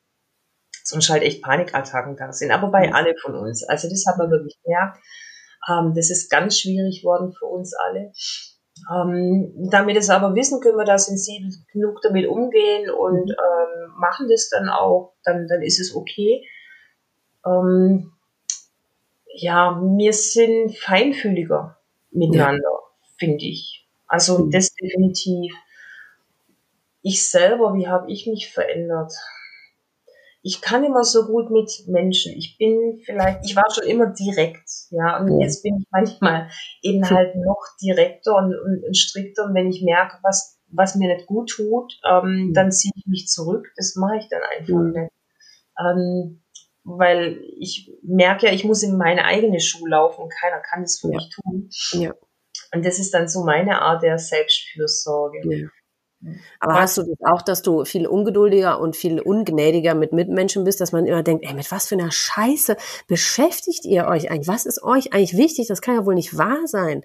[0.83, 2.51] sonst halt echt Panikattacken da sind.
[2.51, 2.93] Aber bei mhm.
[2.93, 3.63] alle von uns.
[3.63, 4.97] Also das hat man wirklich gemerkt.
[5.69, 8.11] Ähm, das ist ganz schwierig worden für uns alle.
[8.91, 13.31] Ähm, damit es aber wissen, können wir da sensibel genug damit umgehen und mhm.
[13.31, 16.43] ähm, machen das dann auch, dann, dann ist es okay.
[17.45, 18.11] Ähm,
[19.35, 21.77] ja, wir sind feinfühliger
[22.11, 23.07] miteinander, ja.
[23.17, 23.87] finde ich.
[24.07, 24.51] Also mhm.
[24.51, 25.53] das definitiv.
[27.01, 29.13] Ich selber, wie habe ich mich verändert?
[30.45, 32.37] ich kann immer so gut mit Menschen.
[32.37, 36.49] Ich bin vielleicht, ich war schon immer direkt, ja, und jetzt bin ich manchmal
[36.83, 39.45] eben halt noch direkter und, und, und strikter.
[39.45, 43.27] Und wenn ich merke, was, was mir nicht gut tut, ähm, dann ziehe ich mich
[43.27, 43.71] zurück.
[43.75, 44.91] Das mache ich dann einfach mhm.
[44.91, 45.11] nicht.
[45.79, 46.43] Ähm,
[46.85, 50.29] weil ich merke ja, ich muss in meine eigene Schuhe laufen.
[50.29, 51.15] Keiner kann das für ja.
[51.15, 51.69] mich tun.
[51.99, 52.13] Ja.
[52.73, 55.41] Und das ist dann so meine Art der Selbstfürsorge.
[55.43, 55.67] Ja.
[56.59, 56.81] Aber was?
[56.81, 60.91] hast du das auch, dass du viel ungeduldiger und viel ungnädiger mit Mitmenschen bist, dass
[60.91, 64.47] man immer denkt, ey, mit was für einer Scheiße beschäftigt ihr euch eigentlich?
[64.47, 65.67] Was ist euch eigentlich wichtig?
[65.67, 67.03] Das kann ja wohl nicht wahr sein.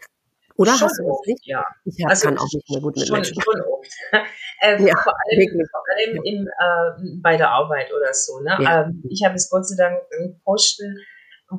[0.60, 1.46] Oder schon hast du das nicht?
[1.46, 1.64] Ja.
[1.84, 3.40] Ich also kann auch nicht mehr gut mit schon, Menschen.
[3.40, 3.90] Schon oft.
[4.62, 8.40] ähm, ja, vor allem, vor allem im, äh, bei der Arbeit oder so.
[8.40, 8.58] Ne?
[8.60, 8.82] Ja.
[8.82, 10.98] Ähm, ich habe jetzt Gott sei Dank einen Posten,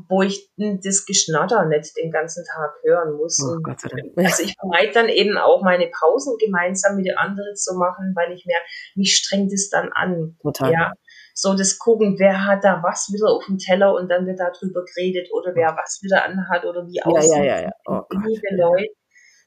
[0.07, 3.41] wo ich das Geschnatter nicht den ganzen Tag hören muss.
[3.43, 4.13] Oh, Gott sei Dank.
[4.17, 8.31] Also ich vermeide dann eben auch meine Pausen gemeinsam mit den anderen zu machen, weil
[8.33, 10.37] ich merke, mich strengt es dann an.
[10.43, 10.71] Total.
[10.71, 10.91] Ja.
[11.33, 14.51] So das Gucken, wer hat da was wieder auf dem Teller und dann wird da
[14.51, 17.37] drüber geredet oder wer was wieder anhat oder wie aussieht.
[17.37, 17.71] Ja, ja, ja.
[17.85, 18.93] Oh, Liebe Leute,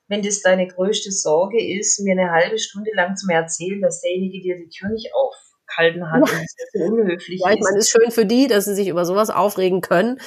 [0.09, 4.01] wenn das deine größte Sorge ist, mir eine halbe Stunde lang zu mir erzählen, dass
[4.01, 5.35] derjenige dir die Tür nicht auf
[5.77, 6.17] hat ja.
[6.17, 6.29] und
[6.73, 9.31] so unhöflich ja, ich meine, es ist schön für die, dass sie sich über sowas
[9.31, 10.21] aufregen können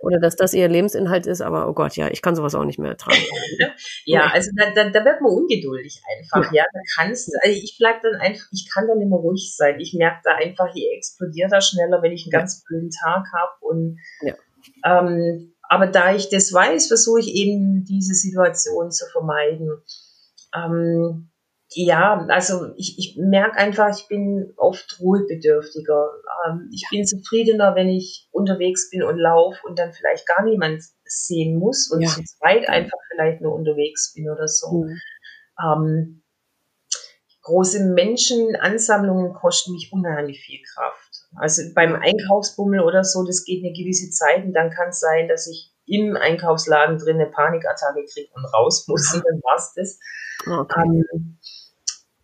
[0.00, 2.78] oder dass das ihr Lebensinhalt ist, aber oh Gott, ja, ich kann sowas auch nicht
[2.78, 3.22] mehr ertragen.
[4.04, 7.76] ja, also da, da, da wird man ungeduldig einfach, ja, ja da kannst also ich
[7.78, 9.80] bleib dann einfach, ich kann dann immer ruhig sein.
[9.80, 13.52] Ich merke da einfach, ich explodiere da schneller, wenn ich einen ganz blöden Tag habe
[13.60, 14.34] und ja.
[14.84, 19.70] ähm, aber da ich das weiß, versuche ich eben diese Situation zu vermeiden.
[20.54, 21.31] Ähm,
[21.74, 26.10] ja, also ich, ich merke einfach, ich bin oft ruhebedürftiger.
[26.46, 30.82] Ähm, ich bin zufriedener, wenn ich unterwegs bin und laufe und dann vielleicht gar niemand
[31.04, 32.08] sehen muss und ja.
[32.08, 34.84] zu zweit einfach vielleicht nur unterwegs bin oder so.
[34.84, 35.00] Mhm.
[35.62, 36.22] Ähm,
[37.42, 41.28] große Menschenansammlungen kosten mich unheimlich viel Kraft.
[41.34, 45.28] Also beim Einkaufsbummel oder so, das geht eine gewisse Zeit und dann kann es sein,
[45.28, 49.98] dass ich im Einkaufsladen drin eine Panikattacke kriege und raus muss und dann war's das.
[50.46, 50.82] Okay.
[50.84, 51.38] Ähm,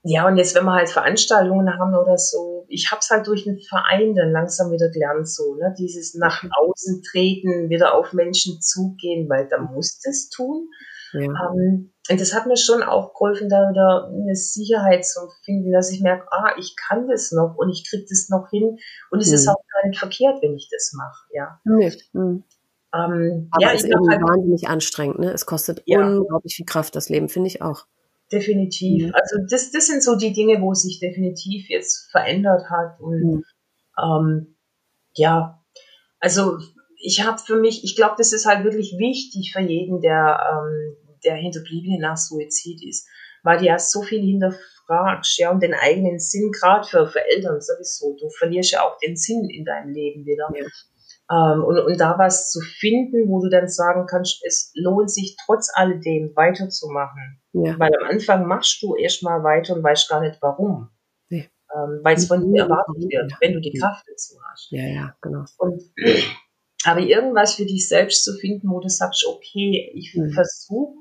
[0.02, 3.44] ja, und jetzt, wenn wir halt Veranstaltungen haben oder so, ich habe es halt durch
[3.44, 8.60] den Verein dann langsam wieder gelernt, so, ne, dieses nach außen treten, wieder auf Menschen
[8.60, 10.68] zugehen, weil da muss das tun.
[11.12, 11.22] Ja.
[11.22, 15.90] Ähm, und das hat mir schon auch geholfen, da wieder eine Sicherheit zu finden, dass
[15.90, 18.78] ich merke, ah, ich kann das noch und ich kriege das noch hin
[19.10, 19.34] und es mhm.
[19.34, 21.60] ist auch gar nicht verkehrt, wenn ich das mache, ja.
[21.64, 21.92] Nee.
[22.12, 22.44] Mhm.
[22.94, 25.32] Ähm, Aber ja, es ist eben halt, wahnsinnig anstrengend, ne?
[25.32, 26.00] Es kostet ja.
[26.00, 27.86] unglaublich viel Kraft, das Leben, finde ich auch.
[28.30, 29.06] Definitiv.
[29.06, 29.14] Mhm.
[29.14, 33.00] Also das, das sind so die Dinge, wo sich definitiv jetzt verändert hat.
[33.00, 33.44] Und mhm.
[34.02, 34.56] ähm,
[35.14, 35.64] ja,
[36.20, 36.58] also
[37.00, 40.96] ich habe für mich, ich glaube, das ist halt wirklich wichtig für jeden, der, ähm,
[41.24, 43.08] der Hinterbliebene nach Suizid ist,
[43.42, 47.60] weil du ja so viel hinterfragst, ja, und den eigenen Sinn, gerade für, für Eltern
[47.60, 48.16] sowieso.
[48.20, 50.48] Du verlierst ja auch den Sinn in deinem Leben wieder.
[50.54, 50.66] Ja.
[51.30, 55.36] Ähm, und, und da was zu finden, wo du dann sagen kannst, es lohnt sich
[55.44, 57.40] trotz alledem weiterzumachen.
[57.52, 57.78] Ja.
[57.78, 60.88] Weil am Anfang machst du erstmal weiter und weißt gar nicht warum.
[61.28, 61.44] Ja.
[61.74, 64.68] Ähm, Weil es von dir erwartet wird, wenn du die Kraft dazu hast.
[64.70, 65.44] Ja, ja, genau.
[65.58, 65.82] Und,
[66.84, 70.30] aber irgendwas für dich selbst zu finden, wo du sagst, okay, ich mhm.
[70.30, 70.94] versuche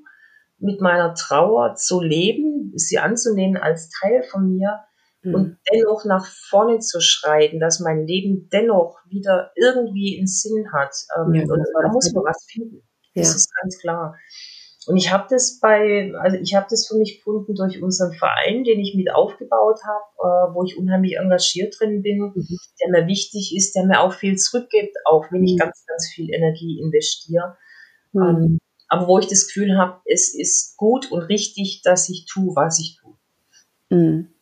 [0.60, 4.80] mit meiner Trauer zu leben, sie anzunehmen als Teil von mir
[5.28, 5.36] mhm.
[5.36, 10.94] und dennoch nach vorne zu schreiten, dass mein Leben dennoch wieder irgendwie einen Sinn hat.
[11.16, 12.82] Ähm, ja, und da muss man was finden.
[13.16, 14.16] Das ist ganz klar.
[14.88, 18.64] Und ich habe das bei, also ich habe das für mich gefunden durch unseren Verein,
[18.64, 22.58] den ich mit aufgebaut habe, äh, wo ich unheimlich engagiert drin bin, mhm.
[22.80, 25.58] der mir wichtig ist, der mir auch viel zurückgibt, auch wenn ich mhm.
[25.58, 27.58] ganz, ganz viel Energie investiere.
[28.14, 28.22] Mhm.
[28.22, 32.56] Ähm, aber wo ich das Gefühl habe, es ist gut und richtig, dass ich tue,
[32.56, 33.18] was ich tue.
[33.90, 34.34] Mhm.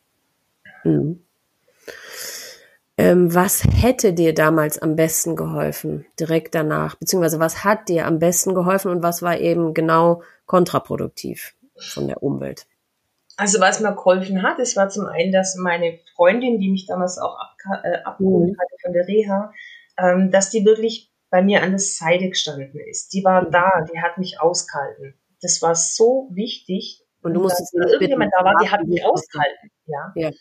[0.85, 1.25] Mhm.
[2.97, 6.95] Ähm, was hätte dir damals am besten geholfen, direkt danach?
[6.95, 12.23] Beziehungsweise was hat dir am besten geholfen und was war eben genau kontraproduktiv von der
[12.23, 12.67] Umwelt?
[13.35, 17.17] Also was mir geholfen hat, es war zum einen, dass meine Freundin, die mich damals
[17.17, 18.57] auch ab, äh, abgeholt mhm.
[18.57, 19.53] hatte von der Reha,
[19.97, 23.13] ähm, dass die wirklich bei mir an der Seite gestanden ist.
[23.13, 25.15] Die war da, die hat mich ausgehalten.
[25.41, 27.01] Das war so wichtig.
[27.23, 29.69] Und du musstest dass irgendjemand da war, die hat mich ausgehalten.
[29.85, 30.13] Ja.
[30.15, 30.31] ja.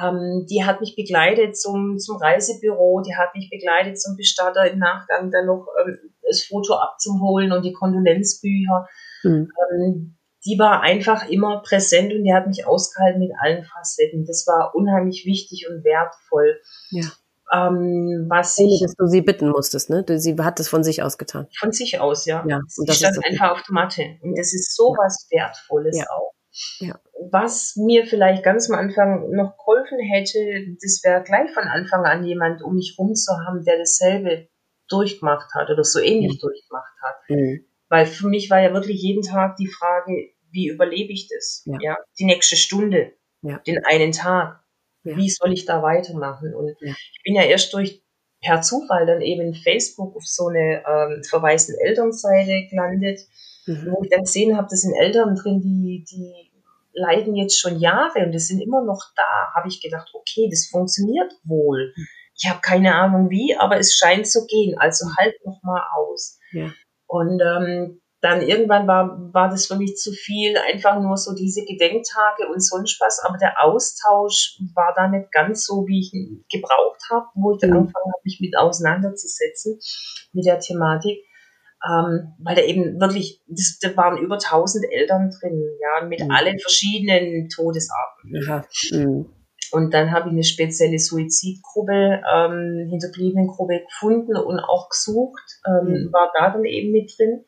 [0.00, 4.78] Ähm, die hat mich begleitet zum, zum Reisebüro, die hat mich begleitet zum Bestatter im
[4.78, 8.88] Nachgang, dann noch ähm, das Foto abzuholen und die Kondolenzbücher.
[9.22, 9.48] Mhm.
[9.70, 14.24] Ähm, die war einfach immer präsent und die hat mich ausgehalten mit allen Facetten.
[14.24, 16.60] Das war unheimlich wichtig und wertvoll.
[16.90, 17.06] Ja.
[17.52, 20.04] Ähm, was ich, dass du sie bitten musstest, ne?
[20.18, 21.48] Sie hat das von sich aus getan.
[21.58, 22.42] Von sich aus, ja.
[22.48, 24.02] ja und das stand einfach auf der Matte.
[24.22, 25.04] Und das ist so ja.
[25.04, 26.06] was Wertvolles ja.
[26.16, 26.32] auch.
[26.80, 27.00] Ja.
[27.30, 32.24] Was mir vielleicht ganz am Anfang noch geholfen hätte, das wäre gleich von Anfang an
[32.24, 34.48] jemand um mich rum zu haben, der dasselbe
[34.88, 36.38] durchgemacht hat oder so ähnlich mhm.
[36.40, 37.16] durchgemacht hat.
[37.28, 37.64] Mhm.
[37.88, 41.62] Weil für mich war ja wirklich jeden Tag die Frage, wie überlebe ich das?
[41.66, 41.78] Ja.
[41.80, 41.96] ja?
[42.18, 43.12] Die nächste Stunde,
[43.42, 43.58] ja.
[43.60, 44.60] den einen Tag.
[45.04, 45.16] Ja.
[45.16, 46.54] Wie soll ich da weitermachen?
[46.54, 48.02] Und ich bin ja erst durch
[48.42, 53.20] per Zufall dann eben Facebook auf so eine ähm, verwaisten Elternseite gelandet,
[53.66, 53.92] mhm.
[53.92, 56.52] wo ich dann gesehen habe, das sind Eltern drin, die, die
[56.94, 59.54] leiden jetzt schon Jahre und die sind immer noch da.
[59.54, 61.92] Habe ich gedacht, okay, das funktioniert wohl.
[61.96, 62.06] Mhm.
[62.34, 64.78] Ich habe keine Ahnung wie, aber es scheint zu gehen.
[64.78, 66.38] Also halt noch mal aus.
[66.52, 66.70] Ja.
[67.06, 71.64] Und ähm, dann irgendwann war, war das für mich zu viel, einfach nur so diese
[71.64, 76.44] Gedenktage und sonst was, aber der Austausch war da nicht ganz so, wie ich ihn
[76.50, 77.76] gebraucht habe, wo ich dann mhm.
[77.78, 79.80] angefangen habe, mich mit auseinanderzusetzen
[80.32, 81.18] mit der Thematik.
[81.84, 86.30] Ähm, weil da eben wirklich, das, da waren über 1000 Eltern drin, ja, mit mhm.
[86.30, 88.34] allen verschiedenen Todesarten.
[88.46, 88.64] Ja.
[88.92, 89.26] Mhm.
[89.72, 96.12] Und dann habe ich eine spezielle Suizidgruppe, ähm, Hinterbliebenengruppe gefunden und auch gesucht, ähm, mhm.
[96.12, 97.44] war da dann eben mit drin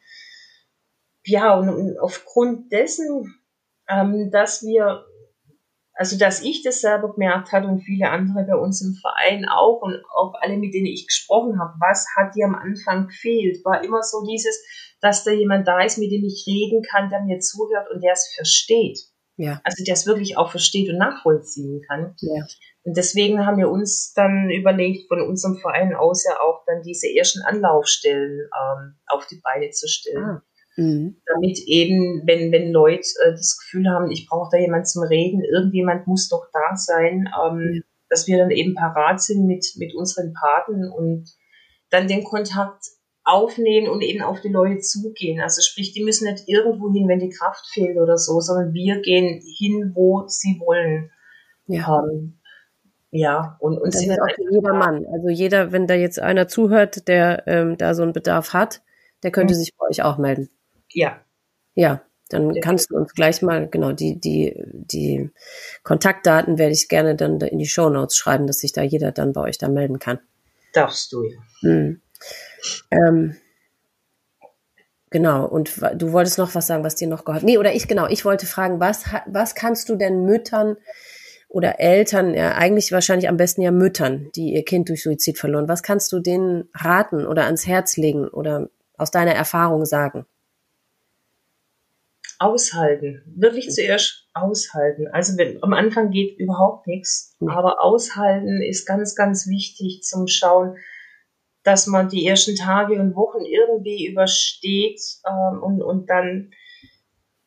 [1.26, 3.34] ja, und aufgrund dessen,
[3.88, 5.04] ähm, dass wir,
[5.94, 9.80] also dass ich das selber gemerkt habe und viele andere bei uns im Verein auch
[9.80, 13.82] und auch alle, mit denen ich gesprochen habe, was hat dir am Anfang gefehlt, war
[13.84, 14.60] immer so dieses,
[15.00, 18.12] dass da jemand da ist, mit dem ich reden kann, der mir zuhört und der
[18.12, 18.98] es versteht.
[19.36, 19.60] Ja.
[19.64, 22.14] Also der es wirklich auch versteht und nachvollziehen kann.
[22.20, 22.44] Ja.
[22.84, 27.08] Und deswegen haben wir uns dann überlegt, von unserem Verein aus ja auch dann diese
[27.08, 30.24] ersten Anlaufstellen ähm, auf die Beine zu stellen.
[30.24, 30.42] Ah.
[30.76, 31.16] Mhm.
[31.26, 35.42] Damit eben, wenn, wenn Leute äh, das Gefühl haben, ich brauche da jemand zum Reden,
[35.44, 37.84] irgendjemand muss doch da sein, ähm, mhm.
[38.08, 41.30] dass wir dann eben parat sind mit, mit unseren Paten und
[41.90, 42.84] dann den Kontakt
[43.22, 45.40] aufnehmen und eben auf die Leute zugehen.
[45.40, 49.00] Also sprich, die müssen nicht irgendwo hin, wenn die Kraft fehlt oder so, sondern wir
[49.00, 51.10] gehen hin, wo sie wollen.
[51.66, 52.02] Ja.
[52.04, 52.38] Ähm,
[53.10, 55.06] ja, und, und das ist auch für jeder Mann.
[55.06, 58.82] Also jeder, wenn da jetzt einer zuhört, der ähm, da so einen Bedarf hat,
[59.22, 59.58] der könnte mhm.
[59.58, 60.50] sich bei euch auch melden.
[60.94, 61.20] Ja.
[61.74, 65.30] Ja, dann kannst du uns gleich mal, genau, die, die, die
[65.82, 69.32] Kontaktdaten werde ich gerne dann in die Show Notes schreiben, dass sich da jeder dann
[69.32, 70.18] bei euch da melden kann.
[70.72, 71.38] Darfst du, ja.
[71.60, 72.00] Hm.
[72.90, 73.36] Ähm,
[75.10, 78.08] genau, und du wolltest noch was sagen, was dir noch geholfen Nee, oder ich, genau,
[78.08, 80.76] ich wollte fragen, was, was kannst du denn Müttern
[81.48, 85.68] oder Eltern, ja, eigentlich wahrscheinlich am besten ja Müttern, die ihr Kind durch Suizid verloren,
[85.68, 90.26] was kannst du denen raten oder ans Herz legen oder aus deiner Erfahrung sagen?
[92.38, 93.22] Aushalten.
[93.36, 95.06] Wirklich zuerst aushalten.
[95.12, 100.76] Also wenn, am Anfang geht überhaupt nichts, aber aushalten ist ganz, ganz wichtig zum Schauen,
[101.62, 106.50] dass man die ersten Tage und Wochen irgendwie übersteht ähm, und, und dann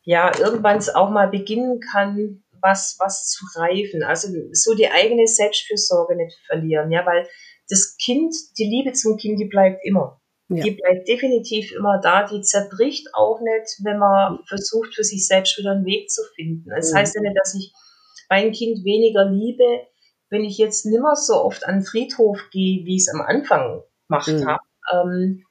[0.02, 4.02] ja irgendwann auch mal beginnen kann, was, was zu reifen.
[4.02, 7.28] Also so die eigene Selbstfürsorge nicht verlieren, ja, weil
[7.68, 10.20] das Kind, die Liebe zum Kind, die bleibt immer.
[10.48, 10.64] Ja.
[10.64, 15.58] Die bleibt definitiv immer da, die zerbricht auch nicht, wenn man versucht, für sich selbst
[15.58, 16.70] wieder einen Weg zu finden.
[16.70, 16.96] Das mhm.
[16.96, 17.72] heißt ja nicht, dass ich
[18.30, 19.86] mein Kind weniger liebe,
[20.30, 23.82] wenn ich jetzt nimmer so oft an den Friedhof gehe, wie ich es am Anfang
[24.08, 24.46] gemacht mhm.
[24.46, 24.62] habe.
[24.92, 25.44] Ähm,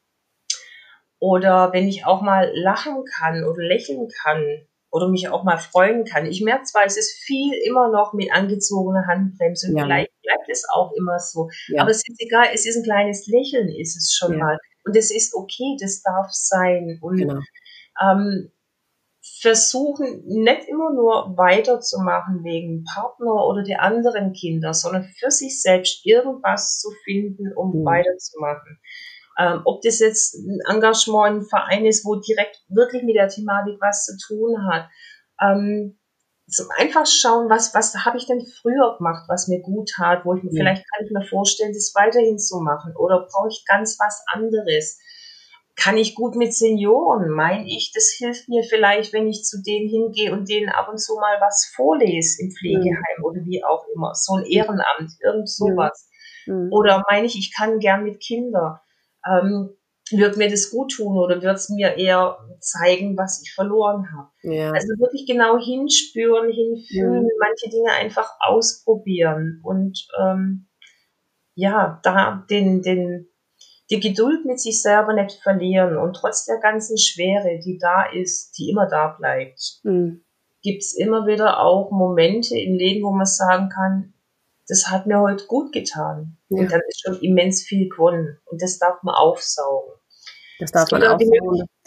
[1.20, 6.06] oder wenn ich auch mal lachen kann oder lächeln kann oder mich auch mal freuen
[6.06, 6.26] kann.
[6.26, 9.84] Ich merke zwar, es ist viel immer noch mit angezogener Handbremse und ja.
[9.84, 11.50] vielleicht bleibt es auch immer so.
[11.68, 11.82] Ja.
[11.82, 14.40] Aber es ist egal, es ist ein kleines Lächeln, ist es schon ja.
[14.40, 14.58] mal.
[14.88, 16.98] Und es ist okay, das darf sein.
[17.02, 17.40] Und genau.
[18.02, 18.52] ähm,
[19.42, 26.06] versuchen nicht immer nur weiterzumachen wegen Partner oder die anderen Kinder, sondern für sich selbst
[26.06, 27.86] irgendwas zu finden, um mhm.
[27.86, 28.80] weiterzumachen.
[29.38, 33.78] Ähm, ob das jetzt ein Engagement, ein Verein ist, wo direkt wirklich mit der Thematik
[33.80, 34.90] was zu tun hat.
[35.40, 35.97] Ähm,
[36.50, 40.34] zum einfach schauen, was, was habe ich denn früher gemacht, was mir gut tat, wo
[40.34, 40.62] ich mir, ja.
[40.62, 45.00] vielleicht kann ich mir vorstellen, das weiterhin zu machen oder brauche ich ganz was anderes?
[45.76, 47.30] Kann ich gut mit Senioren?
[47.30, 50.98] Meine ich, das hilft mir vielleicht, wenn ich zu denen hingehe und denen ab und
[50.98, 53.26] zu mal was vorlese im Pflegeheim mhm.
[53.26, 54.16] oder wie auch immer.
[54.16, 56.10] So ein Ehrenamt, irgend sowas.
[56.48, 56.72] Mhm.
[56.72, 58.80] Oder meine ich, ich kann gern mit Kindern.
[59.28, 59.78] Ähm,
[60.12, 64.30] wird mir das gut tun oder wird es mir eher zeigen, was ich verloren habe?
[64.44, 64.72] Ja.
[64.72, 67.30] Also wirklich genau hinspüren, hinfühlen, mhm.
[67.40, 70.68] manche Dinge einfach ausprobieren und ähm,
[71.56, 73.28] ja, da den, den,
[73.90, 78.52] die Geduld mit sich selber nicht verlieren und trotz der ganzen Schwere, die da ist,
[78.58, 80.24] die immer da bleibt, mhm.
[80.62, 84.14] gibt es immer wieder auch Momente im Leben, wo man sagen kann,
[84.68, 86.38] das hat mir heute gut getan.
[86.50, 86.60] Ja.
[86.60, 88.38] Und dann ist schon immens viel gewonnen.
[88.46, 89.94] Und das darf man aufsaugen.
[90.60, 91.20] Das darf man auch,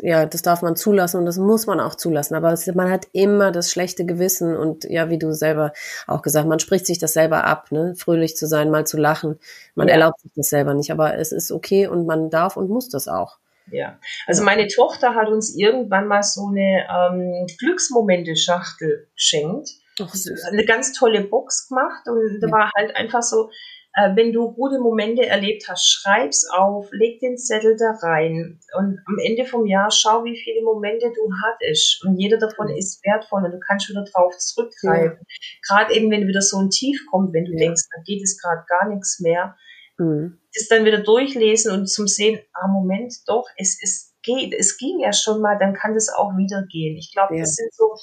[0.01, 2.37] ja, das darf man zulassen und das muss man auch zulassen.
[2.37, 5.73] Aber es, man hat immer das schlechte Gewissen und ja, wie du selber
[6.07, 7.95] auch gesagt, man spricht sich das selber ab, ne?
[7.97, 9.41] fröhlich zu sein, mal zu lachen.
[9.75, 9.95] Man ja.
[9.95, 13.09] erlaubt sich das selber nicht, aber es ist okay und man darf und muss das
[13.09, 13.39] auch.
[13.73, 19.80] Ja, also meine Tochter hat uns irgendwann mal so eine ähm, Glücksmomente-Schachtel geschenkt.
[20.05, 22.53] Ach, eine ganz tolle Box gemacht und da ja.
[22.53, 23.51] war halt einfach so,
[23.95, 29.01] äh, wenn du gute Momente erlebt hast, schreib's auf, leg den Zettel da rein und
[29.07, 33.45] am Ende vom Jahr schau, wie viele Momente du hattest und jeder davon ist wertvoll
[33.45, 35.19] und du kannst wieder drauf zurückgreifen.
[35.19, 35.59] Ja.
[35.67, 37.59] Gerade eben, wenn wieder so ein Tief kommt, wenn du ja.
[37.59, 39.57] denkst, da geht es gerade gar nichts mehr,
[39.99, 40.39] mhm.
[40.55, 45.01] das dann wieder durchlesen und zum Sehen, ah Moment, doch, es, es geht, es ging
[45.01, 46.97] ja schon mal, dann kann das auch wieder gehen.
[46.97, 47.41] Ich glaube, ja.
[47.41, 47.95] das sind so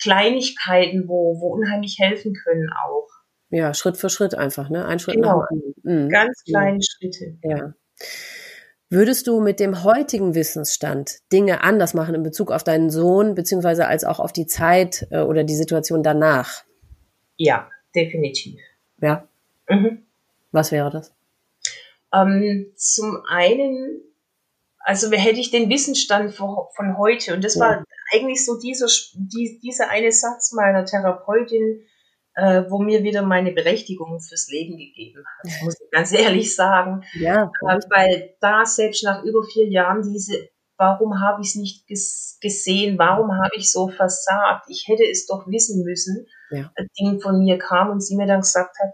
[0.00, 3.08] Kleinigkeiten, wo, wo unheimlich helfen können auch.
[3.50, 4.86] Ja, Schritt für Schritt einfach, ne?
[4.86, 5.40] Ein Schritt genau.
[5.40, 5.48] nach.
[5.82, 6.08] Mhm.
[6.08, 7.38] Ganz kleine Schritte.
[7.42, 7.74] Ja.
[8.90, 13.86] Würdest du mit dem heutigen Wissensstand Dinge anders machen in Bezug auf deinen Sohn, beziehungsweise
[13.86, 16.64] als auch auf die Zeit äh, oder die Situation danach?
[17.36, 18.60] Ja, definitiv.
[19.00, 19.26] Ja.
[19.68, 20.04] Mhm.
[20.52, 21.12] Was wäre das?
[22.12, 24.00] Ähm, zum einen,
[24.84, 29.88] also hätte ich den Wissensstand von heute, und das war eigentlich so dieser, die, dieser
[29.88, 31.84] eine Satz meiner Therapeutin,
[32.34, 37.02] äh, wo mir wieder meine Berechtigung fürs Leben gegeben hat, muss ich ganz ehrlich sagen.
[37.14, 37.50] Ja.
[37.62, 42.38] Äh, weil da selbst nach über vier Jahren diese, warum habe ich es nicht ges
[42.42, 46.70] gesehen, warum habe ich so versagt, ich hätte es doch wissen müssen, ja.
[47.00, 48.90] Ding von mir kam und sie mir dann gesagt hat,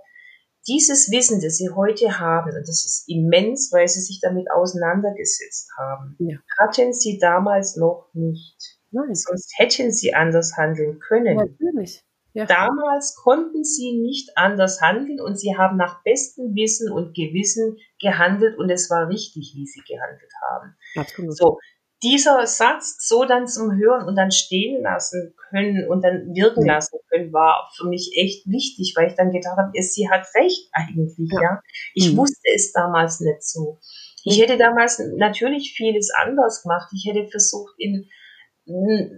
[0.67, 5.71] dieses Wissen, das Sie heute haben, und das ist immens, weil Sie sich damit auseinandergesetzt
[5.79, 6.39] haben, ja.
[6.59, 8.79] hatten Sie damals noch nicht.
[8.91, 9.15] Nein.
[9.15, 11.37] Sonst hätten Sie anders handeln können.
[11.37, 12.05] Natürlich.
[12.33, 12.47] Ja.
[12.47, 18.57] Damals konnten sie nicht anders handeln und sie haben nach bestem Wissen und Gewissen gehandelt
[18.57, 20.77] und es war richtig, wie sie gehandelt haben.
[20.95, 21.37] Absolut.
[21.37, 21.59] So,
[22.03, 26.99] dieser Satz so dann zum Hören und dann stehen lassen können und dann wirken lassen
[27.11, 31.15] können, war für mich echt wichtig, weil ich dann gedacht habe, sie hat recht eigentlich,
[31.33, 31.43] ja.
[31.43, 31.63] ja.
[31.95, 32.19] Ich mhm.
[32.19, 33.79] wusste es damals nicht so.
[34.25, 36.91] Ich hätte damals natürlich vieles anders gemacht.
[36.95, 38.09] Ich hätte versucht, in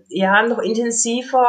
[0.09, 1.45] ja, noch intensiver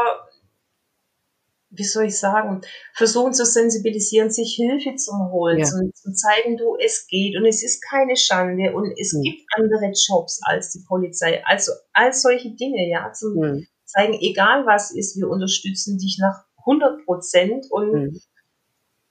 [1.76, 2.62] wie soll ich sagen,
[2.94, 5.66] versuchen zu sensibilisieren, sich Hilfe zu holen, ja.
[5.66, 9.24] zu, zu, zeigen, du, es geht und es ist keine Schande und es mhm.
[9.24, 11.44] gibt andere Jobs als die Polizei.
[11.46, 13.68] Also all solche Dinge, ja, zum mhm.
[13.86, 18.20] zeigen, egal was ist, wir unterstützen dich nach 100 Prozent und mhm.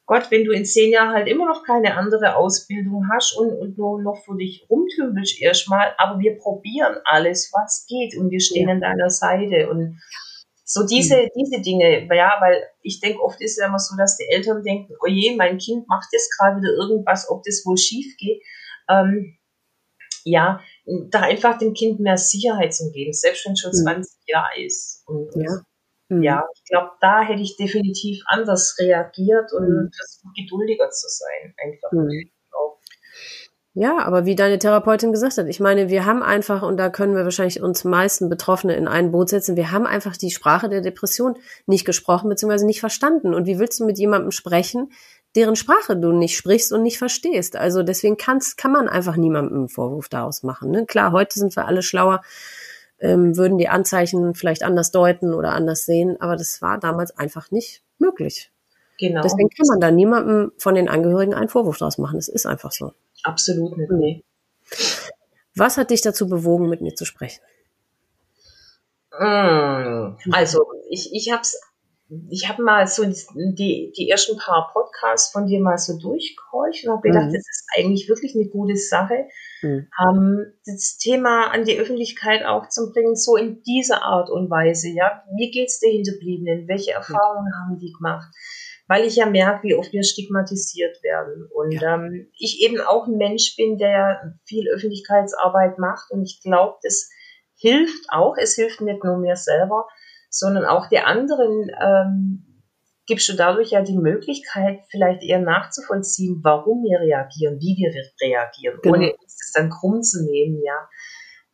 [0.05, 3.79] Gott, wenn du in zehn Jahren halt immer noch keine andere Ausbildung hast und, und
[3.79, 8.69] nur noch für dich rumtümpelst erstmal, aber wir probieren alles, was geht und wir stehen
[8.69, 8.75] ja.
[8.75, 10.01] an deiner Seite und
[10.73, 11.29] so diese, mhm.
[11.37, 14.95] diese Dinge, ja, weil ich denke, oft ist es immer so, dass die Eltern denken,
[15.03, 18.43] oh je, mein Kind macht jetzt gerade wieder irgendwas, ob das wohl schief geht.
[18.89, 19.37] Ähm,
[20.25, 20.61] ja,
[21.11, 24.23] da einfach dem Kind mehr Sicherheit zu geben, selbst wenn es schon 20 mhm.
[24.27, 25.03] Jahre ist.
[25.07, 25.63] Und, ja.
[26.09, 26.23] Mhm.
[26.23, 29.91] ja, ich glaube, da hätte ich definitiv anders reagiert und mhm.
[29.95, 31.91] versucht, geduldiger zu sein, einfach.
[33.75, 37.17] Ja, aber wie deine Therapeutin gesagt hat, ich meine, wir haben einfach, und da können
[37.17, 40.83] wir wahrscheinlich uns meisten Betroffene in ein Boot setzen, wir haben einfach die Sprache der
[40.83, 42.67] Depression nicht gesprochen bzw.
[42.67, 43.33] nicht verstanden.
[43.33, 44.93] Und wie willst du mit jemandem sprechen,
[45.35, 47.57] deren Sprache du nicht sprichst und nicht verstehst?
[47.57, 50.71] Also deswegen kann's, kann man einfach niemandem einen Vorwurf daraus machen.
[50.71, 50.85] Ne?
[50.85, 52.21] Klar, heute sind wir alle schlauer,
[53.01, 57.51] ähm, würden die Anzeichen vielleicht anders deuten oder anders sehen, aber das war damals einfach
[57.51, 58.53] nicht möglich.
[58.99, 59.23] Genau.
[59.23, 62.19] Deswegen kann man da niemandem von den Angehörigen einen Vorwurf daraus machen.
[62.19, 62.93] Es ist einfach so.
[63.23, 64.25] Absolut nicht, nee.
[65.55, 67.43] Was hat dich dazu bewogen, mit mir zu sprechen?
[69.19, 71.43] Mm, also, ich, ich habe
[72.31, 76.93] ich hab mal so die, die ersten paar Podcasts von dir mal so durchgehorcht und
[76.93, 77.33] habe gedacht, mhm.
[77.33, 79.29] das ist eigentlich wirklich eine gute Sache,
[79.63, 79.89] mhm.
[80.01, 84.89] ähm, das Thema an die Öffentlichkeit auch zu bringen, so in dieser Art und Weise.
[84.91, 86.69] Ja, wie geht's der Hinterbliebenen?
[86.69, 86.97] Welche mhm.
[86.97, 87.71] Erfahrungen mhm.
[87.71, 88.29] haben die gemacht?
[88.89, 91.49] Weil ich ja merke, wie oft wir stigmatisiert werden.
[91.55, 91.95] Und ja.
[91.95, 96.11] ähm, ich eben auch ein Mensch bin, der viel Öffentlichkeitsarbeit macht.
[96.11, 97.09] Und ich glaube, das
[97.57, 98.37] hilft auch.
[98.37, 99.87] Es hilft nicht nur mir selber,
[100.31, 102.53] sondern auch der anderen ähm,
[103.07, 108.79] gibst du dadurch ja die Möglichkeit, vielleicht eher nachzuvollziehen, warum wir reagieren, wie wir reagieren,
[108.83, 108.97] genau.
[108.97, 110.89] ohne uns das dann krumm zu nehmen, ja.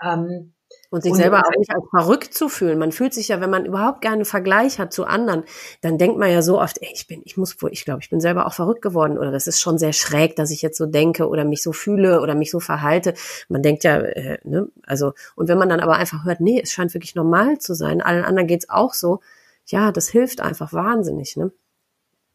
[0.03, 0.55] Ähm,
[0.91, 2.79] und sich und selber auch nicht als verrückt zu fühlen.
[2.79, 5.45] Man fühlt sich ja, wenn man überhaupt gerne einen Vergleich hat zu anderen,
[5.81, 8.11] dann denkt man ja so oft, ey, ich bin, ich muss wohl, ich glaube, ich
[8.11, 10.87] bin selber auch verrückt geworden oder das ist schon sehr schräg, dass ich jetzt so
[10.87, 13.15] denke oder mich so fühle oder mich so verhalte.
[13.49, 16.73] Man denkt ja, äh, ne, also, und wenn man dann aber einfach hört, nee, es
[16.73, 19.21] scheint wirklich normal zu sein, allen anderen geht's auch so,
[19.67, 21.53] ja, das hilft einfach wahnsinnig, ne?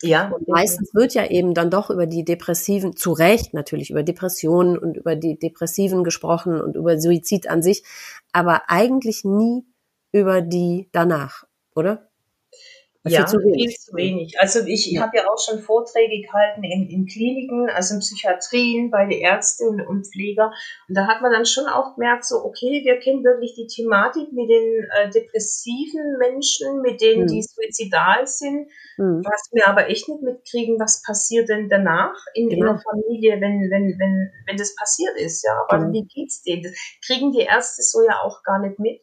[0.03, 0.29] Ja.
[0.29, 4.77] Und meistens wird ja eben dann doch über die Depressiven, zu Recht natürlich, über Depressionen
[4.77, 7.83] und über die Depressiven gesprochen und über Suizid an sich,
[8.31, 9.65] aber eigentlich nie
[10.11, 12.09] über die danach, oder?
[13.05, 13.67] Ja, viel zu wenig.
[13.67, 14.39] Viel zu wenig.
[14.39, 15.01] Also ich ja.
[15.01, 19.67] habe ja auch schon Vorträge gehalten in, in Kliniken, also in Psychiatrien bei den Ärzten
[19.67, 20.53] und, und Pfleger.
[20.87, 24.31] Und da hat man dann schon auch gemerkt, so, okay, wir kennen wirklich die Thematik
[24.31, 27.27] mit den äh, depressiven Menschen, mit denen, mhm.
[27.27, 29.21] die suizidal sind, mhm.
[29.25, 32.71] was wir aber echt nicht mitkriegen, was passiert denn danach in, genau.
[32.71, 35.51] in der Familie, wenn, wenn, wenn, wenn das passiert ist, ja.
[35.67, 35.93] Aber genau.
[35.93, 36.63] wie geht's denen?
[36.63, 36.73] Das
[37.05, 39.01] kriegen die Ärzte so ja auch gar nicht mit.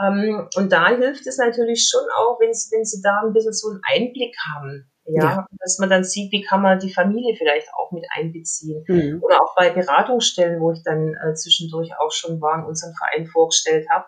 [0.00, 3.80] Ähm, und da hilft es natürlich schon auch, wenn, sie da ein bisschen so einen
[3.84, 4.90] Einblick haben.
[5.08, 8.84] Ja, ja, dass man dann sieht, wie kann man die Familie vielleicht auch mit einbeziehen.
[8.88, 9.22] Mhm.
[9.22, 13.26] Oder auch bei Beratungsstellen, wo ich dann äh, zwischendurch auch schon war und unseren Verein
[13.26, 14.06] vorgestellt habe,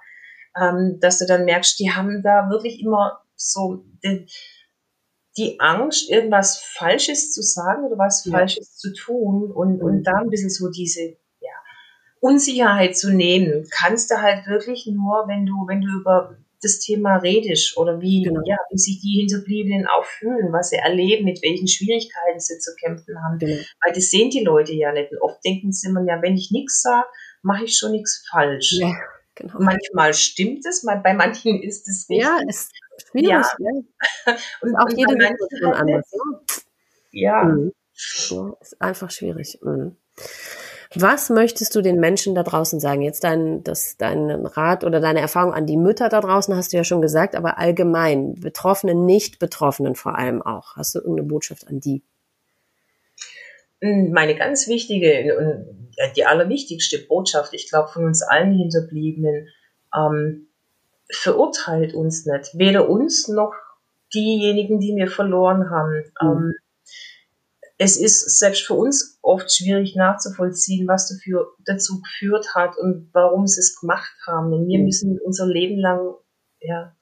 [0.60, 4.26] ähm, dass du dann merkst, die haben da wirklich immer so die,
[5.36, 8.32] die Angst, irgendwas Falsches zu sagen oder was ja.
[8.32, 9.84] Falsches zu tun und, mhm.
[9.84, 11.16] und da ein bisschen so diese
[12.20, 17.16] Unsicherheit zu nehmen, kannst du halt wirklich nur, wenn du, wenn du über das Thema
[17.18, 18.40] redest oder wie, genau.
[18.44, 22.72] ja, wie sich die Hinterbliebenen auch fühlen, was sie erleben, mit welchen Schwierigkeiten sie zu
[22.74, 23.38] kämpfen haben.
[23.38, 23.62] Genau.
[23.84, 25.12] Weil das sehen die Leute ja nicht.
[25.12, 27.06] Und oft denken sie immer, ja, wenn ich nichts sage,
[27.42, 28.72] mache ich schon nichts falsch.
[28.80, 28.92] Ja,
[29.36, 29.54] genau.
[29.60, 32.26] Manchmal stimmt es, bei manchen ist es richtig.
[32.26, 32.72] Ja, ist
[33.10, 33.28] schwierig.
[33.30, 33.50] Ja.
[34.26, 34.36] ja.
[34.62, 36.10] und auch jede Situation anders.
[37.12, 37.44] Ja.
[37.44, 37.72] Mhm.
[38.30, 38.56] ja.
[38.60, 39.58] Ist einfach schwierig.
[39.62, 39.96] Mhm.
[41.00, 43.02] Was möchtest du den Menschen da draußen sagen?
[43.02, 46.76] Jetzt dein, das, dein Rat oder deine Erfahrung an die Mütter da draußen hast du
[46.76, 50.74] ja schon gesagt, aber allgemein, Betroffenen, Nicht-Betroffenen vor allem auch.
[50.74, 52.02] Hast du irgendeine Botschaft an die?
[53.80, 59.48] Hm, meine ganz wichtige und die allerwichtigste Botschaft, ich glaube, von uns allen Hinterbliebenen,
[59.96, 60.48] ähm,
[61.12, 62.58] verurteilt uns nicht.
[62.58, 63.54] Weder uns noch
[64.12, 66.02] diejenigen, die wir verloren haben.
[66.20, 66.28] Mhm.
[66.28, 66.54] Ähm,
[67.78, 73.46] es ist selbst für uns oft schwierig nachzuvollziehen, was dafür dazu geführt hat und warum
[73.46, 74.52] sie es gemacht haben.
[74.52, 74.84] Und wir mhm.
[74.84, 76.14] müssen unser Leben lang
[76.60, 76.96] ja,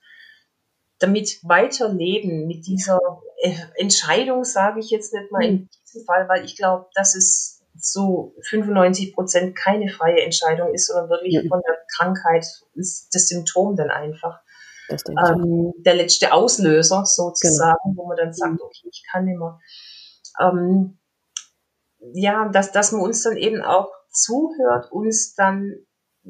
[0.99, 2.99] damit weiterleben, mit dieser
[3.41, 5.69] äh, Entscheidung, sage ich jetzt nicht mal in mhm.
[5.83, 11.09] diesem Fall, weil ich glaube, dass es so 95 Prozent keine freie Entscheidung ist, sondern
[11.09, 11.43] wirklich.
[11.43, 11.49] Mhm.
[11.49, 12.45] von der Krankheit
[12.75, 14.39] ist das Symptom dann einfach.
[14.89, 18.03] Ähm, der letzte Auslöser sozusagen, genau.
[18.03, 19.59] wo man dann sagt, okay, ich kann nicht mehr
[20.39, 20.99] ähm,
[22.13, 25.75] ja, dass, dass man uns dann eben auch zuhört, uns dann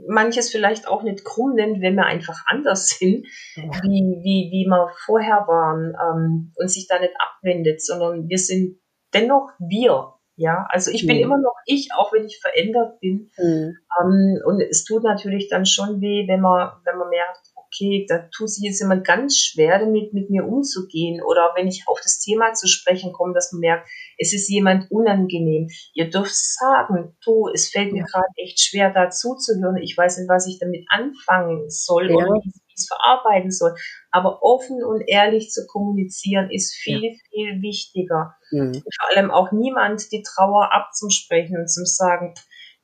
[0.07, 3.25] manches vielleicht auch nicht krumm nimmt, wenn wir einfach anders sind,
[3.55, 3.63] ja.
[3.84, 8.79] wie, wie, wie wir vorher waren ähm, und sich da nicht abwendet, sondern wir sind
[9.13, 10.13] dennoch wir.
[10.39, 11.07] Ja, also ich mhm.
[11.07, 13.31] bin immer noch ich, auch wenn ich verändert bin.
[13.38, 13.75] Mhm.
[13.99, 18.30] Ähm, und es tut natürlich dann schon weh, wenn man, wenn man merkt, okay, da
[18.35, 21.22] tut sich jetzt jemand ganz schwer damit, mit mir umzugehen.
[21.23, 24.89] Oder wenn ich auf das Thema zu sprechen komme, dass man merkt, es ist jemand
[24.91, 25.68] unangenehm.
[25.94, 28.06] Ihr dürft sagen, du, es fällt mir ja.
[28.06, 29.77] gerade echt schwer, da zuzuhören.
[29.77, 32.15] Ich weiß nicht, was ich damit anfangen soll ja.
[32.15, 33.76] oder wie ich es verarbeiten soll.
[34.11, 37.11] Aber offen und ehrlich zu kommunizieren ist viel, ja.
[37.30, 38.35] viel wichtiger.
[38.52, 38.73] Mhm.
[38.73, 42.34] Vor allem auch niemand die Trauer abzusprechen und zu sagen,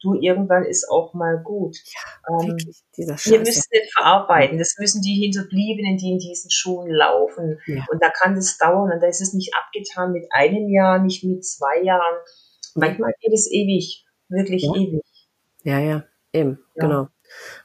[0.04, 1.78] du, irgendwann ist auch mal gut.
[1.86, 4.58] Ja, ähm, wirklich, dieser Wir müssen nicht verarbeiten.
[4.58, 7.60] Das müssen die Hinterbliebenen, die in diesen Schuhen laufen.
[7.66, 7.86] Ja.
[7.92, 8.92] Und da kann das dauern.
[8.92, 12.18] Und da ist es nicht abgetan mit einem Jahr, nicht mit zwei Jahren.
[12.76, 14.76] Manchmal geht es ewig, wirklich ja.
[14.76, 15.02] ewig.
[15.64, 16.04] Ja, ja,
[16.34, 16.86] eben, ja.
[16.86, 17.08] genau.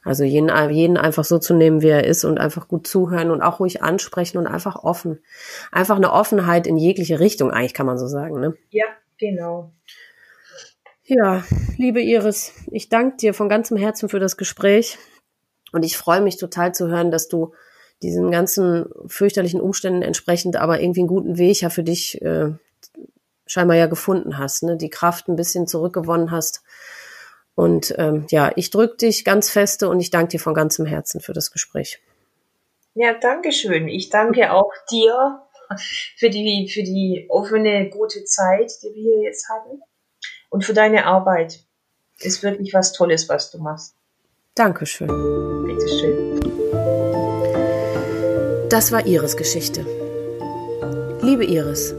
[0.03, 3.41] Also jeden, jeden einfach so zu nehmen, wie er ist und einfach gut zuhören und
[3.41, 5.19] auch ruhig ansprechen und einfach offen.
[5.71, 8.55] Einfach eine Offenheit in jegliche Richtung, eigentlich kann man so sagen, ne?
[8.69, 8.85] Ja,
[9.19, 9.73] genau.
[11.11, 11.43] Ja,
[11.77, 14.99] liebe Iris, ich danke dir von ganzem Herzen für das Gespräch
[15.71, 17.51] und ich freue mich total zu hören, dass du
[18.03, 22.51] diesen ganzen fürchterlichen Umständen entsprechend aber irgendwie einen guten Weg ja für dich äh,
[23.47, 24.77] scheinbar ja gefunden hast, ne?
[24.77, 26.61] die Kraft ein bisschen zurückgewonnen hast.
[27.55, 31.21] Und ähm, ja, ich drücke dich ganz feste und ich danke dir von ganzem Herzen
[31.21, 31.99] für das Gespräch.
[32.93, 33.87] Ja, danke schön.
[33.87, 35.41] Ich danke auch dir
[36.17, 39.81] für die, für die offene, gute Zeit, die wir hier jetzt hatten
[40.49, 41.59] und für deine Arbeit.
[42.21, 43.95] Ist wirklich was Tolles, was du machst.
[44.55, 45.07] Dankeschön.
[45.65, 46.39] Bitteschön.
[48.69, 49.85] Das war Iris Geschichte.
[51.21, 51.93] Liebe Iris,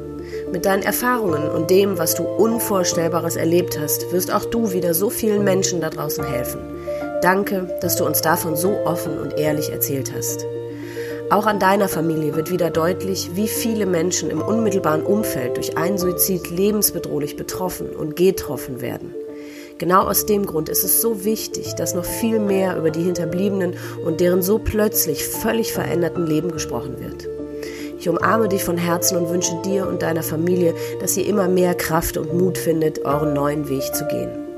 [0.53, 5.09] mit deinen Erfahrungen und dem, was du Unvorstellbares erlebt hast, wirst auch du wieder so
[5.09, 6.61] vielen Menschen da draußen helfen.
[7.23, 10.45] Danke, dass du uns davon so offen und ehrlich erzählt hast.
[11.31, 15.97] Auch an deiner Familie wird wieder deutlich, wie viele Menschen im unmittelbaren Umfeld durch einen
[15.97, 19.15] Suizid lebensbedrohlich betroffen und getroffen werden.
[19.79, 23.75] Genau aus dem Grund ist es so wichtig, dass noch viel mehr über die Hinterbliebenen
[24.05, 27.29] und deren so plötzlich völlig veränderten Leben gesprochen wird.
[27.97, 31.75] Ich umarme dich von Herzen und wünsche dir und deiner Familie, dass ihr immer mehr
[31.75, 34.50] Kraft und Mut findet, euren neuen Weg zu gehen.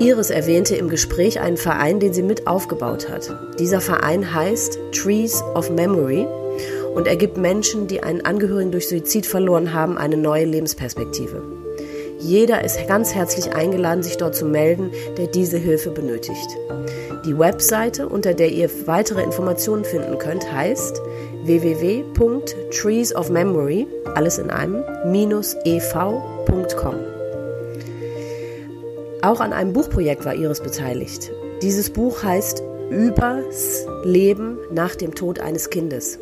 [0.00, 3.34] Iris erwähnte im Gespräch einen Verein, den sie mit aufgebaut hat.
[3.58, 6.26] Dieser Verein heißt Trees of Memory
[6.94, 11.42] und er gibt Menschen, die einen Angehörigen durch Suizid verloren haben, eine neue Lebensperspektive.
[12.18, 16.48] Jeder ist ganz herzlich eingeladen, sich dort zu melden, der diese Hilfe benötigt.
[17.24, 21.00] Die Webseite, unter der ihr weitere Informationen finden könnt, heißt
[21.44, 24.82] www.treesofmemory, alles in einem,
[25.64, 27.13] ev.com.
[29.24, 31.32] Auch an einem Buchprojekt war Iris beteiligt.
[31.62, 36.18] Dieses Buch heißt Übers Leben nach dem Tod eines Kindes.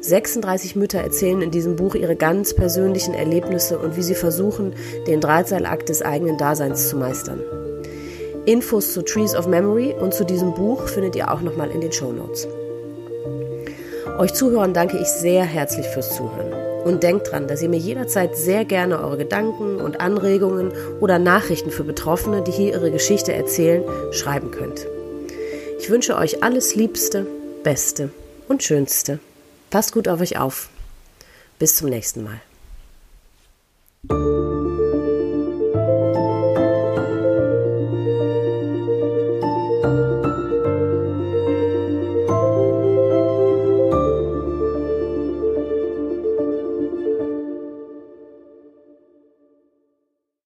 [0.00, 4.74] 36 Mütter erzählen in diesem Buch ihre ganz persönlichen Erlebnisse und wie sie versuchen,
[5.08, 7.40] den Drahtseilakt des eigenen Daseins zu meistern.
[8.46, 11.90] Infos zu Trees of Memory und zu diesem Buch findet ihr auch nochmal in den
[11.90, 12.46] Show Notes.
[14.18, 16.59] Euch Zuhörern danke ich sehr herzlich fürs Zuhören.
[16.84, 21.70] Und denkt dran, dass ihr mir jederzeit sehr gerne eure Gedanken und Anregungen oder Nachrichten
[21.70, 24.86] für Betroffene, die hier ihre Geschichte erzählen, schreiben könnt.
[25.78, 27.26] Ich wünsche euch alles Liebste,
[27.62, 28.10] Beste
[28.48, 29.18] und Schönste.
[29.70, 30.68] Passt gut auf euch auf.
[31.58, 32.40] Bis zum nächsten Mal.